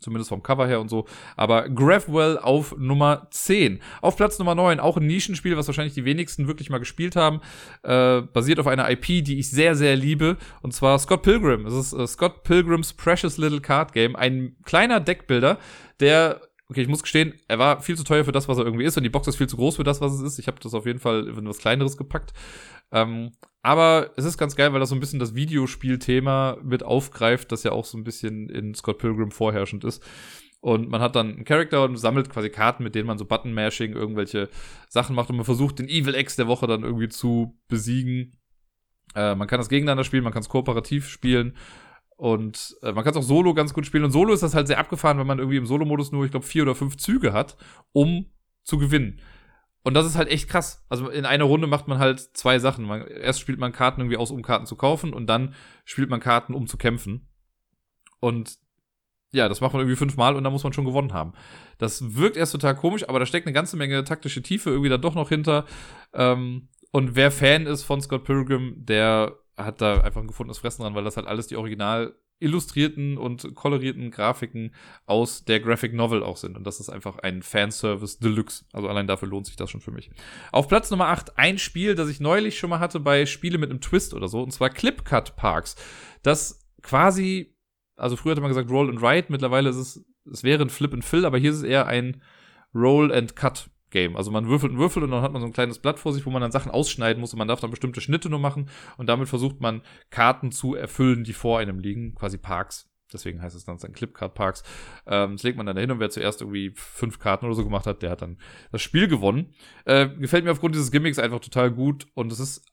[0.00, 1.06] Zumindest vom Cover her und so.
[1.36, 3.80] Aber Graphwell auf Nummer 10.
[4.00, 7.40] Auf Platz Nummer 9, auch ein Nischenspiel, was wahrscheinlich die wenigsten wirklich mal gespielt haben.
[7.82, 10.36] Äh, basiert auf einer IP, die ich sehr, sehr liebe.
[10.62, 11.66] Und zwar Scott Pilgrim.
[11.66, 14.16] Es ist äh, Scott Pilgrims Precious Little Card Game.
[14.16, 15.58] Ein kleiner Deckbilder,
[16.00, 18.84] der okay, ich muss gestehen, er war viel zu teuer für das, was er irgendwie
[18.84, 20.38] ist, und die Box ist viel zu groß für das, was es ist.
[20.38, 22.32] Ich habe das auf jeden Fall in was Kleineres gepackt.
[22.92, 27.52] Ähm, aber es ist ganz geil, weil das so ein bisschen das Videospielthema mit aufgreift,
[27.52, 30.02] das ja auch so ein bisschen in Scott Pilgrim vorherrschend ist.
[30.60, 33.92] Und man hat dann einen Charakter und sammelt quasi Karten, mit denen man so Button-Mashing,
[33.92, 34.48] irgendwelche
[34.88, 38.36] Sachen macht und man versucht, den Evil X der Woche dann irgendwie zu besiegen.
[39.14, 41.54] Äh, man kann das gegeneinander spielen, man kann es kooperativ spielen
[42.16, 44.04] und äh, man kann es auch solo ganz gut spielen.
[44.04, 46.46] Und solo ist das halt sehr abgefahren, wenn man irgendwie im Solo-Modus nur, ich glaube,
[46.46, 47.56] vier oder fünf Züge hat,
[47.92, 48.26] um
[48.64, 49.20] zu gewinnen.
[49.82, 50.84] Und das ist halt echt krass.
[50.88, 52.86] Also in einer Runde macht man halt zwei Sachen.
[52.86, 55.54] Man, erst spielt man Karten irgendwie aus, um Karten zu kaufen und dann
[55.84, 57.28] spielt man Karten, um zu kämpfen.
[58.18, 58.58] Und
[59.32, 61.34] ja, das macht man irgendwie fünfmal und dann muss man schon gewonnen haben.
[61.78, 65.02] Das wirkt erst total komisch, aber da steckt eine ganze Menge taktische Tiefe irgendwie dann
[65.02, 65.66] doch noch hinter.
[66.14, 70.82] Ähm, und wer Fan ist von Scott Pilgrim, der hat da einfach ein gefundenes Fressen
[70.82, 74.74] dran, weil das halt alles die Original illustrierten und kolorierten Grafiken
[75.06, 76.56] aus der Graphic Novel auch sind.
[76.56, 78.66] Und das ist einfach ein Fanservice Deluxe.
[78.72, 80.10] Also allein dafür lohnt sich das schon für mich.
[80.52, 83.70] Auf Platz Nummer 8 ein Spiel, das ich neulich schon mal hatte bei Spiele mit
[83.70, 85.76] einem Twist oder so, und zwar Clipcut Parks.
[86.22, 87.56] Das quasi,
[87.96, 90.92] also früher hatte man gesagt Roll and Write, mittlerweile ist es, es wäre ein Flip
[90.92, 92.22] and Fill, aber hier ist es eher ein
[92.74, 94.14] Roll and Cut Game.
[94.14, 96.26] Also man würfelt und würfelt und dann hat man so ein kleines Blatt vor sich,
[96.26, 98.68] wo man dann Sachen ausschneiden muss und man darf dann bestimmte Schnitte nur machen
[98.98, 99.80] und damit versucht man
[100.10, 102.90] Karten zu erfüllen, die vor einem liegen, quasi Parks.
[103.10, 104.64] Deswegen heißt es dann Clipcard Parks.
[105.06, 107.86] Ähm, das legt man dann dahin und wer zuerst irgendwie fünf Karten oder so gemacht
[107.86, 108.36] hat, der hat dann
[108.70, 109.54] das Spiel gewonnen.
[109.86, 112.66] Äh, gefällt mir aufgrund dieses Gimmicks einfach total gut und es ist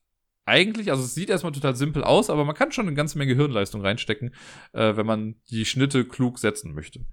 [0.46, 3.34] eigentlich, also es sieht erstmal total simpel aus, aber man kann schon eine ganze Menge
[3.34, 4.36] Hirnleistung reinstecken,
[4.74, 7.06] äh, wenn man die Schnitte klug setzen möchte.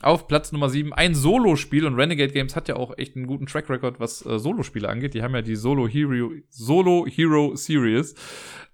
[0.00, 3.46] Auf Platz Nummer 7 ein Solo-Spiel und Renegade Games hat ja auch echt einen guten
[3.46, 5.14] Track Record, was äh, Solo-Spiele angeht.
[5.14, 8.14] Die haben ja die Solo Hero, Solo Hero Series.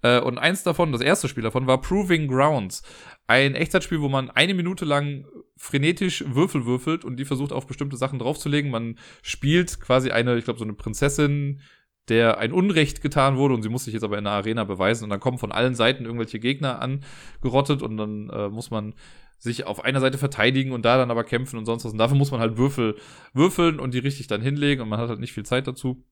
[0.03, 2.83] Äh, und eins davon, das erste Spiel davon, war Proving Grounds.
[3.25, 5.25] Ein Echtzeitspiel, wo man eine Minute lang
[5.57, 8.69] frenetisch Würfel würfelt und die versucht auf bestimmte Sachen draufzulegen.
[8.69, 11.61] Man spielt quasi eine, ich glaube, so eine Prinzessin,
[12.07, 15.05] der ein Unrecht getan wurde und sie muss sich jetzt aber in der Arena beweisen
[15.05, 18.93] und dann kommen von allen Seiten irgendwelche Gegner angerottet und dann äh, muss man
[19.37, 21.91] sich auf einer Seite verteidigen und da dann aber kämpfen und sonst was.
[21.91, 22.95] Und dafür muss man halt Würfel
[23.33, 26.03] würfeln und die richtig dann hinlegen und man hat halt nicht viel Zeit dazu.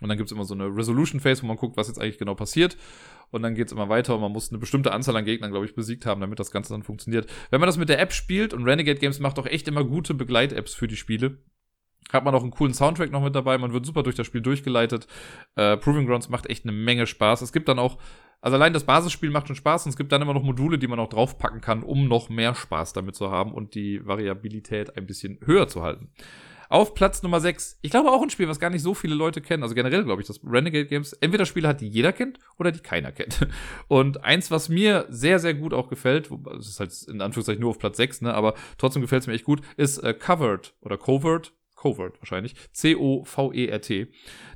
[0.00, 2.34] Und dann gibt's immer so eine Resolution Phase, wo man guckt, was jetzt eigentlich genau
[2.34, 2.76] passiert.
[3.30, 5.74] Und dann geht's immer weiter und man muss eine bestimmte Anzahl an Gegnern, glaube ich,
[5.74, 7.30] besiegt haben, damit das Ganze dann funktioniert.
[7.50, 10.14] Wenn man das mit der App spielt und Renegade Games macht auch echt immer gute
[10.14, 11.38] Begleit-Apps für die Spiele,
[12.12, 14.40] hat man auch einen coolen Soundtrack noch mit dabei, man wird super durch das Spiel
[14.40, 15.06] durchgeleitet.
[15.54, 17.42] Äh, Proving Grounds macht echt eine Menge Spaß.
[17.42, 17.98] Es gibt dann auch
[18.40, 20.88] also allein das Basisspiel macht schon Spaß und es gibt dann immer noch Module, die
[20.88, 25.06] man auch draufpacken kann, um noch mehr Spaß damit zu haben und die Variabilität ein
[25.06, 26.10] bisschen höher zu halten.
[26.70, 27.80] Auf Platz Nummer 6.
[27.82, 29.64] Ich glaube auch ein Spiel, was gar nicht so viele Leute kennen.
[29.64, 32.78] Also generell glaube ich, dass Renegade Games entweder Spiele hat, die jeder kennt oder die
[32.78, 33.48] keiner kennt.
[33.88, 37.70] Und eins, was mir sehr, sehr gut auch gefällt, das ist halt in Anführungszeichen nur
[37.70, 40.96] auf Platz 6, ne, aber trotzdem gefällt es mir echt gut, ist äh, Covered oder
[40.96, 42.54] Covert Covert wahrscheinlich.
[42.72, 44.08] C-O-V-E-R-T.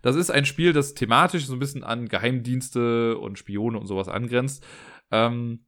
[0.02, 4.08] Das ist ein Spiel, das thematisch so ein bisschen an Geheimdienste und Spione und sowas
[4.08, 4.64] angrenzt.
[5.10, 5.64] Ähm,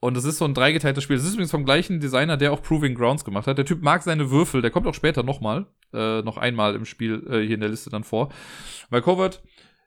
[0.00, 1.16] und es ist so ein dreigeteiltes Spiel.
[1.16, 3.56] Es ist übrigens vom gleichen Designer, der auch Proving Grounds gemacht hat.
[3.56, 7.26] Der Typ mag seine Würfel, der kommt auch später nochmal, äh, noch einmal im Spiel
[7.28, 8.28] äh, hier in der Liste dann vor.
[8.90, 9.42] Bei Covert,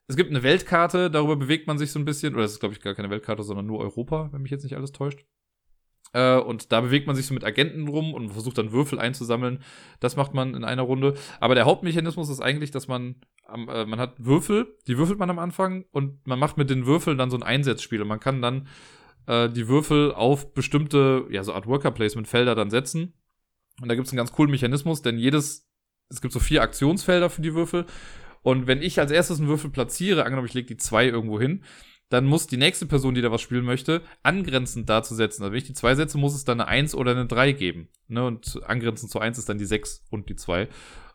[0.07, 2.73] es gibt eine Weltkarte, darüber bewegt man sich so ein bisschen, oder es ist, glaube
[2.73, 5.25] ich, gar keine Weltkarte, sondern nur Europa, wenn mich jetzt nicht alles täuscht.
[6.13, 9.63] Äh, und da bewegt man sich so mit Agenten rum und versucht dann Würfel einzusammeln.
[9.99, 11.15] Das macht man in einer Runde.
[11.39, 13.15] Aber der Hauptmechanismus ist eigentlich, dass man,
[13.49, 17.17] äh, man hat Würfel, die würfelt man am Anfang und man macht mit den Würfeln
[17.17, 18.01] dann so ein Einsatzspiel.
[18.01, 18.67] Und man kann dann
[19.27, 23.13] äh, die Würfel auf bestimmte, ja, so Art Worker-Placement-Felder dann setzen.
[23.81, 25.69] Und da gibt es einen ganz coolen Mechanismus, denn jedes,
[26.09, 27.85] es gibt so vier Aktionsfelder für die Würfel.
[28.43, 31.63] Und wenn ich als erstes einen Würfel platziere, angenommen, ich lege die zwei irgendwo hin,
[32.11, 35.43] dann muss die nächste Person, die da was spielen möchte, angrenzend dazu setzen.
[35.43, 37.87] Also wenn ich die zwei setze, muss es dann eine 1 oder eine 3 geben.
[38.09, 38.25] Ne?
[38.25, 40.67] Und angrenzend zu 1 ist dann die 6 und die 2.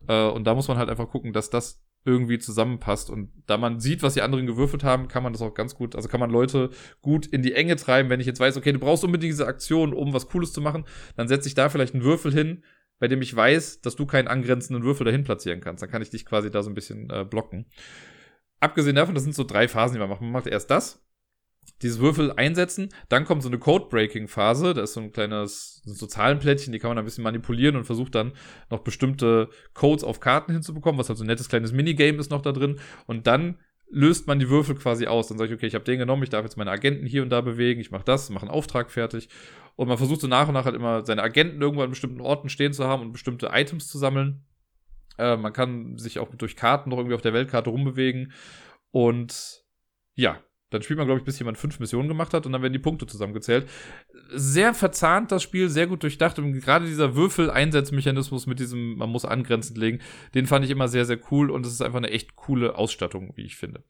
[0.09, 3.11] Äh, und da muss man halt einfach gucken, dass das irgendwie zusammenpasst.
[3.11, 5.95] Und da man sieht, was die anderen gewürfelt haben, kann man das auch ganz gut,
[5.95, 6.71] also kann man Leute
[7.03, 8.09] gut in die Enge treiben.
[8.09, 10.87] Wenn ich jetzt weiß, okay, du brauchst unbedingt diese Aktion, um was Cooles zu machen,
[11.17, 12.65] dann setze ich da vielleicht einen Würfel hin,
[12.99, 15.83] bei dem ich weiß, dass du keinen angrenzenden Würfel dahin platzieren kannst.
[15.83, 17.67] Dann kann ich dich quasi da so ein bisschen äh, blocken.
[18.61, 20.21] Abgesehen davon, das sind so drei Phasen, die man macht.
[20.21, 21.05] Man macht erst das,
[21.83, 26.73] dieses Würfel einsetzen, dann kommt so eine Code-Breaking-Phase, da ist so ein kleines, so Zahlenplättchen,
[26.73, 28.33] die kann man ein bisschen manipulieren und versucht dann
[28.71, 32.43] noch bestimmte Codes auf Karten hinzubekommen, was halt so ein nettes kleines Minigame ist noch
[32.43, 32.79] da drin.
[33.07, 35.29] Und dann löst man die Würfel quasi aus.
[35.29, 37.31] Dann sage ich, okay, ich habe den genommen, ich darf jetzt meine Agenten hier und
[37.31, 39.29] da bewegen, ich mache das, mache einen Auftrag fertig.
[39.77, 42.49] Und man versucht so nach und nach halt immer seine Agenten irgendwo an bestimmten Orten
[42.49, 44.45] stehen zu haben und bestimmte Items zu sammeln.
[45.19, 48.33] Äh, man kann sich auch durch Karten noch irgendwie auf der Weltkarte rumbewegen.
[48.91, 49.65] Und
[50.15, 50.41] ja,
[50.71, 52.81] dann spielt man, glaube ich, bis jemand fünf Missionen gemacht hat und dann werden die
[52.81, 53.69] Punkte zusammengezählt.
[54.31, 59.25] Sehr verzahnt das Spiel, sehr gut durchdacht und gerade dieser Würfel-Einsatzmechanismus mit diesem, man muss
[59.25, 60.01] angrenzend legen,
[60.35, 63.33] den fand ich immer sehr, sehr cool und es ist einfach eine echt coole Ausstattung,
[63.37, 63.85] wie ich finde.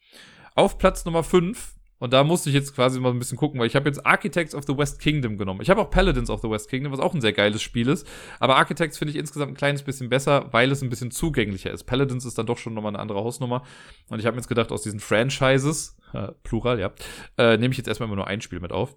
[0.55, 3.66] Auf Platz Nummer fünf und da musste ich jetzt quasi mal ein bisschen gucken, weil
[3.66, 5.62] ich habe jetzt Architects of the West Kingdom genommen.
[5.62, 8.07] Ich habe auch Paladins of the West Kingdom, was auch ein sehr geiles Spiel ist.
[8.38, 11.84] Aber Architects finde ich insgesamt ein kleines bisschen besser, weil es ein bisschen zugänglicher ist.
[11.84, 13.62] Paladins ist dann doch schon nochmal eine andere Hausnummer.
[14.09, 16.92] Und ich habe mir jetzt gedacht, aus diesen Franchises, äh, Plural, ja,
[17.38, 18.97] äh, nehme ich jetzt erstmal immer nur ein Spiel mit auf.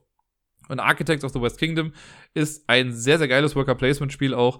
[0.68, 1.94] Und Architects of the West Kingdom
[2.34, 4.60] ist ein sehr, sehr geiles Worker-Placement-Spiel auch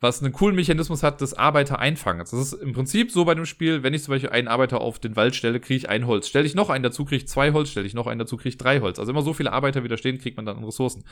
[0.00, 2.30] was einen coolen Mechanismus hat des Arbeiter-Einfangens.
[2.30, 4.98] Das ist im Prinzip so bei dem Spiel, wenn ich zum Beispiel einen Arbeiter auf
[4.98, 6.26] den Wald stelle, kriege ich ein Holz.
[6.26, 7.70] Stelle ich noch einen dazu, kriege ich zwei Holz.
[7.70, 8.98] Stelle ich noch einen dazu, kriege ich drei Holz.
[8.98, 11.04] Also immer so viele Arbeiter wieder stehen, kriegt man dann Ressourcen.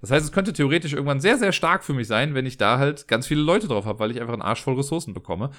[0.00, 2.78] Das heißt, es könnte theoretisch irgendwann sehr, sehr stark für mich sein, wenn ich da
[2.78, 5.50] halt ganz viele Leute drauf habe, weil ich einfach einen Arsch voll Ressourcen bekomme.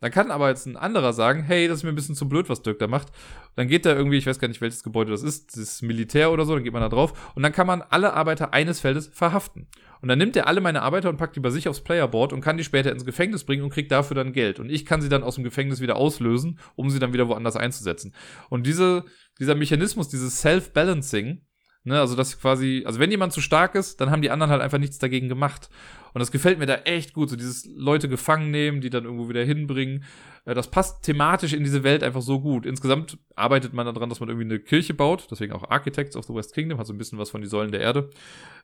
[0.00, 2.48] Dann kann aber jetzt ein anderer sagen, hey, das ist mir ein bisschen zu blöd,
[2.48, 3.08] was Dirk da macht.
[3.56, 6.44] Dann geht da irgendwie, ich weiß gar nicht, welches Gebäude das ist, das Militär oder
[6.44, 9.68] so, dann geht man da drauf und dann kann man alle Arbeiter eines Feldes verhaften.
[10.02, 12.42] Und dann nimmt er alle meine Arbeiter und packt die bei sich aufs Playerboard und
[12.42, 14.60] kann die später ins Gefängnis bringen und kriegt dafür dann Geld.
[14.60, 17.56] Und ich kann sie dann aus dem Gefängnis wieder auslösen, um sie dann wieder woanders
[17.56, 18.12] einzusetzen.
[18.50, 19.04] Und diese,
[19.38, 21.40] dieser Mechanismus, dieses Self-Balancing,
[21.86, 24.62] Ne, also dass quasi, also wenn jemand zu stark ist, dann haben die anderen halt
[24.62, 25.68] einfach nichts dagegen gemacht.
[26.14, 29.28] Und das gefällt mir da echt gut, so dieses Leute gefangen nehmen, die dann irgendwo
[29.28, 30.04] wieder hinbringen.
[30.46, 32.64] Äh, das passt thematisch in diese Welt einfach so gut.
[32.64, 36.34] Insgesamt arbeitet man daran, dass man irgendwie eine Kirche baut, deswegen auch Architects of the
[36.34, 38.08] West Kingdom, hat so ein bisschen was von die Säulen der Erde.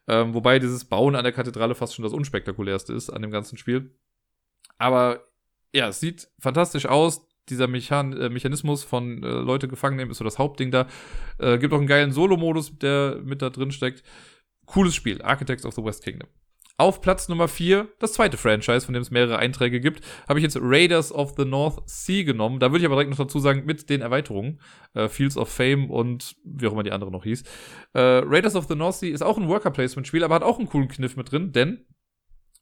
[0.08, 3.58] Ähm, wobei dieses Bauen an der Kathedrale fast schon das unspektakulärste ist an dem ganzen
[3.58, 3.94] Spiel.
[4.78, 5.26] Aber
[5.74, 10.18] ja, es sieht fantastisch aus dieser Mechan äh, Mechanismus von äh, Leute gefangen nehmen ist
[10.18, 10.86] so das Hauptding da.
[11.38, 14.02] Äh, gibt auch einen geilen Solo-Modus, der mit da drin steckt.
[14.66, 16.28] Cooles Spiel, Architects of the West Kingdom.
[16.80, 20.42] Auf Platz Nummer 4, das zweite Franchise, von dem es mehrere Einträge gibt, habe ich
[20.42, 22.58] jetzt Raiders of the North Sea genommen.
[22.58, 24.60] Da würde ich aber direkt noch dazu sagen, mit den Erweiterungen.
[24.94, 27.42] Äh, Fields of Fame und wie auch immer die andere noch hieß.
[27.92, 30.88] Äh, Raiders of the North Sea ist auch ein Worker-Placement-Spiel, aber hat auch einen coolen
[30.88, 31.84] Kniff mit drin, denn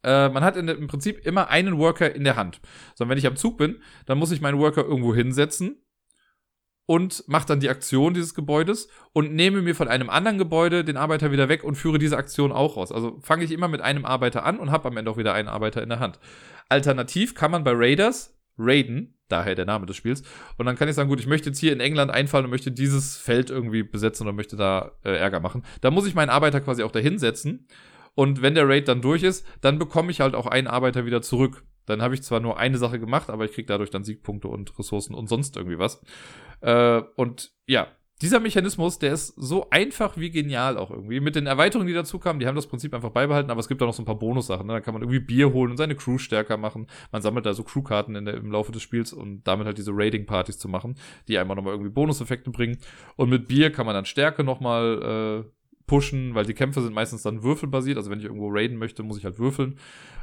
[0.02, 2.60] äh, man hat in, im Prinzip immer einen Worker in der Hand.
[2.94, 5.82] Sondern wenn ich am Zug bin, dann muss ich meinen Worker irgendwo hinsetzen
[6.86, 10.96] und mache dann die Aktion dieses Gebäudes und nehme mir von einem anderen Gebäude den
[10.96, 12.92] Arbeiter wieder weg und führe diese Aktion auch raus.
[12.92, 15.48] Also fange ich immer mit einem Arbeiter an und habe am Ende auch wieder einen
[15.48, 16.18] Arbeiter in der Hand.
[16.70, 20.22] Alternativ kann man bei Raiders raiden, daher der Name des Spiels,
[20.56, 22.72] und dann kann ich sagen, gut, ich möchte jetzt hier in England einfallen und möchte
[22.72, 25.64] dieses Feld irgendwie besetzen oder möchte da äh, Ärger machen.
[25.82, 27.68] Da muss ich meinen Arbeiter quasi auch dahin setzen
[28.18, 31.22] und wenn der Raid dann durch ist, dann bekomme ich halt auch einen Arbeiter wieder
[31.22, 31.64] zurück.
[31.86, 34.76] Dann habe ich zwar nur eine Sache gemacht, aber ich kriege dadurch dann Siegpunkte und
[34.76, 36.02] Ressourcen und sonst irgendwie was.
[36.60, 37.86] Äh, und ja,
[38.20, 41.20] dieser Mechanismus, der ist so einfach wie genial auch irgendwie.
[41.20, 43.80] Mit den Erweiterungen, die dazu kamen, die haben das Prinzip einfach beibehalten, aber es gibt
[43.82, 44.66] auch noch so ein paar Bonussachen.
[44.66, 44.72] Ne?
[44.72, 46.88] Da kann man irgendwie Bier holen und seine Crew stärker machen.
[47.12, 50.68] Man sammelt da so Crewkarten im Laufe des Spiels und damit halt diese Raiding-Partys zu
[50.68, 50.96] machen,
[51.28, 52.78] die einfach nochmal irgendwie Bonuseffekte bringen.
[53.14, 55.57] Und mit Bier kann man dann Stärke nochmal äh,
[55.88, 57.96] pushen, weil die Kämpfe sind meistens dann würfelbasiert.
[57.96, 59.80] Also wenn ich irgendwo raiden möchte, muss ich halt würfeln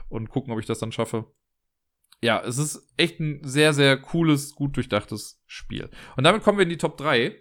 [0.08, 1.26] und gucken, ob ich das dann schaffe.
[2.22, 5.90] ja, es ist echt ein sehr, sehr cooles, gut durchdachtes Spiel.
[6.16, 7.20] Und damit kommen wir in die Top 3.
[7.26, 7.36] Äh,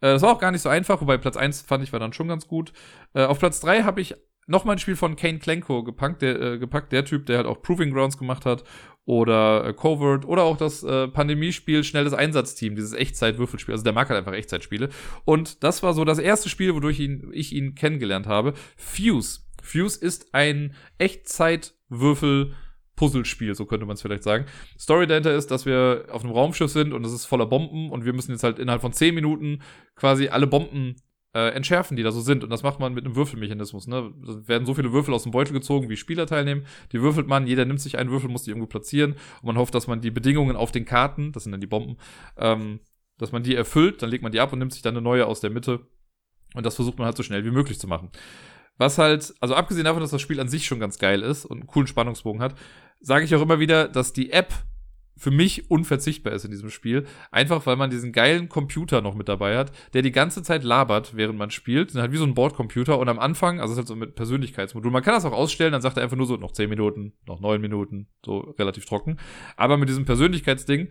[0.00, 2.28] das war auch gar nicht so einfach, wobei Platz 1 fand ich war dann schon
[2.28, 2.72] ganz gut.
[3.14, 4.14] Äh, auf Platz 3 habe ich
[4.46, 7.62] nochmal ein Spiel von Kane Klenko gepackt der, äh, gepackt, der Typ, der halt auch
[7.62, 8.64] Proving Grounds gemacht hat
[9.04, 13.72] oder äh, Covert oder auch das äh, Pandemiespiel Schnelles Einsatzteam, dieses Echtzeit-Würfelspiel.
[13.72, 14.90] Also der mag halt einfach Echtzeitspiele.
[15.24, 18.54] Und das war so das erste Spiel, wodurch ihn, ich ihn kennengelernt habe.
[18.76, 19.40] Fuse.
[19.62, 22.52] Fuse ist ein Echtzeit-Würfel-
[22.94, 24.44] Puzzlespiel, so könnte man es vielleicht sagen.
[24.78, 28.04] Story dahinter ist, dass wir auf einem Raumschiff sind und es ist voller Bomben und
[28.04, 29.62] wir müssen jetzt halt innerhalb von 10 Minuten
[29.96, 30.96] quasi alle Bomben
[31.34, 32.44] äh, entschärfen, die da so sind.
[32.44, 33.86] Und das macht man mit einem Würfelmechanismus.
[33.86, 34.12] Ne?
[34.24, 36.66] Da werden so viele Würfel aus dem Beutel gezogen, wie Spieler teilnehmen.
[36.92, 39.12] Die würfelt man, jeder nimmt sich einen Würfel, muss die irgendwo platzieren.
[39.12, 41.96] Und man hofft, dass man die Bedingungen auf den Karten, das sind dann die Bomben,
[42.36, 42.80] ähm,
[43.18, 45.26] dass man die erfüllt, dann legt man die ab und nimmt sich dann eine neue
[45.26, 45.86] aus der Mitte.
[46.54, 48.10] Und das versucht man halt so schnell wie möglich zu machen.
[48.78, 51.58] Was halt, also abgesehen davon, dass das Spiel an sich schon ganz geil ist und
[51.58, 52.54] einen coolen Spannungsbogen hat,
[53.00, 54.52] sage ich auch immer wieder, dass die App
[55.22, 57.06] für mich unverzichtbar ist in diesem Spiel.
[57.30, 61.14] Einfach weil man diesen geilen Computer noch mit dabei hat, der die ganze Zeit labert,
[61.14, 61.94] während man spielt.
[61.94, 64.90] halt wie so ein Bordcomputer und am Anfang, also es ist halt so mit Persönlichkeitsmodul.
[64.90, 67.38] Man kann das auch ausstellen, dann sagt er einfach nur so, noch 10 Minuten, noch
[67.38, 69.16] 9 Minuten, so relativ trocken.
[69.56, 70.88] Aber mit diesem Persönlichkeitsding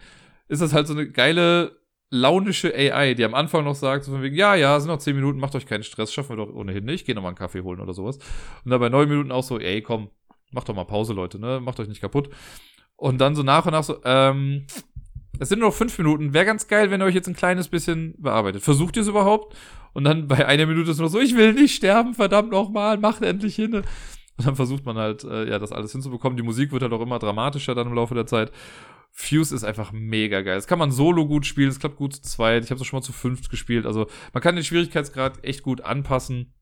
[0.47, 1.75] ist das halt so eine geile
[2.09, 5.13] launische AI, die am Anfang noch sagt, so von wegen, ja, ja, sind noch 10
[5.13, 7.63] Minuten, macht euch keinen Stress, schaffen wir doch ohnehin nicht, geh noch mal einen Kaffee
[7.63, 8.17] holen oder sowas.
[8.63, 10.09] Und dann bei 9 Minuten auch so, ey, komm,
[10.51, 12.29] macht doch mal Pause, Leute, ne, macht euch nicht kaputt.
[13.01, 14.67] Und dann so nach und nach so, ähm,
[15.39, 17.67] es sind nur noch 5 Minuten, wäre ganz geil, wenn ihr euch jetzt ein kleines
[17.67, 18.61] bisschen bearbeitet.
[18.61, 19.57] Versucht ihr es überhaupt?
[19.93, 23.23] Und dann bei einer Minute ist nur so, ich will nicht sterben, verdammt nochmal, macht
[23.23, 23.73] endlich hin.
[23.73, 23.85] Und
[24.37, 26.37] dann versucht man halt, äh, ja, das alles hinzubekommen.
[26.37, 28.51] Die Musik wird halt auch immer dramatischer dann im Laufe der Zeit.
[29.09, 30.57] Fuse ist einfach mega geil.
[30.57, 32.63] Das kann man solo gut spielen, es klappt gut zu zweit.
[32.63, 33.87] Ich habe es schon mal zu fünft gespielt.
[33.87, 36.53] Also man kann den Schwierigkeitsgrad echt gut anpassen.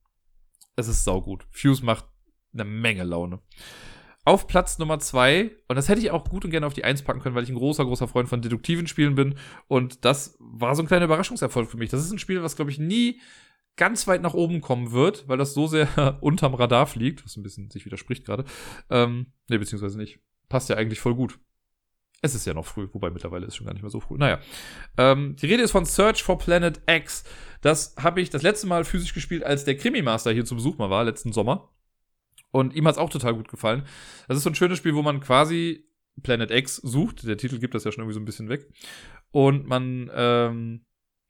[0.78, 1.46] Es ist saugut.
[1.52, 2.06] Fuse macht
[2.54, 3.42] eine Menge Laune.
[4.26, 7.01] Auf Platz Nummer zwei, und das hätte ich auch gut und gerne auf die Eins
[7.01, 9.36] packen können, weil ich ein großer, großer Freund von deduktiven Spielen bin.
[9.67, 11.89] Und das war so ein kleiner Überraschungserfolg für mich.
[11.89, 13.20] Das ist ein Spiel, was, glaube ich, nie
[13.76, 17.43] ganz weit nach oben kommen wird, weil das so sehr unterm Radar fliegt, was ein
[17.43, 18.43] bisschen sich widerspricht gerade.
[18.89, 20.20] Ähm, nee, beziehungsweise nicht.
[20.49, 21.39] Passt ja eigentlich voll gut.
[22.22, 24.17] Es ist ja noch früh, wobei mittlerweile ist schon gar nicht mehr so früh.
[24.17, 24.39] Naja.
[24.97, 27.24] Ähm, die Rede ist von Search for Planet X.
[27.61, 30.89] Das habe ich das letzte Mal physisch gespielt, als der Krimi-Master hier zu Besuch mal
[30.89, 31.70] war, letzten Sommer.
[32.52, 33.84] Und ihm hat es auch total gut gefallen.
[34.28, 35.86] Das ist so ein schönes Spiel, wo man quasi
[36.24, 37.28] Planet X sucht.
[37.28, 38.68] Der Titel gibt das ja schon irgendwie so ein bisschen weg.
[39.32, 40.82] Und man ähm,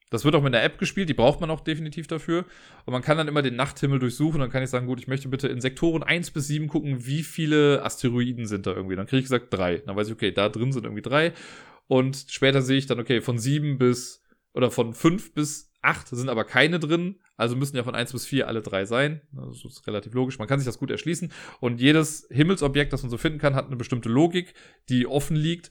[0.10, 2.46] das wird auch mit einer App gespielt, die braucht man auch definitiv dafür.
[2.86, 4.40] Und man kann dann immer den Nachthimmel durchsuchen.
[4.40, 7.22] Dann kann ich sagen, gut, ich möchte bitte in Sektoren 1 bis 7 gucken, wie
[7.22, 8.96] viele Asteroiden sind da irgendwie.
[8.96, 9.78] Dann kriege ich gesagt drei.
[9.78, 11.34] Dann weiß ich, okay, da drin sind irgendwie drei.
[11.88, 16.30] Und später sehe ich dann, okay, von 7 bis, oder von 5 bis 8 sind
[16.30, 17.20] aber keine drin.
[17.38, 19.22] Also müssen ja von 1 bis 4 alle drei sein.
[19.32, 20.40] Das ist relativ logisch.
[20.40, 21.32] Man kann sich das gut erschließen.
[21.60, 24.54] Und jedes Himmelsobjekt, das man so finden kann, hat eine bestimmte Logik,
[24.90, 25.70] die offen liegt.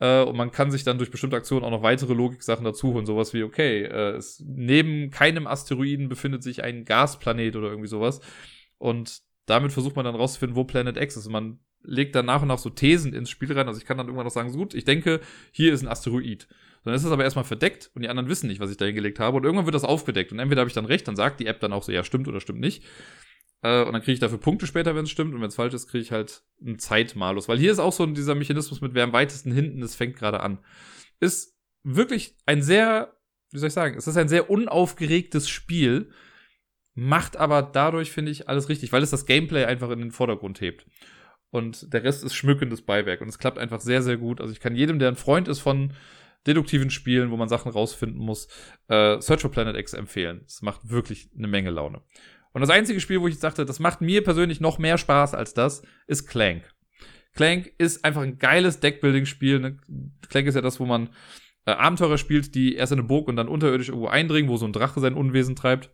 [0.00, 3.06] Äh, und man kann sich dann durch bestimmte Aktionen auch noch weitere Logiksachen dazu holen.
[3.06, 8.20] Sowas wie, okay, äh, es, neben keinem Asteroiden befindet sich ein Gasplanet oder irgendwie sowas.
[8.78, 11.26] Und damit versucht man dann rauszufinden, wo Planet X ist.
[11.26, 13.66] Und man legt dann nach und nach so Thesen ins Spiel rein.
[13.66, 16.48] Also ich kann dann irgendwann noch sagen, so gut, ich denke, hier ist ein Asteroid.
[16.88, 19.20] Dann ist es aber erstmal verdeckt und die anderen wissen nicht, was ich da hingelegt
[19.20, 19.36] habe.
[19.36, 20.32] Und irgendwann wird das aufgedeckt.
[20.32, 22.28] Und entweder habe ich dann recht, dann sagt die App dann auch so, ja, stimmt
[22.28, 22.82] oder stimmt nicht.
[23.60, 25.34] Äh, und dann kriege ich dafür Punkte später, wenn es stimmt.
[25.34, 27.46] Und wenn es falsch ist, kriege ich halt einen Zeitmalus.
[27.46, 30.40] Weil hier ist auch so dieser Mechanismus mit wer am weitesten hinten ist, fängt gerade
[30.40, 30.60] an.
[31.20, 33.14] Ist wirklich ein sehr,
[33.50, 36.10] wie soll ich sagen, es ist ein sehr unaufgeregtes Spiel,
[36.94, 40.62] macht aber dadurch, finde ich, alles richtig, weil es das Gameplay einfach in den Vordergrund
[40.62, 40.86] hebt.
[41.50, 43.20] Und der Rest ist schmückendes Beiwerk.
[43.20, 44.40] Und es klappt einfach sehr, sehr gut.
[44.40, 45.92] Also ich kann jedem, der ein Freund ist von
[46.46, 48.48] deduktiven Spielen, wo man Sachen rausfinden muss,
[48.88, 50.42] äh, Search for Planet X empfehlen.
[50.46, 52.02] Es macht wirklich eine Menge Laune.
[52.52, 55.54] Und das einzige Spiel, wo ich sagte, das macht mir persönlich noch mehr Spaß als
[55.54, 56.72] das, ist Clank.
[57.34, 59.60] Clank ist einfach ein geiles Deckbuilding-Spiel.
[59.60, 59.76] Ne?
[60.28, 61.10] Clank ist ja das, wo man
[61.66, 64.66] äh, Abenteurer spielt, die erst in eine Burg und dann unterirdisch irgendwo eindringen, wo so
[64.66, 65.90] ein Drache sein Unwesen treibt.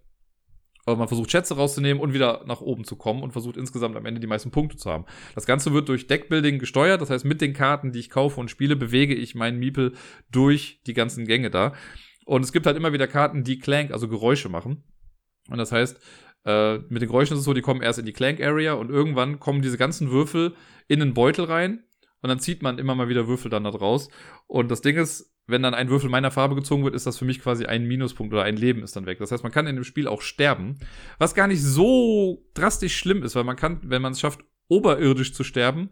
[0.86, 4.06] Aber man versucht Schätze rauszunehmen und wieder nach oben zu kommen und versucht insgesamt am
[4.06, 5.06] Ende die meisten Punkte zu haben.
[5.34, 8.50] Das Ganze wird durch Deckbuilding gesteuert, das heißt, mit den Karten, die ich kaufe und
[8.50, 9.94] spiele, bewege ich meinen Miepel
[10.30, 11.72] durch die ganzen Gänge da.
[12.26, 14.84] Und es gibt halt immer wieder Karten, die Clank, also Geräusche machen.
[15.50, 16.00] Und das heißt,
[16.44, 19.40] äh, mit den Geräuschen ist es so, die kommen erst in die Clank-Area und irgendwann
[19.40, 20.54] kommen diese ganzen Würfel
[20.88, 21.84] in einen Beutel rein
[22.20, 24.08] und dann zieht man immer mal wieder Würfel dann da draus.
[24.46, 27.24] Und das Ding ist, wenn dann ein Würfel meiner Farbe gezogen wird, ist das für
[27.24, 29.18] mich quasi ein Minuspunkt oder ein Leben ist dann weg.
[29.18, 30.78] Das heißt, man kann in dem Spiel auch sterben,
[31.18, 35.34] was gar nicht so drastisch schlimm ist, weil man kann, wenn man es schafft, oberirdisch
[35.34, 35.90] zu sterben,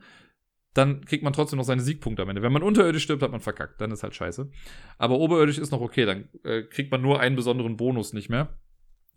[0.75, 2.43] dann kriegt man trotzdem noch seine Siegpunkte am Ende.
[2.43, 4.51] Wenn man unterirdisch stirbt, hat man verkackt, dann ist halt scheiße.
[4.97, 8.59] Aber oberirdisch ist noch okay, dann äh, kriegt man nur einen besonderen Bonus nicht mehr.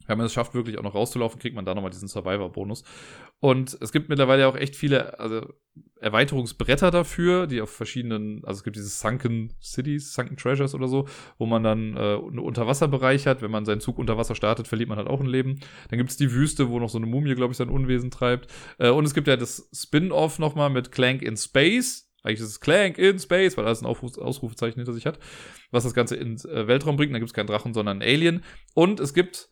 [0.07, 2.83] Wenn man es schafft, wirklich auch noch rauszulaufen, kriegt man da nochmal diesen Survivor-Bonus.
[3.39, 5.53] Und es gibt mittlerweile auch echt viele also
[5.99, 11.07] Erweiterungsbretter dafür, die auf verschiedenen, also es gibt dieses Sunken Cities, Sunken Treasures oder so,
[11.37, 13.41] wo man dann äh, einen Unterwasserbereich hat.
[13.41, 15.59] Wenn man seinen Zug unter Wasser startet, verliert man halt auch ein Leben.
[15.89, 18.51] Dann gibt es die Wüste, wo noch so eine Mumie, glaube ich, sein Unwesen treibt.
[18.77, 22.11] Äh, und es gibt ja das Spin-off nochmal mit Clank in Space.
[22.23, 25.19] Eigentlich ist es Clank in Space, weil alles ein Aufruf, Ausrufezeichen hinter sich hat,
[25.71, 27.13] was das Ganze ins äh, Weltraum bringt.
[27.13, 28.43] Da gibt es keinen Drachen, sondern einen Alien.
[28.73, 29.49] Und es gibt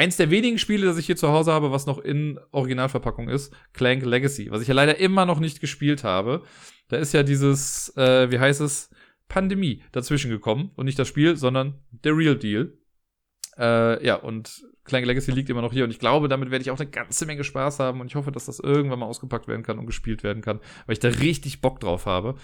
[0.00, 3.54] eins der wenigen Spiele, das ich hier zu Hause habe, was noch in Originalverpackung ist,
[3.74, 6.42] Clank Legacy, was ich ja leider immer noch nicht gespielt habe.
[6.88, 8.88] Da ist ja dieses, äh, wie heißt es,
[9.28, 12.78] Pandemie dazwischen gekommen und nicht das Spiel, sondern der Real Deal.
[13.58, 16.70] Äh, ja, und Clank Legacy liegt immer noch hier und ich glaube, damit werde ich
[16.70, 19.62] auch eine ganze Menge Spaß haben und ich hoffe, dass das irgendwann mal ausgepackt werden
[19.62, 22.36] kann und gespielt werden kann, weil ich da richtig Bock drauf habe.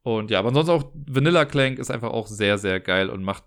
[0.00, 3.44] Und ja, aber ansonsten auch Vanilla Clank ist einfach auch sehr, sehr geil und macht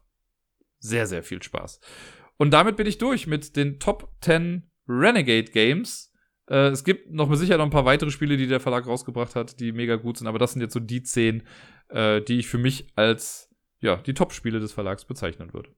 [0.77, 1.79] sehr, sehr viel Spaß.
[2.41, 6.11] Und damit bin ich durch mit den Top 10 Renegade Games.
[6.49, 9.59] Äh, es gibt noch mit noch ein paar weitere Spiele, die der Verlag rausgebracht hat,
[9.59, 11.43] die mega gut sind, aber das sind jetzt so die 10,
[11.89, 13.47] äh, die ich für mich als
[13.79, 15.69] ja, die Top-Spiele des Verlags bezeichnen würde.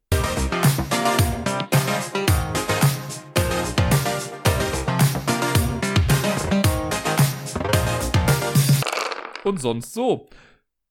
[9.43, 10.29] Und sonst so.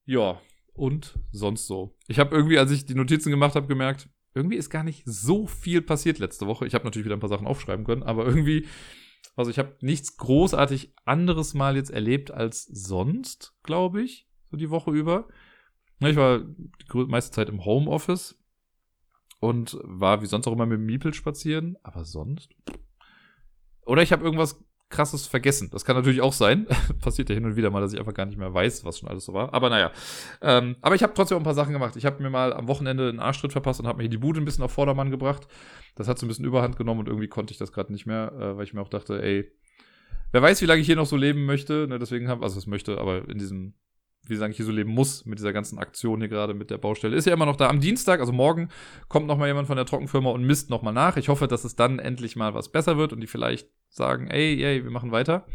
[0.05, 0.39] Ja,
[0.73, 1.97] und sonst so.
[2.07, 5.47] Ich habe irgendwie, als ich die Notizen gemacht habe, gemerkt, irgendwie ist gar nicht so
[5.47, 6.65] viel passiert letzte Woche.
[6.65, 8.67] Ich habe natürlich wieder ein paar Sachen aufschreiben können, aber irgendwie,
[9.35, 14.69] also ich habe nichts großartig anderes mal jetzt erlebt als sonst, glaube ich, so die
[14.69, 15.27] Woche über.
[15.99, 18.37] Ich war die meiste Zeit im Homeoffice
[19.39, 22.55] und war wie sonst auch immer mit dem Miepel spazieren, aber sonst.
[23.85, 25.69] Oder ich habe irgendwas krasses vergessen.
[25.71, 26.67] Das kann natürlich auch sein.
[27.01, 29.09] Passiert ja hin und wieder mal, dass ich einfach gar nicht mehr weiß, was schon
[29.09, 29.53] alles so war.
[29.53, 29.91] Aber naja.
[30.41, 31.95] Ähm, aber ich habe trotzdem auch ein paar Sachen gemacht.
[31.95, 34.45] Ich habe mir mal am Wochenende einen Arschtritt verpasst und habe mir die Bude ein
[34.45, 35.47] bisschen auf Vordermann gebracht.
[35.95, 38.31] Das hat so ein bisschen Überhand genommen und irgendwie konnte ich das gerade nicht mehr,
[38.33, 39.51] äh, weil ich mir auch dachte, ey,
[40.31, 41.87] wer weiß, wie lange ich hier noch so leben möchte.
[41.87, 43.73] Ne, deswegen habe, also es möchte, aber in diesem
[44.25, 47.15] wie gesagt, hier so leben muss mit dieser ganzen Aktion hier gerade mit der Baustelle.
[47.15, 47.67] Ist ja immer noch da.
[47.67, 48.69] Am Dienstag, also morgen,
[49.09, 51.17] kommt noch mal jemand von der Trockenfirma und misst noch mal nach.
[51.17, 54.63] Ich hoffe, dass es dann endlich mal was besser wird und die vielleicht sagen, ey,
[54.63, 55.45] ey, wir machen weiter.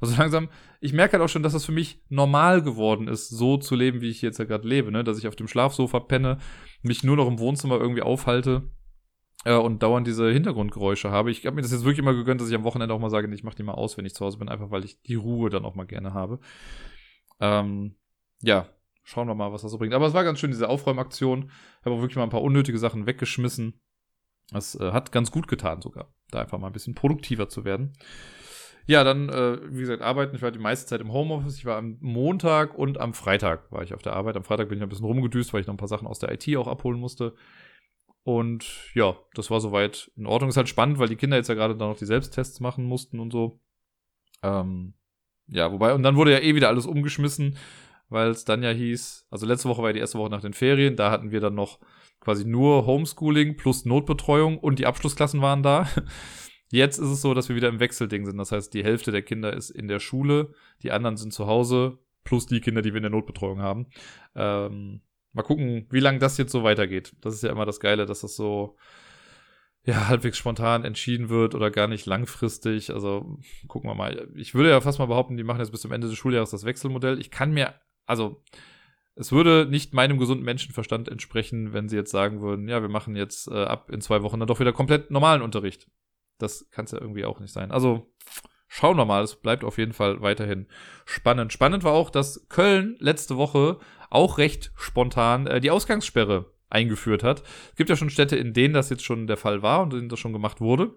[0.00, 0.48] Also langsam,
[0.80, 4.00] ich merke halt auch schon, dass das für mich normal geworden ist, so zu leben,
[4.00, 5.04] wie ich jetzt ja gerade lebe, ne?
[5.04, 6.38] Dass ich auf dem Schlafsofa penne,
[6.82, 8.70] mich nur noch im Wohnzimmer irgendwie aufhalte
[9.44, 11.30] äh, und dauernd diese Hintergrundgeräusche habe.
[11.30, 13.32] Ich habe mir das jetzt wirklich immer gegönnt, dass ich am Wochenende auch mal sage,
[13.34, 15.50] ich mach die mal aus, wenn ich zu Hause bin, einfach weil ich die Ruhe
[15.50, 16.40] dann auch mal gerne habe.
[17.40, 17.96] Ähm,
[18.42, 18.68] ja,
[19.02, 19.94] schauen wir mal, was das so bringt.
[19.94, 21.50] Aber es war ganz schön, diese Aufräumaktion.
[21.80, 23.80] Ich habe auch wirklich mal ein paar unnötige Sachen weggeschmissen.
[24.50, 27.92] Das äh, hat ganz gut getan sogar, da einfach mal ein bisschen produktiver zu werden.
[28.86, 30.34] Ja, dann, äh, wie gesagt, arbeiten.
[30.34, 31.58] Ich war die meiste Zeit im Homeoffice.
[31.58, 34.36] Ich war am Montag und am Freitag war ich auf der Arbeit.
[34.36, 36.32] Am Freitag bin ich ein bisschen rumgedüst, weil ich noch ein paar Sachen aus der
[36.32, 37.34] IT auch abholen musste.
[38.22, 40.48] Und ja, das war soweit in Ordnung.
[40.48, 43.20] Ist halt spannend, weil die Kinder jetzt ja gerade dann noch die Selbsttests machen mussten
[43.20, 43.60] und so.
[44.42, 44.94] Ähm,
[45.48, 47.58] ja, wobei, und dann wurde ja eh wieder alles umgeschmissen
[48.08, 50.54] weil es dann ja hieß, also letzte Woche war ja die erste Woche nach den
[50.54, 51.78] Ferien, da hatten wir dann noch
[52.28, 55.88] quasi nur Homeschooling plus Notbetreuung und die Abschlussklassen waren da.
[56.70, 58.36] Jetzt ist es so, dass wir wieder im Wechselding sind.
[58.36, 60.52] Das heißt, die Hälfte der Kinder ist in der Schule,
[60.82, 63.86] die anderen sind zu Hause, plus die Kinder, die wir in der Notbetreuung haben.
[64.34, 65.00] Ähm,
[65.32, 67.16] mal gucken, wie lange das jetzt so weitergeht.
[67.22, 68.76] Das ist ja immer das Geile, dass das so
[69.86, 72.92] ja, halbwegs spontan entschieden wird oder gar nicht langfristig.
[72.92, 73.38] Also
[73.68, 74.28] gucken wir mal.
[74.34, 76.66] Ich würde ja fast mal behaupten, die machen jetzt bis zum Ende des Schuljahres das
[76.66, 77.18] Wechselmodell.
[77.18, 77.72] Ich kann mir
[78.04, 78.42] also
[79.18, 83.16] es würde nicht meinem gesunden Menschenverstand entsprechen, wenn sie jetzt sagen würden, ja, wir machen
[83.16, 85.90] jetzt äh, ab in zwei Wochen dann doch wieder komplett normalen Unterricht.
[86.38, 87.72] Das kann es ja irgendwie auch nicht sein.
[87.72, 88.14] Also
[88.68, 90.68] schauen wir mal, es bleibt auf jeden Fall weiterhin
[91.04, 91.52] spannend.
[91.52, 97.42] Spannend war auch, dass Köln letzte Woche auch recht spontan äh, die Ausgangssperre eingeführt hat.
[97.70, 99.98] Es gibt ja schon Städte, in denen das jetzt schon der Fall war und in
[99.98, 100.96] denen das schon gemacht wurde.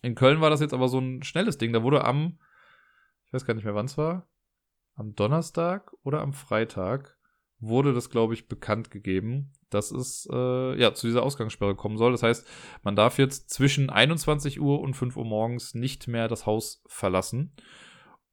[0.00, 1.72] In Köln war das jetzt aber so ein schnelles Ding.
[1.72, 2.38] Da wurde am,
[3.26, 4.28] ich weiß gar nicht mehr, wann es war,
[4.94, 7.18] am Donnerstag oder am Freitag
[7.62, 12.12] wurde das, glaube ich, bekannt gegeben, dass es äh, ja zu dieser Ausgangssperre kommen soll.
[12.12, 12.46] Das heißt,
[12.82, 17.54] man darf jetzt zwischen 21 Uhr und 5 Uhr morgens nicht mehr das Haus verlassen.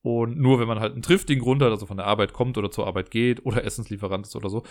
[0.02, 2.72] Und nur wenn man halt einen triftigen Grund hat, also von der Arbeit kommt oder
[2.72, 4.64] zur Arbeit geht oder Essenslieferant ist oder so.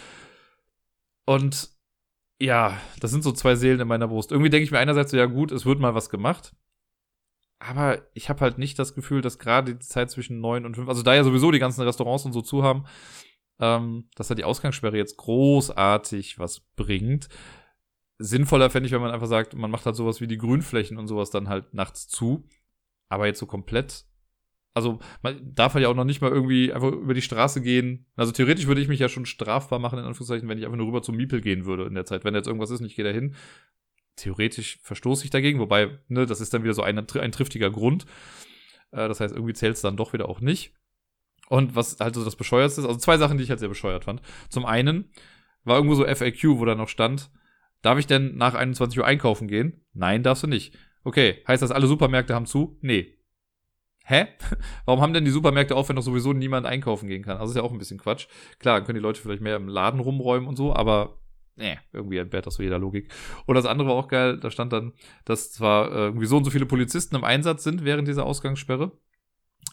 [1.25, 1.71] Und
[2.41, 4.33] ja, das sind so zwei Seelen in meiner Brust.
[4.33, 6.53] Irgendwie denke ich mir einerseits so, ja gut, es wird mal was gemacht
[7.61, 10.89] aber ich habe halt nicht das Gefühl, dass gerade die Zeit zwischen neun und fünf,
[10.89, 12.85] also da ja sowieso die ganzen Restaurants und so zu haben,
[13.61, 17.29] ähm, dass da die Ausgangssperre jetzt großartig was bringt.
[18.19, 21.07] Sinnvoller fände ich, wenn man einfach sagt, man macht halt sowas wie die Grünflächen und
[21.07, 22.49] sowas dann halt nachts zu.
[23.09, 24.05] Aber jetzt so komplett.
[24.75, 28.07] Also, man darf halt ja auch noch nicht mal irgendwie einfach über die Straße gehen.
[28.17, 30.87] Also, theoretisch würde ich mich ja schon strafbar machen, in Anführungszeichen, wenn ich einfach nur
[30.87, 32.25] rüber zum Miepel gehen würde in der Zeit.
[32.25, 33.35] Wenn jetzt irgendwas ist und ich gehe da hin,
[34.17, 38.05] theoretisch verstoße ich dagegen, wobei, ne, das ist dann wieder so ein, ein triftiger Grund.
[38.91, 40.75] Äh, das heißt, irgendwie zählt es dann doch wieder auch nicht.
[41.49, 44.05] Und was halt so das Bescheuerste ist, also zwei Sachen, die ich halt sehr bescheuert
[44.05, 44.21] fand.
[44.49, 45.11] Zum einen
[45.65, 47.31] war irgendwo so FAQ, wo da noch stand,
[47.83, 49.85] darf ich denn nach 21 Uhr einkaufen gehen?
[49.93, 50.77] Nein, darfst du nicht.
[51.05, 52.79] Okay, heißt das, alle Supermärkte haben zu?
[52.81, 53.15] Nee.
[54.05, 54.27] Hä?
[54.85, 57.39] Warum haben denn die Supermärkte auf, wenn doch sowieso niemand einkaufen gehen kann?
[57.39, 58.27] Also ist ja auch ein bisschen Quatsch.
[58.59, 61.19] Klar, dann können die Leute vielleicht mehr im Laden rumräumen und so, aber
[61.57, 63.13] nee, irgendwie entbehrt das so jeder Logik.
[63.47, 64.93] Und das andere war auch geil, da stand dann,
[65.25, 68.93] dass zwar äh, irgendwie so und so viele Polizisten im Einsatz sind während dieser Ausgangssperre,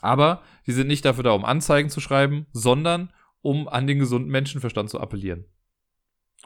[0.01, 3.11] aber die sind nicht dafür da, um Anzeigen zu schreiben, sondern
[3.41, 5.45] um an den gesunden Menschenverstand zu appellieren.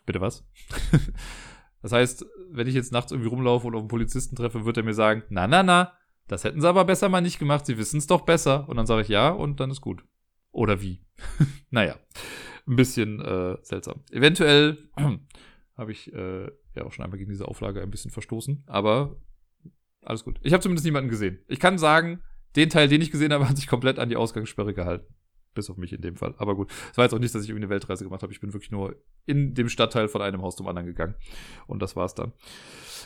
[0.06, 0.46] Bitte was?
[1.82, 4.84] das heißt, wenn ich jetzt nachts irgendwie rumlaufe und auf einen Polizisten treffe, wird er
[4.84, 5.94] mir sagen, na, na, na,
[6.28, 8.68] das hätten sie aber besser mal nicht gemacht, sie wissen es doch besser.
[8.70, 10.04] Und dann sage ich ja und dann ist gut.
[10.52, 11.06] Oder wie?
[11.70, 11.96] naja
[12.70, 14.04] ein bisschen äh, seltsam.
[14.12, 14.78] Eventuell
[15.76, 16.46] habe ich äh,
[16.76, 19.20] ja auch schon einmal gegen diese Auflage ein bisschen verstoßen, aber
[20.02, 20.40] alles gut.
[20.44, 21.40] Ich habe zumindest niemanden gesehen.
[21.48, 22.22] Ich kann sagen,
[22.56, 25.14] den Teil, den ich gesehen habe, hat sich komplett an die Ausgangssperre gehalten.
[25.56, 26.36] Bis auf mich in dem Fall.
[26.38, 26.72] Aber gut.
[26.92, 28.32] Es war jetzt auch nicht, dass ich irgendwie eine Weltreise gemacht habe.
[28.32, 28.96] Ich bin wirklich nur
[29.26, 31.16] in dem Stadtteil von einem Haus zum anderen gegangen.
[31.66, 32.34] Und das war's dann.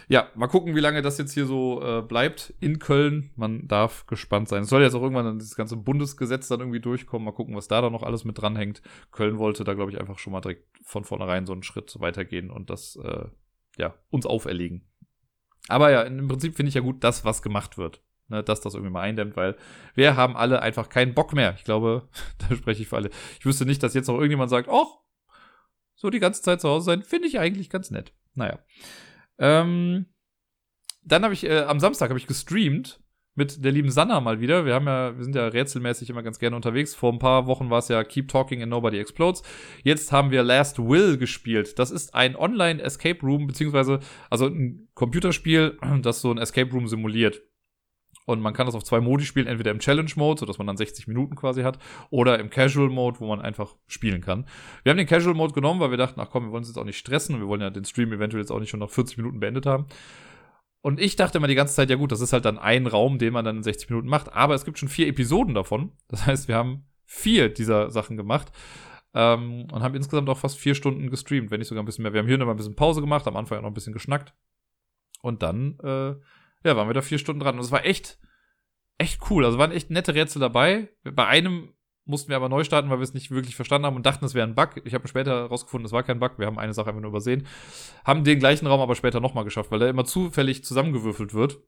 [0.10, 3.32] Ja, mal gucken, wie lange das jetzt hier so äh, bleibt in Köln.
[3.38, 4.64] Man darf gespannt sein.
[4.64, 7.26] Es soll jetzt auch irgendwann dann dieses ganze Bundesgesetz dann irgendwie durchkommen.
[7.26, 8.82] Mal gucken, was da dann noch alles mit dranhängt.
[9.12, 12.52] Köln wollte da, glaube ich, einfach schon mal direkt von vornherein so einen Schritt weitergehen
[12.52, 13.26] und das, äh,
[13.78, 14.86] ja, uns auferlegen.
[15.70, 18.02] Aber ja, im Prinzip finde ich ja gut, das, was gemacht wird
[18.34, 19.56] ne, dass das irgendwie mal eindämmt, weil
[19.96, 21.54] wir haben alle einfach keinen Bock mehr.
[21.58, 23.10] Ich glaube, da spreche ich für alle.
[23.40, 25.00] Ich wüsste nicht, dass jetzt noch irgendjemand sagt, ach,
[25.96, 28.14] so die ganze Zeit zu Hause sein, finde ich eigentlich ganz nett.
[28.34, 28.60] Naja.
[29.38, 30.08] Ähm,
[31.04, 33.04] dann habe ich, äh, am Samstag habe ich gestreamt
[33.36, 34.66] mit der lieben Sanna mal wieder.
[34.66, 36.94] Wir haben ja, wir sind ja rätselmäßig immer ganz gerne unterwegs.
[36.94, 39.42] Vor ein paar Wochen war es ja Keep Talking and Nobody Explodes.
[39.84, 41.80] Jetzt haben wir Last Will gespielt.
[41.80, 44.00] Das ist ein Online Escape Room, beziehungsweise,
[44.30, 47.42] also ein Computerspiel, das so ein Escape Room simuliert.
[48.26, 51.08] Und man kann das auf zwei Modi spielen, entweder im Challenge-Mode, sodass man dann 60
[51.08, 51.80] Minuten quasi hat,
[52.10, 54.46] oder im Casual-Mode, wo man einfach spielen kann.
[54.84, 56.86] Wir haben den Casual-Mode genommen, weil wir dachten, ach komm, wir wollen uns jetzt auch
[56.86, 59.18] nicht stressen und wir wollen ja den Stream eventuell jetzt auch nicht schon nach 40
[59.18, 59.88] Minuten beendet haben.
[60.82, 63.18] Und ich dachte immer die ganze Zeit, ja gut, das ist halt dann ein Raum,
[63.18, 64.34] den man dann in 60 Minuten macht.
[64.34, 65.94] Aber es gibt schon vier Episoden davon.
[66.10, 68.52] Das heißt, wir haben vier dieser Sachen gemacht.
[69.14, 72.14] Ähm, und haben insgesamt auch fast vier Stunden gestreamt, wenn nicht sogar ein bisschen mehr.
[72.14, 73.94] Wir haben hier noch mal ein bisschen Pause gemacht, am Anfang auch noch ein bisschen
[73.94, 74.34] geschnackt.
[75.22, 76.16] Und dann äh,
[76.64, 77.56] ja, waren wir da vier Stunden dran.
[77.56, 78.20] Und es war echt,
[78.98, 79.46] echt cool.
[79.46, 80.90] Also waren echt nette Rätsel dabei.
[81.04, 81.74] Bei einem
[82.06, 84.34] mussten wir aber neu starten, weil wir es nicht wirklich verstanden haben und dachten, es
[84.34, 84.82] wäre ein Bug.
[84.84, 86.34] Ich habe später herausgefunden, es war kein Bug.
[86.38, 87.48] Wir haben eine Sache einfach nur übersehen.
[88.04, 91.60] Haben den gleichen Raum aber später nochmal geschafft, weil der immer zufällig zusammengewürfelt wird.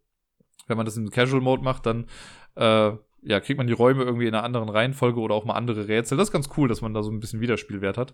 [0.67, 2.07] Wenn man das im Casual Mode macht, dann
[2.55, 2.91] äh,
[3.21, 6.17] ja, kriegt man die Räume irgendwie in einer anderen Reihenfolge oder auch mal andere Rätsel.
[6.17, 8.13] Das ist ganz cool, dass man da so ein bisschen Wiederspielwert hat.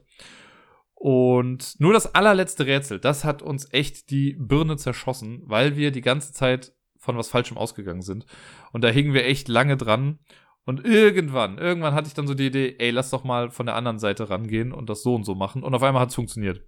[1.03, 6.01] Und nur das allerletzte Rätsel, das hat uns echt die Birne zerschossen, weil wir die
[6.01, 8.27] ganze Zeit von was Falschem ausgegangen sind.
[8.71, 10.19] Und da hingen wir echt lange dran.
[10.63, 13.77] Und irgendwann, irgendwann hatte ich dann so die Idee, ey, lass doch mal von der
[13.77, 15.63] anderen Seite rangehen und das so und so machen.
[15.63, 16.61] Und auf einmal hat es funktioniert.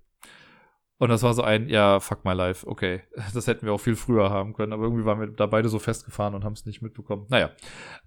[0.97, 3.03] Und das war so ein, ja, fuck my life, okay.
[3.35, 5.77] Das hätten wir auch viel früher haben können, aber irgendwie waren wir da beide so
[5.77, 7.27] festgefahren und haben es nicht mitbekommen.
[7.30, 7.51] Naja.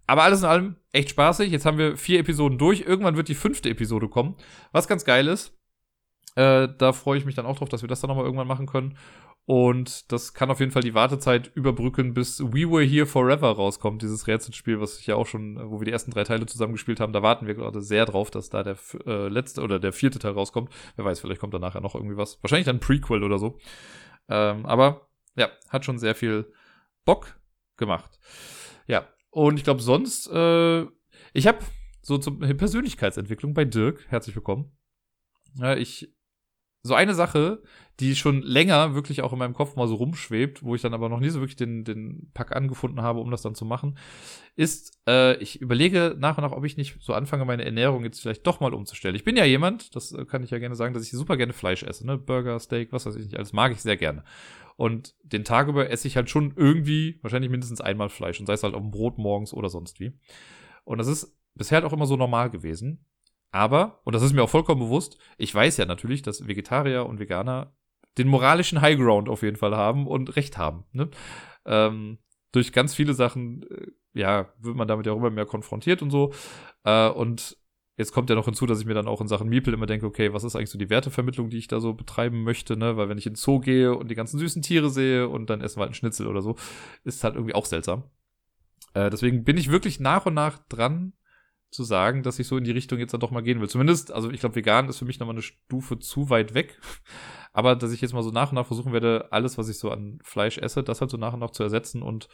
[0.08, 1.52] Aber alles in allem echt spaßig.
[1.52, 2.80] Jetzt haben wir vier Episoden durch.
[2.80, 4.34] Irgendwann wird die fünfte Episode kommen.
[4.72, 5.56] Was ganz geil ist.
[6.36, 8.66] Äh, da freue ich mich dann auch drauf, dass wir das dann nochmal irgendwann machen
[8.66, 8.96] können.
[9.46, 14.02] Und das kann auf jeden Fall die Wartezeit überbrücken, bis We Were Here Forever rauskommt,
[14.02, 17.12] dieses Rätselspiel, was ich ja auch schon, wo wir die ersten drei Teile zusammengespielt haben.
[17.12, 18.76] Da warten wir gerade sehr drauf, dass da der
[19.06, 20.70] äh, letzte oder der vierte Teil rauskommt.
[20.96, 22.42] Wer weiß, vielleicht kommt da nachher noch irgendwie was.
[22.42, 23.58] Wahrscheinlich dann ein Prequel oder so.
[24.28, 26.52] Ähm, aber ja, hat schon sehr viel
[27.04, 27.38] Bock
[27.76, 28.18] gemacht.
[28.88, 30.82] Ja, und ich glaube sonst, äh,
[31.32, 31.58] ich habe
[32.02, 34.76] so zur Persönlichkeitsentwicklung bei Dirk, herzlich willkommen.
[35.54, 36.15] Ja, ich
[36.86, 37.62] so eine Sache,
[38.00, 41.08] die schon länger wirklich auch in meinem Kopf mal so rumschwebt, wo ich dann aber
[41.08, 43.96] noch nie so wirklich den, den Pack angefunden habe, um das dann zu machen,
[44.54, 48.20] ist, äh, ich überlege nach und nach, ob ich nicht so anfange, meine Ernährung jetzt
[48.20, 49.16] vielleicht doch mal umzustellen.
[49.16, 51.52] Ich bin ja jemand, das äh, kann ich ja gerne sagen, dass ich super gerne
[51.54, 52.18] Fleisch esse, ne?
[52.18, 54.24] Burger, Steak, was weiß ich nicht, alles mag ich sehr gerne.
[54.76, 58.52] Und den Tag über esse ich halt schon irgendwie, wahrscheinlich mindestens einmal Fleisch und sei
[58.52, 60.12] es halt auf dem Brot morgens oder sonst wie.
[60.84, 63.06] Und das ist bisher halt auch immer so normal gewesen.
[63.50, 67.18] Aber, und das ist mir auch vollkommen bewusst, ich weiß ja natürlich, dass Vegetarier und
[67.18, 67.74] Veganer
[68.18, 70.84] den moralischen Highground auf jeden Fall haben und Recht haben.
[70.92, 71.10] Ne?
[71.64, 72.18] Ähm,
[72.52, 76.10] durch ganz viele Sachen, äh, ja, wird man damit ja auch immer mehr konfrontiert und
[76.10, 76.32] so.
[76.84, 77.56] Äh, und
[77.96, 80.06] jetzt kommt ja noch hinzu, dass ich mir dann auch in Sachen Miepel immer denke,
[80.06, 82.96] okay, was ist eigentlich so die Wertevermittlung, die ich da so betreiben möchte, ne?
[82.96, 85.60] Weil wenn ich in den Zoo gehe und die ganzen süßen Tiere sehe und dann
[85.60, 86.56] essen wir halt einen Schnitzel oder so,
[87.04, 88.04] ist halt irgendwie auch seltsam.
[88.94, 91.12] Äh, deswegen bin ich wirklich nach und nach dran,
[91.70, 93.68] zu sagen, dass ich so in die Richtung jetzt dann doch mal gehen will.
[93.68, 96.78] Zumindest, also ich glaube, vegan ist für mich nochmal eine Stufe zu weit weg.
[97.52, 99.90] Aber dass ich jetzt mal so nach und nach versuchen werde, alles, was ich so
[99.90, 102.28] an Fleisch esse, das halt so nach und nach zu ersetzen und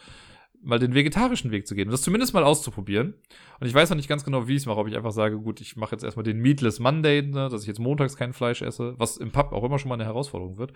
[0.63, 1.89] mal den vegetarischen Weg zu gehen.
[1.89, 3.15] Und das zumindest mal auszuprobieren.
[3.61, 5.39] Und ich weiß noch nicht ganz genau, wie ich es mache, ob ich einfach sage,
[5.39, 8.63] gut, ich mache jetzt erstmal den Meatless Monday, ne, dass ich jetzt montags kein Fleisch
[8.63, 10.73] esse, was im Pub auch immer schon mal eine Herausforderung wird.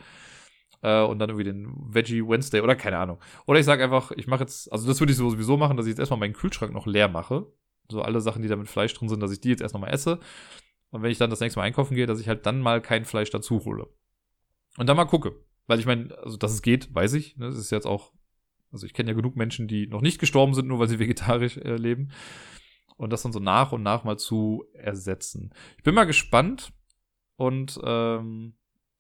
[0.83, 3.19] Äh, und dann irgendwie den Veggie Wednesday oder keine Ahnung.
[3.47, 5.91] Oder ich sage einfach, ich mache jetzt, also das würde ich sowieso machen, dass ich
[5.91, 7.47] jetzt erstmal meinen Kühlschrank noch leer mache.
[7.89, 9.93] So alle Sachen, die da mit Fleisch drin sind, dass ich die jetzt erst nochmal
[9.93, 10.21] esse.
[10.91, 13.05] Und wenn ich dann das nächste Mal einkaufen gehe, dass ich halt dann mal kein
[13.05, 13.89] Fleisch dazu hole.
[14.77, 15.35] Und dann mal gucke.
[15.67, 17.37] Weil ich meine, also dass es geht, weiß ich.
[17.37, 17.47] Ne?
[17.47, 18.13] Das ist jetzt auch
[18.73, 21.57] also ich kenne ja genug Menschen, die noch nicht gestorben sind, nur weil sie vegetarisch
[21.57, 22.11] äh, leben.
[22.97, 25.53] Und das dann so nach und nach mal zu ersetzen.
[25.77, 26.73] Ich bin mal gespannt.
[27.37, 28.55] Und ähm,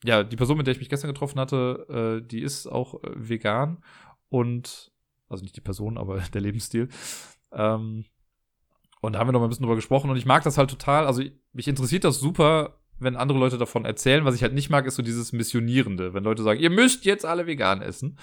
[0.04, 3.10] ja, die Person, mit der ich mich gestern getroffen hatte, äh, die ist auch äh,
[3.14, 3.82] vegan.
[4.28, 4.92] Und,
[5.28, 6.88] also nicht die Person, aber der Lebensstil.
[7.52, 8.04] Ähm,
[9.06, 10.10] und da haben wir noch mal ein bisschen drüber gesprochen.
[10.10, 11.06] Und ich mag das halt total.
[11.06, 11.22] Also
[11.52, 14.24] mich interessiert das super, wenn andere Leute davon erzählen.
[14.24, 16.12] Was ich halt nicht mag, ist so dieses Missionierende.
[16.12, 18.18] Wenn Leute sagen, ihr müsst jetzt alle vegan essen.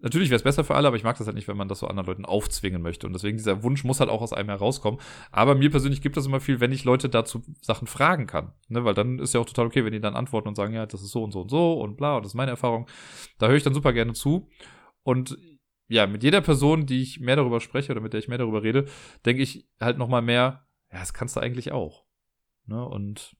[0.00, 1.78] Natürlich wäre es besser für alle, aber ich mag das halt nicht, wenn man das
[1.78, 3.06] so anderen Leuten aufzwingen möchte.
[3.06, 4.98] Und deswegen dieser Wunsch muss halt auch aus einem herauskommen.
[5.30, 8.52] Aber mir persönlich gibt es immer viel, wenn ich Leute dazu Sachen fragen kann.
[8.68, 8.84] Ne?
[8.84, 11.02] Weil dann ist ja auch total okay, wenn die dann antworten und sagen, ja, das
[11.02, 12.88] ist so und so und so und bla, und das ist meine Erfahrung.
[13.38, 14.48] Da höre ich dann super gerne zu.
[15.04, 15.36] Und
[15.92, 18.62] ja, mit jeder Person, die ich mehr darüber spreche oder mit der ich mehr darüber
[18.62, 18.86] rede,
[19.24, 22.04] denke ich halt nochmal mehr, ja, das kannst du eigentlich auch.
[22.66, 22.84] Ne?
[22.84, 23.36] Und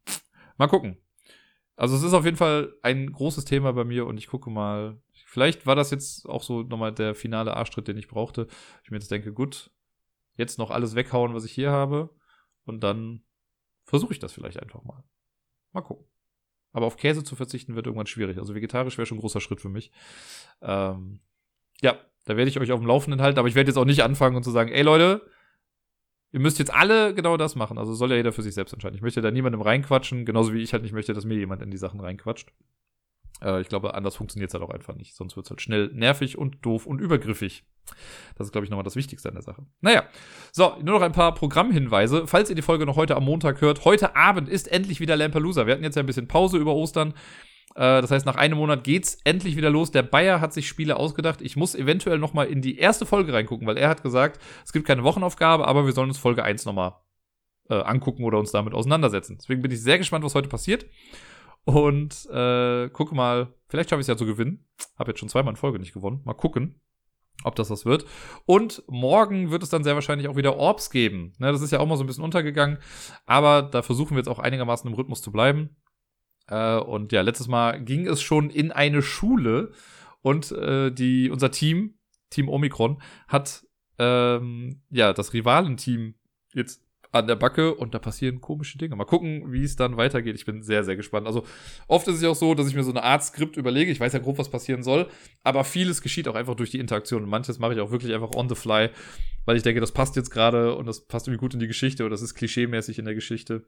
[0.56, 0.98] mal gucken.
[1.76, 5.00] Also es ist auf jeden Fall ein großes Thema bei mir und ich gucke mal,
[5.32, 8.48] Vielleicht war das jetzt auch so nochmal der finale Arschtritt, den ich brauchte.
[8.84, 9.70] Ich mir jetzt denke, gut,
[10.36, 12.14] jetzt noch alles weghauen, was ich hier habe.
[12.66, 13.24] Und dann
[13.82, 15.04] versuche ich das vielleicht einfach mal.
[15.72, 16.04] Mal gucken.
[16.72, 18.36] Aber auf Käse zu verzichten wird irgendwann schwierig.
[18.36, 19.90] Also vegetarisch wäre schon ein großer Schritt für mich.
[20.60, 21.20] Ähm,
[21.80, 23.38] ja, da werde ich euch auf dem Laufenden halten.
[23.38, 25.22] Aber ich werde jetzt auch nicht anfangen und zu sagen, ey Leute,
[26.32, 27.78] ihr müsst jetzt alle genau das machen.
[27.78, 28.96] Also soll ja jeder für sich selbst entscheiden.
[28.96, 31.70] Ich möchte da niemandem reinquatschen, genauso wie ich halt nicht möchte, dass mir jemand in
[31.70, 32.52] die Sachen reinquatscht.
[33.42, 35.14] Äh, ich glaube, anders funktioniert es halt auch einfach nicht.
[35.14, 37.64] Sonst wird es halt schnell nervig und doof und übergriffig.
[38.36, 39.66] Das ist, glaube ich, nochmal das Wichtigste an der Sache.
[39.80, 40.04] Naja,
[40.52, 42.26] so, nur noch ein paar Programmhinweise.
[42.26, 45.66] Falls ihr die Folge noch heute am Montag hört, heute Abend ist endlich wieder Lampalooza.
[45.66, 47.14] Wir hatten jetzt ja ein bisschen Pause über Ostern.
[47.74, 49.90] Äh, das heißt, nach einem Monat geht's endlich wieder los.
[49.90, 51.40] Der Bayer hat sich Spiele ausgedacht.
[51.42, 54.72] Ich muss eventuell noch mal in die erste Folge reingucken, weil er hat gesagt, es
[54.72, 57.00] gibt keine Wochenaufgabe, aber wir sollen uns Folge 1 noch mal
[57.68, 59.38] äh, angucken oder uns damit auseinandersetzen.
[59.38, 60.86] Deswegen bin ich sehr gespannt, was heute passiert.
[61.64, 64.66] Und äh, gucke mal, vielleicht schaffe ich es ja zu gewinnen.
[64.98, 66.20] Habe jetzt schon zweimal in Folge nicht gewonnen.
[66.24, 66.80] Mal gucken,
[67.44, 68.04] ob das was wird.
[68.46, 71.34] Und morgen wird es dann sehr wahrscheinlich auch wieder Orbs geben.
[71.38, 72.78] Ne, das ist ja auch mal so ein bisschen untergegangen.
[73.26, 75.76] Aber da versuchen wir jetzt auch einigermaßen im Rhythmus zu bleiben.
[76.52, 79.72] Äh, und ja, letztes Mal ging es schon in eine Schule.
[80.20, 81.94] Und äh, die, unser Team,
[82.30, 83.66] Team Omikron, hat
[83.98, 86.14] ähm, ja das Rivalenteam
[86.52, 88.96] jetzt an der Backe und da passieren komische Dinge.
[88.96, 90.34] Mal gucken, wie es dann weitergeht.
[90.34, 91.26] Ich bin sehr, sehr gespannt.
[91.26, 91.44] Also
[91.86, 93.92] oft ist es ja auch so, dass ich mir so eine Art Skript überlege.
[93.92, 95.08] Ich weiß ja grob, was passieren soll,
[95.44, 97.22] aber vieles geschieht auch einfach durch die Interaktion.
[97.22, 98.88] Und manches mache ich auch wirklich einfach on the fly,
[99.44, 102.02] weil ich denke, das passt jetzt gerade und das passt irgendwie gut in die Geschichte
[102.04, 103.66] oder das ist klischeemäßig in der Geschichte.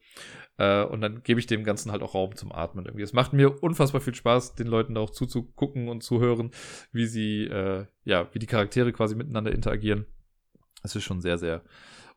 [0.56, 3.04] Äh, und dann gebe ich dem Ganzen halt auch Raum zum Atmen irgendwie.
[3.04, 6.50] Es macht mir unfassbar viel Spaß, den Leuten da auch zuzugucken und zu hören,
[6.92, 10.06] wie sie, äh, ja, wie die Charaktere quasi miteinander interagieren.
[10.82, 11.62] Es ist schon sehr, sehr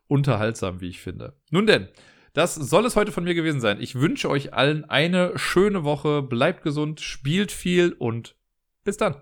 [0.08, 1.36] unterhaltsam, wie ich finde.
[1.50, 1.88] Nun denn,
[2.32, 3.80] das soll es heute von mir gewesen sein.
[3.80, 6.22] Ich wünsche euch allen eine schöne Woche.
[6.22, 8.36] Bleibt gesund, spielt viel und
[8.84, 9.16] bis dann.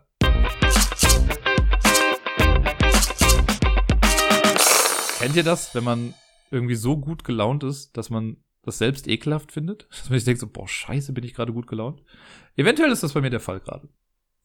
[5.19, 6.15] Kennt ihr das, wenn man
[6.51, 9.87] irgendwie so gut gelaunt ist, dass man das selbst ekelhaft findet?
[9.91, 12.03] Dass man sich denkt so, boah, scheiße, bin ich gerade gut gelaunt?
[12.57, 13.89] Eventuell ist das bei mir der Fall gerade.